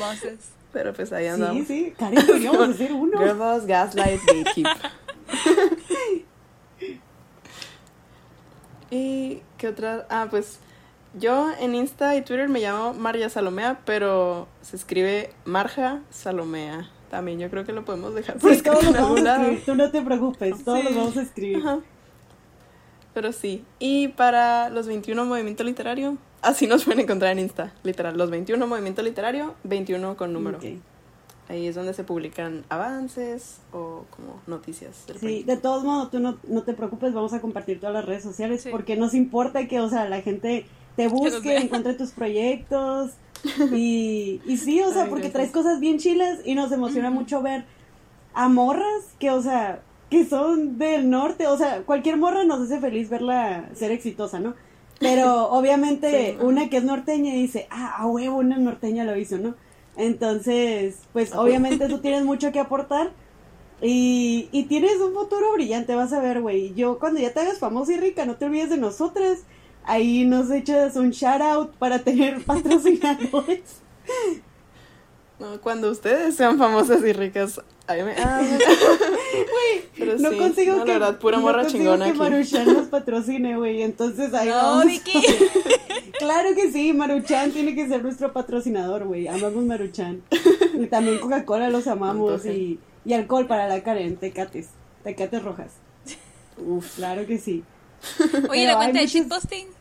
Pero 0.74 0.94
pues 0.94 1.12
ahí 1.14 1.28
andamos. 1.28 1.66
Sí, 1.66 1.86
sí, 1.86 1.94
Karen, 1.98 2.26
podríamos 2.26 2.70
hacer 2.70 2.94
uno. 2.94 3.18
Girlboss, 3.18 3.66
Gaslight, 3.66 4.22
Gatekeep. 4.26 4.68
¿Y 8.92 9.42
qué 9.58 9.68
otra? 9.68 10.06
Ah, 10.10 10.28
pues 10.30 10.60
yo 11.14 11.52
en 11.60 11.74
Insta 11.74 12.16
y 12.16 12.22
Twitter 12.22 12.48
me 12.48 12.60
llamo 12.60 12.94
María 12.94 13.30
Salomea, 13.30 13.80
pero 13.86 14.48
se 14.62 14.76
escribe 14.76 15.34
Marja 15.46 16.02
Salomea. 16.10 16.90
También 17.10 17.40
yo 17.40 17.50
creo 17.50 17.66
que 17.66 17.74
lo 17.74 17.86
podemos 17.86 18.14
dejar 18.14 18.38
por 18.38 18.54
sí, 18.54 18.62
todos 18.62 18.84
en 18.84 18.96
algún 18.96 19.24
lado. 19.24 19.50
Tú 19.66 19.76
no 19.76 19.90
te 19.92 20.02
preocupes, 20.02 20.64
todos 20.64 20.84
los 20.84 20.96
vamos 20.96 21.18
a 21.18 21.22
escribir. 21.22 21.64
Pero 23.14 23.32
sí. 23.32 23.64
Y 23.80 24.10
para 24.10 24.70
los 24.70 24.88
21 24.88 25.26
Movimiento 25.26 25.64
Literario, 25.64 26.18
así 26.42 26.68
nos 26.68 26.84
pueden 26.86 27.02
encontrar 27.02 27.32
en 27.32 27.40
Insta, 27.40 27.74
literal. 27.84 28.18
Los 28.18 28.30
21 28.30 28.68
Movimiento 28.68 29.02
Literario, 29.02 29.56
21 29.64 30.18
con 30.18 30.34
número. 30.34 30.60
Ahí 31.50 31.66
es 31.66 31.76
donde 31.76 31.94
se 31.94 32.04
publican 32.04 32.66
avances 32.68 33.62
o 33.72 34.04
como 34.10 34.42
noticias. 34.48 35.06
sí, 35.20 35.44
de 35.44 35.56
todos 35.56 35.86
modos, 35.86 36.12
tú 36.12 36.20
no, 36.20 36.38
no, 36.48 36.64
te 36.64 36.74
preocupes, 36.74 37.14
vamos 37.14 37.32
a 37.32 37.40
compartir 37.40 37.80
todas 37.80 37.96
las 37.96 38.06
redes 38.06 38.22
sociales 38.22 38.68
porque 38.70 38.98
nos 38.98 39.14
importa 39.14 39.66
que, 39.66 39.80
o 39.80 39.90
sea, 39.90 40.10
la 40.10 40.22
gente 40.22 40.66
te 40.98 41.08
busque, 41.08 41.56
encuentre 41.56 41.94
tus 41.94 42.12
proyectos. 42.12 43.12
Y, 43.72 44.42
y 44.46 44.58
sí, 44.58 44.82
o 44.82 44.92
sea, 44.92 45.08
porque 45.08 45.30
traes 45.30 45.52
cosas 45.52 45.80
bien 45.80 46.00
chilas 46.00 46.40
y 46.44 46.56
nos 46.56 46.72
emociona 46.72 47.12
mucho 47.12 47.42
ver 47.42 47.66
a 48.34 48.50
morras 48.50 49.14
que, 49.20 49.30
o 49.30 49.42
sea, 49.42 49.84
que 50.10 50.26
son 50.26 50.80
del 50.80 51.10
norte. 51.10 51.48
O 51.48 51.56
sea, 51.56 51.84
cualquier 51.84 52.18
morra 52.18 52.44
nos 52.44 52.62
hace 52.62 52.80
feliz 52.80 53.10
verla 53.10 53.70
ser 53.76 53.92
exitosa, 53.92 54.40
¿no? 54.40 54.56
Pero 55.00 55.46
obviamente 55.52 56.38
una 56.42 56.68
que 56.70 56.78
es 56.78 56.84
norteña 56.84 57.32
dice, 57.34 57.68
ah, 57.70 57.96
a 58.00 58.08
huevo, 58.08 58.38
una 58.38 58.58
norteña 58.58 59.06
lo 59.06 59.16
hizo, 59.16 59.38
¿no? 59.38 59.56
Entonces, 59.96 60.98
pues 61.14 61.34
obviamente 61.34 61.88
tú 61.88 62.00
tienes 62.00 62.26
mucho 62.26 62.52
que 62.52 62.60
aportar 62.60 63.12
y, 63.82 64.50
y 64.52 64.64
tienes 64.64 64.98
un 64.98 65.14
futuro 65.14 65.54
brillante, 65.54 65.96
vas 65.96 66.12
a 66.12 66.20
ver, 66.20 66.42
güey. 66.42 66.74
Yo 66.74 66.98
cuando 67.00 67.20
ya 67.20 67.34
te 67.34 67.40
hagas 67.42 67.60
famosa 67.60 67.94
y 67.94 67.98
rica, 67.98 68.26
no 68.26 68.36
te 68.36 68.46
olvides 68.46 68.72
de 68.72 68.78
nosotras 68.78 69.44
ahí 69.88 70.26
nos 70.26 70.52
echas 70.52 70.96
un 70.96 71.10
shout 71.10 71.42
out 71.42 71.72
para 71.78 72.00
tener 72.00 72.44
patrocinadores. 72.46 73.82
No, 75.40 75.62
cuando 75.62 75.92
ustedes 75.92 76.36
sean 76.36 76.58
famosas 76.58 77.04
y 77.04 77.14
ricas, 77.14 77.62
ahí 77.86 78.04
me... 78.04 78.14
Ah, 78.18 78.42
güey, 80.00 80.18
no 80.20 80.36
consigo 80.36 80.84
que... 80.84 80.94
La 80.94 81.00
verdad, 81.00 81.20
pura 81.20 81.40
morra 81.40 81.64
no 81.64 81.70
chingona 81.70 82.06
que 82.06 82.14
Maruchan 82.14 82.66
nos 82.74 82.88
patrocine, 82.88 83.56
güey, 83.56 83.84
entonces 83.84 84.34
ahí 84.34 84.50
no, 84.50 84.84
Vicky. 84.84 85.22
claro 86.20 86.56
que 86.56 86.72
sí, 86.72 86.92
Maruchan 86.92 87.52
tiene 87.52 87.76
que 87.76 87.88
ser 87.88 88.02
nuestro 88.02 88.34
patrocinador, 88.34 89.06
güey, 89.06 89.28
amamos 89.28 89.64
Maruchan. 89.64 90.24
Y 90.74 90.88
también 90.88 91.20
Coca-Cola 91.20 91.70
los 91.70 91.86
amamos 91.86 92.46
y, 92.48 92.80
y 93.06 93.14
alcohol 93.14 93.46
para 93.46 93.68
la 93.68 93.84
Karen, 93.84 94.18
tecates, 94.18 94.70
tecates 95.04 95.44
rojas. 95.44 95.74
Uf, 96.58 96.96
claro 96.96 97.28
que 97.28 97.38
sí. 97.38 97.64
Oye, 98.50 98.66
¿la 98.66 98.76
cuenta 98.76 99.02
de 99.02 99.06
shitposting? 99.06 99.77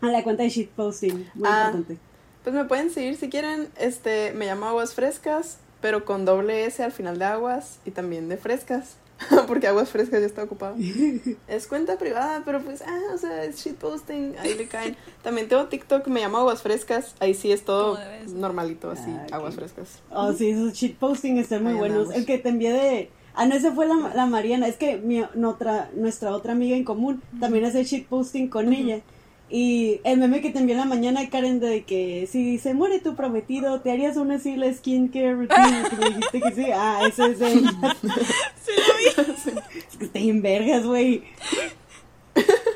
A 0.00 0.06
la 0.06 0.22
cuenta 0.22 0.42
de 0.42 0.50
shitposting, 0.50 1.30
muy 1.34 1.48
ah, 1.48 1.70
importante. 1.72 1.98
Pues 2.44 2.54
me 2.54 2.64
pueden 2.64 2.90
seguir 2.90 3.16
si 3.16 3.28
quieren. 3.28 3.68
Este, 3.78 4.32
me 4.32 4.46
llamo 4.46 4.66
Aguas 4.66 4.94
Frescas, 4.94 5.58
pero 5.80 6.04
con 6.04 6.24
doble 6.24 6.66
S 6.66 6.82
al 6.82 6.92
final 6.92 7.18
de 7.18 7.24
aguas 7.24 7.78
y 7.84 7.90
también 7.90 8.28
de 8.28 8.36
frescas. 8.36 8.96
Porque 9.46 9.66
aguas 9.66 9.88
frescas 9.88 10.20
ya 10.20 10.26
está 10.26 10.42
ocupado. 10.42 10.76
es 11.48 11.66
cuenta 11.66 11.96
privada, 11.96 12.42
pero 12.44 12.60
pues, 12.60 12.82
ah, 12.82 13.00
o 13.14 13.18
sea, 13.18 13.44
es 13.44 13.56
shitposting, 13.56 14.36
ahí 14.38 14.54
le 14.54 14.66
caen. 14.66 14.96
También 15.22 15.48
tengo 15.48 15.64
TikTok, 15.66 16.06
me 16.08 16.20
llamo 16.20 16.36
Aguas 16.38 16.62
Frescas, 16.62 17.14
ahí 17.18 17.32
sí 17.32 17.50
es 17.50 17.64
todo 17.64 17.98
normalito, 18.34 18.90
así, 18.90 19.10
ah, 19.10 19.26
aguas 19.32 19.54
frescas. 19.54 20.00
Oh, 20.10 20.34
sí, 20.34 20.50
esos 20.50 20.74
shitposting 20.74 21.38
están 21.38 21.62
muy 21.62 21.74
buenos. 21.74 22.10
El 22.12 22.26
que 22.26 22.38
te 22.38 22.50
envié 22.50 22.72
de 22.72 23.10
Ah, 23.36 23.44
no, 23.44 23.54
esa 23.54 23.70
fue 23.72 23.86
la, 23.86 24.14
la 24.14 24.24
Mariana. 24.24 24.66
Es 24.66 24.76
que 24.76 24.96
mi, 24.96 25.22
nuestra, 25.34 25.90
nuestra 25.94 26.30
otra 26.32 26.52
amiga 26.52 26.74
en 26.74 26.84
común 26.84 27.22
también 27.38 27.66
hace 27.66 27.84
shitposting 27.84 28.48
con 28.48 28.72
ella. 28.72 29.02
Y 29.48 30.00
el 30.02 30.18
meme 30.18 30.40
que 30.40 30.50
te 30.50 30.58
envió 30.58 30.74
en 30.74 30.80
la 30.80 30.86
mañana, 30.86 31.28
Karen, 31.30 31.60
de 31.60 31.84
que 31.84 32.26
si 32.30 32.58
se 32.58 32.74
muere 32.74 32.98
tu 32.98 33.14
prometido, 33.14 33.80
¿te 33.80 33.92
harías 33.92 34.16
una 34.16 34.36
así 34.36 34.56
la 34.56 34.72
skincare 34.72 35.34
routine? 35.34 35.88
que 35.88 35.96
me 35.96 36.08
dijiste 36.10 36.40
que 36.40 36.52
sí. 36.52 36.66
Ah, 36.74 37.02
eso 37.06 37.26
es 37.26 37.40
ella. 37.40 37.70
sí, 38.02 38.72
lo 38.86 39.24
vi. 39.24 39.60
Es 39.88 39.96
que 39.96 40.04
estoy 40.06 40.30
en 40.30 40.42
vergas, 40.42 40.84
güey. 40.84 41.22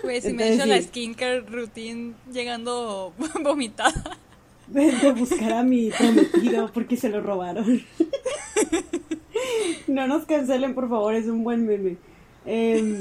Güey, 0.02 0.20
si 0.20 0.32
me 0.32 0.44
he 0.44 0.54
hecho 0.54 0.66
la 0.66 0.80
skincare 0.80 1.40
routine 1.40 2.14
llegando 2.32 3.12
vomitada. 3.42 4.18
De 4.68 5.12
buscar 5.12 5.52
a 5.52 5.62
mi 5.64 5.90
prometido 5.90 6.70
porque 6.72 6.96
se 6.96 7.08
lo 7.08 7.20
robaron. 7.20 7.82
no 9.88 10.06
nos 10.06 10.24
cancelen, 10.24 10.74
por 10.74 10.88
favor, 10.88 11.14
es 11.14 11.26
un 11.26 11.42
buen 11.42 11.66
meme. 11.66 11.96
Em, 12.46 13.00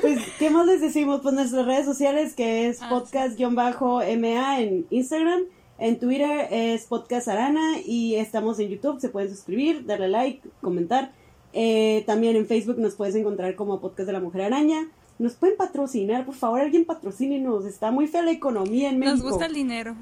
pues, 0.00 0.20
¿qué 0.38 0.50
más 0.50 0.66
les 0.66 0.80
decimos? 0.80 1.20
Pues 1.22 1.34
nuestras 1.34 1.66
redes 1.66 1.84
sociales, 1.84 2.34
que 2.34 2.68
es 2.68 2.80
ah, 2.82 2.88
podcast-ma 2.88 4.60
en 4.60 4.86
Instagram. 4.90 5.42
En 5.78 5.98
Twitter 5.98 6.46
es 6.50 6.84
Podcast 6.84 7.26
Arana 7.28 7.80
y 7.84 8.14
estamos 8.14 8.58
en 8.60 8.68
YouTube. 8.68 9.00
Se 9.00 9.08
pueden 9.08 9.30
suscribir, 9.30 9.84
darle 9.84 10.08
like, 10.08 10.48
comentar. 10.60 11.12
Eh, 11.52 12.04
también 12.06 12.36
en 12.36 12.46
Facebook 12.46 12.78
nos 12.78 12.94
puedes 12.94 13.14
encontrar 13.14 13.56
como 13.56 13.80
Podcast 13.80 14.06
de 14.06 14.12
la 14.12 14.20
Mujer 14.20 14.42
Araña. 14.42 14.88
Nos 15.18 15.34
pueden 15.34 15.56
patrocinar, 15.56 16.24
por 16.24 16.34
favor, 16.34 16.60
alguien 16.60 16.84
patrocínenos. 16.84 17.64
Está 17.66 17.90
muy 17.90 18.06
fea 18.06 18.22
la 18.22 18.30
economía 18.30 18.90
en 18.90 18.98
México. 18.98 19.16
Nos 19.16 19.26
gusta 19.28 19.46
el 19.46 19.54
dinero. 19.54 19.96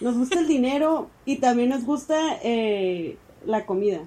Nos 0.00 0.16
gusta 0.16 0.38
el 0.38 0.48
dinero 0.48 1.10
y 1.24 1.36
también 1.36 1.68
nos 1.68 1.84
gusta 1.84 2.38
eh, 2.42 3.16
la 3.44 3.66
comida. 3.66 4.00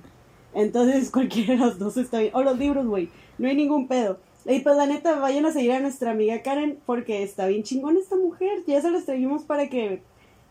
Entonces 0.53 1.11
cualquiera 1.11 1.53
de 1.53 1.59
los 1.59 1.77
dos 1.77 1.97
está 1.97 2.19
bien. 2.19 2.31
O 2.35 2.41
los 2.41 2.57
libros, 2.57 2.85
güey. 2.85 3.09
No 3.37 3.47
hay 3.47 3.55
ningún 3.55 3.87
pedo. 3.87 4.19
Y 4.45 4.59
pues 4.59 4.77
la 4.77 4.85
neta, 4.85 5.19
vayan 5.19 5.45
a 5.45 5.51
seguir 5.51 5.73
a 5.73 5.79
nuestra 5.79 6.11
amiga 6.11 6.41
Karen 6.41 6.79
porque 6.85 7.21
está 7.21 7.47
bien 7.47 7.63
chingón 7.63 7.97
esta 7.97 8.15
mujer. 8.15 8.63
Ya 8.65 8.81
se 8.81 8.89
las 8.89 9.05
traímos 9.05 9.43
para 9.43 9.69
que 9.69 10.01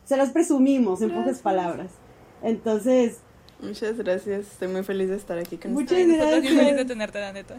se 0.05 0.17
las 0.17 0.31
presumimos, 0.31 1.01
en 1.03 1.11
pocas 1.11 1.41
palabras. 1.41 1.91
Entonces... 2.43 3.21
Muchas 3.61 3.97
gracias. 3.97 4.53
Estoy 4.53 4.69
muy 4.69 4.83
feliz 4.83 5.09
de 5.09 5.17
estar 5.17 5.39
aquí 5.39 5.57
con 5.57 5.73
Muchas 5.73 5.99
gracias. 6.07 6.45
Estoy 6.45 6.57
feliz 6.57 6.77
de 6.77 6.85
tenerte, 6.85 7.21
la 7.21 7.33
neta. 7.33 7.59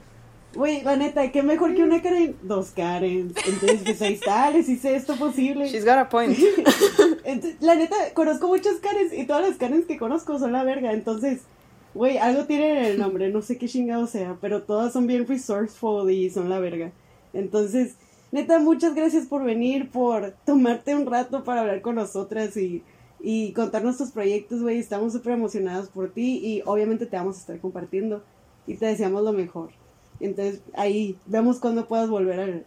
Güey, 0.53 0.81
la 0.83 0.95
neta, 0.95 1.31
qué 1.31 1.43
mejor 1.43 1.75
que 1.75 1.83
una 1.83 2.01
Karen. 2.01 2.35
Dos 2.43 2.69
Karen. 2.69 3.33
Entonces, 3.45 3.81
pues 3.83 4.01
ahí 4.01 4.13
está, 4.13 4.49
les 4.51 4.69
hice 4.69 4.95
esto 4.95 5.15
posible. 5.15 5.67
She's 5.67 5.85
got 5.85 5.97
a 5.97 6.07
point. 6.09 6.37
la 7.59 7.75
neta, 7.75 7.95
conozco 8.13 8.47
muchas 8.47 8.75
Karens 8.75 9.11
y 9.13 9.25
todas 9.25 9.47
las 9.47 9.57
Karens 9.57 9.85
que 9.85 9.97
conozco 9.97 10.39
son 10.39 10.53
la 10.53 10.63
verga. 10.63 10.93
Entonces, 10.93 11.41
Güey, 11.97 12.19
algo 12.19 12.45
tiene 12.45 12.91
el 12.91 12.99
nombre, 12.99 13.31
no 13.31 13.41
sé 13.41 13.57
qué 13.57 13.67
chingado 13.67 14.05
sea, 14.05 14.37
pero 14.39 14.61
todas 14.61 14.93
son 14.93 15.07
bien 15.07 15.25
resourceful 15.25 16.11
y 16.11 16.29
son 16.29 16.47
la 16.47 16.59
verga. 16.59 16.91
Entonces, 17.33 17.95
neta, 18.31 18.59
muchas 18.59 18.93
gracias 18.93 19.25
por 19.25 19.43
venir, 19.43 19.89
por 19.89 20.35
tomarte 20.45 20.93
un 20.93 21.07
rato 21.07 21.43
para 21.43 21.61
hablar 21.61 21.81
con 21.81 21.95
nosotras 21.95 22.55
y, 22.55 22.83
y 23.19 23.51
contarnos 23.53 23.97
tus 23.97 24.11
proyectos, 24.11 24.61
güey. 24.61 24.77
Estamos 24.77 25.11
súper 25.11 25.33
emocionados 25.33 25.89
por 25.89 26.11
ti 26.11 26.39
y 26.43 26.61
obviamente 26.67 27.07
te 27.07 27.17
vamos 27.17 27.37
a 27.37 27.39
estar 27.39 27.59
compartiendo 27.59 28.23
y 28.67 28.75
te 28.75 28.85
deseamos 28.85 29.23
lo 29.23 29.33
mejor. 29.33 29.71
Entonces 30.19 30.61
ahí 30.73 31.17
vemos 31.25 31.59
cuándo 31.59 31.87
puedas 31.87 32.09
volver 32.09 32.39
al, 32.39 32.65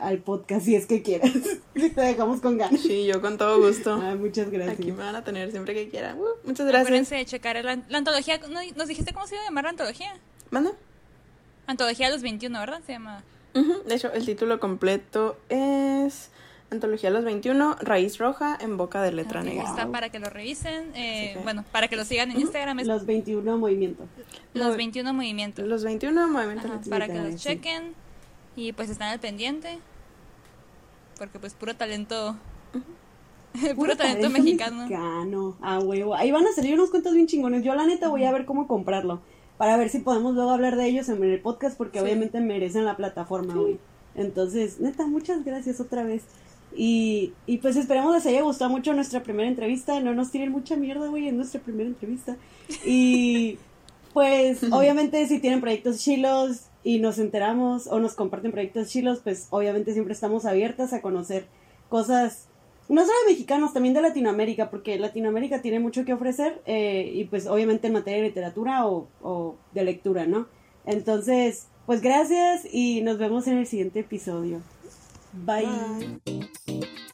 al 0.00 0.18
podcast 0.18 0.64
si 0.64 0.74
es 0.74 0.86
que 0.86 1.02
quieras. 1.02 1.32
te 1.74 2.00
dejamos 2.00 2.40
con 2.40 2.56
ganas. 2.56 2.80
Sí, 2.80 3.06
yo 3.06 3.20
con 3.20 3.36
todo 3.36 3.60
gusto. 3.60 4.00
Ah, 4.02 4.14
muchas 4.14 4.50
gracias. 4.50 4.78
Aquí 4.78 4.92
me 4.92 4.98
van 4.98 5.16
a 5.16 5.24
tener 5.24 5.50
siempre 5.50 5.74
que 5.74 5.88
quieran. 5.88 6.18
Uh, 6.18 6.26
muchas 6.44 6.66
gracias. 6.66 6.86
Acuérdense 6.86 7.14
de 7.16 7.26
checar 7.26 7.62
la, 7.62 7.82
antología. 7.96 8.40
¿Nos 8.76 8.88
dijiste 8.88 9.12
cómo 9.12 9.26
se 9.26 9.34
iba 9.34 9.42
a 9.42 9.46
llamar 9.46 9.64
la 9.64 9.70
antología? 9.70 10.14
¿Manda? 10.50 10.72
Antología 11.66 12.06
de 12.06 12.12
los 12.12 12.22
21, 12.22 12.58
¿verdad? 12.58 12.80
Se 12.86 12.92
llama. 12.92 13.22
De 13.86 13.94
hecho, 13.94 14.12
el 14.12 14.24
título 14.24 14.60
completo 14.60 15.36
es 15.48 16.30
Antología 16.70 17.08
Los 17.08 17.24
21, 17.24 17.76
Raíz 17.80 18.18
Roja 18.18 18.56
en 18.60 18.76
Boca 18.76 19.02
de 19.02 19.12
Letra 19.12 19.42
Negra. 19.42 19.64
Está 19.64 19.90
para 19.90 20.10
que 20.10 20.18
lo 20.18 20.28
revisen. 20.28 20.94
Eh, 20.94 21.38
bueno, 21.42 21.64
para 21.72 21.88
que 21.88 21.96
lo 21.96 22.04
sigan 22.04 22.30
en 22.30 22.40
Instagram. 22.40 22.78
Los 22.84 23.06
21 23.06 23.56
movimientos. 23.56 24.06
Los 24.52 24.76
21 24.76 25.14
movimientos. 25.14 25.66
Los 25.66 25.82
21 25.84 26.28
movimientos. 26.28 26.88
para 26.88 27.06
que 27.06 27.18
los 27.18 27.36
chequen. 27.36 27.94
Y 28.54 28.72
pues 28.72 28.90
están 28.90 29.08
al 29.08 29.20
pendiente. 29.20 29.78
Porque 31.18 31.38
pues 31.38 31.54
puro 31.54 31.74
talento. 31.74 32.36
puro, 33.76 33.96
talento, 33.96 34.28
mexicano. 34.28 34.82
mexicano. 34.82 35.56
Ah, 35.62 35.78
huevo. 35.78 36.14
Ahí 36.14 36.30
van 36.30 36.46
a 36.46 36.52
salir 36.52 36.74
unos 36.74 36.90
cuentos 36.90 37.14
bien 37.14 37.26
chingones. 37.26 37.64
Yo 37.64 37.74
la 37.74 37.86
neta 37.86 38.08
voy 38.08 38.24
a 38.24 38.32
ver 38.32 38.44
cómo 38.44 38.68
comprarlo. 38.68 39.22
Para 39.56 39.76
ver 39.78 39.88
si 39.88 40.00
podemos 40.00 40.34
luego 40.34 40.50
hablar 40.50 40.76
de 40.76 40.86
ellos 40.86 41.08
en 41.08 41.22
el 41.24 41.40
podcast. 41.40 41.78
Porque 41.78 42.00
obviamente 42.00 42.40
merecen 42.40 42.84
la 42.84 42.96
plataforma, 42.96 43.54
güey. 43.54 43.78
Entonces, 44.14 44.80
neta, 44.80 45.06
muchas 45.06 45.44
gracias 45.44 45.80
otra 45.80 46.02
vez. 46.02 46.24
Y, 46.80 47.32
y 47.44 47.58
pues 47.58 47.74
esperamos 47.74 48.14
les 48.14 48.24
haya 48.26 48.42
gustado 48.42 48.70
mucho 48.70 48.94
nuestra 48.94 49.24
primera 49.24 49.48
entrevista. 49.48 49.98
No 49.98 50.14
nos 50.14 50.30
tienen 50.30 50.52
mucha 50.52 50.76
mierda, 50.76 51.08
güey, 51.08 51.26
en 51.26 51.36
nuestra 51.36 51.60
primera 51.60 51.88
entrevista. 51.88 52.36
Y 52.86 53.58
pues 54.14 54.62
obviamente 54.70 55.26
si 55.26 55.40
tienen 55.40 55.60
proyectos 55.60 55.98
chilos 55.98 56.66
y 56.84 57.00
nos 57.00 57.18
enteramos 57.18 57.88
o 57.88 57.98
nos 57.98 58.14
comparten 58.14 58.52
proyectos 58.52 58.90
chilos, 58.90 59.18
pues 59.24 59.48
obviamente 59.50 59.92
siempre 59.92 60.14
estamos 60.14 60.44
abiertas 60.44 60.92
a 60.92 61.02
conocer 61.02 61.46
cosas 61.88 62.46
no 62.88 63.02
solo 63.02 63.18
de 63.26 63.32
mexicanos, 63.32 63.74
también 63.74 63.92
de 63.92 64.00
Latinoamérica, 64.00 64.70
porque 64.70 65.00
Latinoamérica 65.00 65.60
tiene 65.60 65.80
mucho 65.80 66.04
que 66.04 66.12
ofrecer 66.12 66.62
eh, 66.64 67.10
y 67.12 67.24
pues 67.24 67.48
obviamente 67.48 67.88
en 67.88 67.94
materia 67.94 68.22
de 68.22 68.28
literatura 68.28 68.86
o, 68.86 69.08
o 69.20 69.56
de 69.74 69.82
lectura, 69.82 70.26
¿no? 70.26 70.46
Entonces, 70.86 71.66
pues 71.86 72.00
gracias 72.00 72.66
y 72.72 73.02
nos 73.02 73.18
vemos 73.18 73.48
en 73.48 73.58
el 73.58 73.66
siguiente 73.66 74.00
episodio. 74.00 74.62
Bye. 75.44 76.20
Bye. 76.24 77.08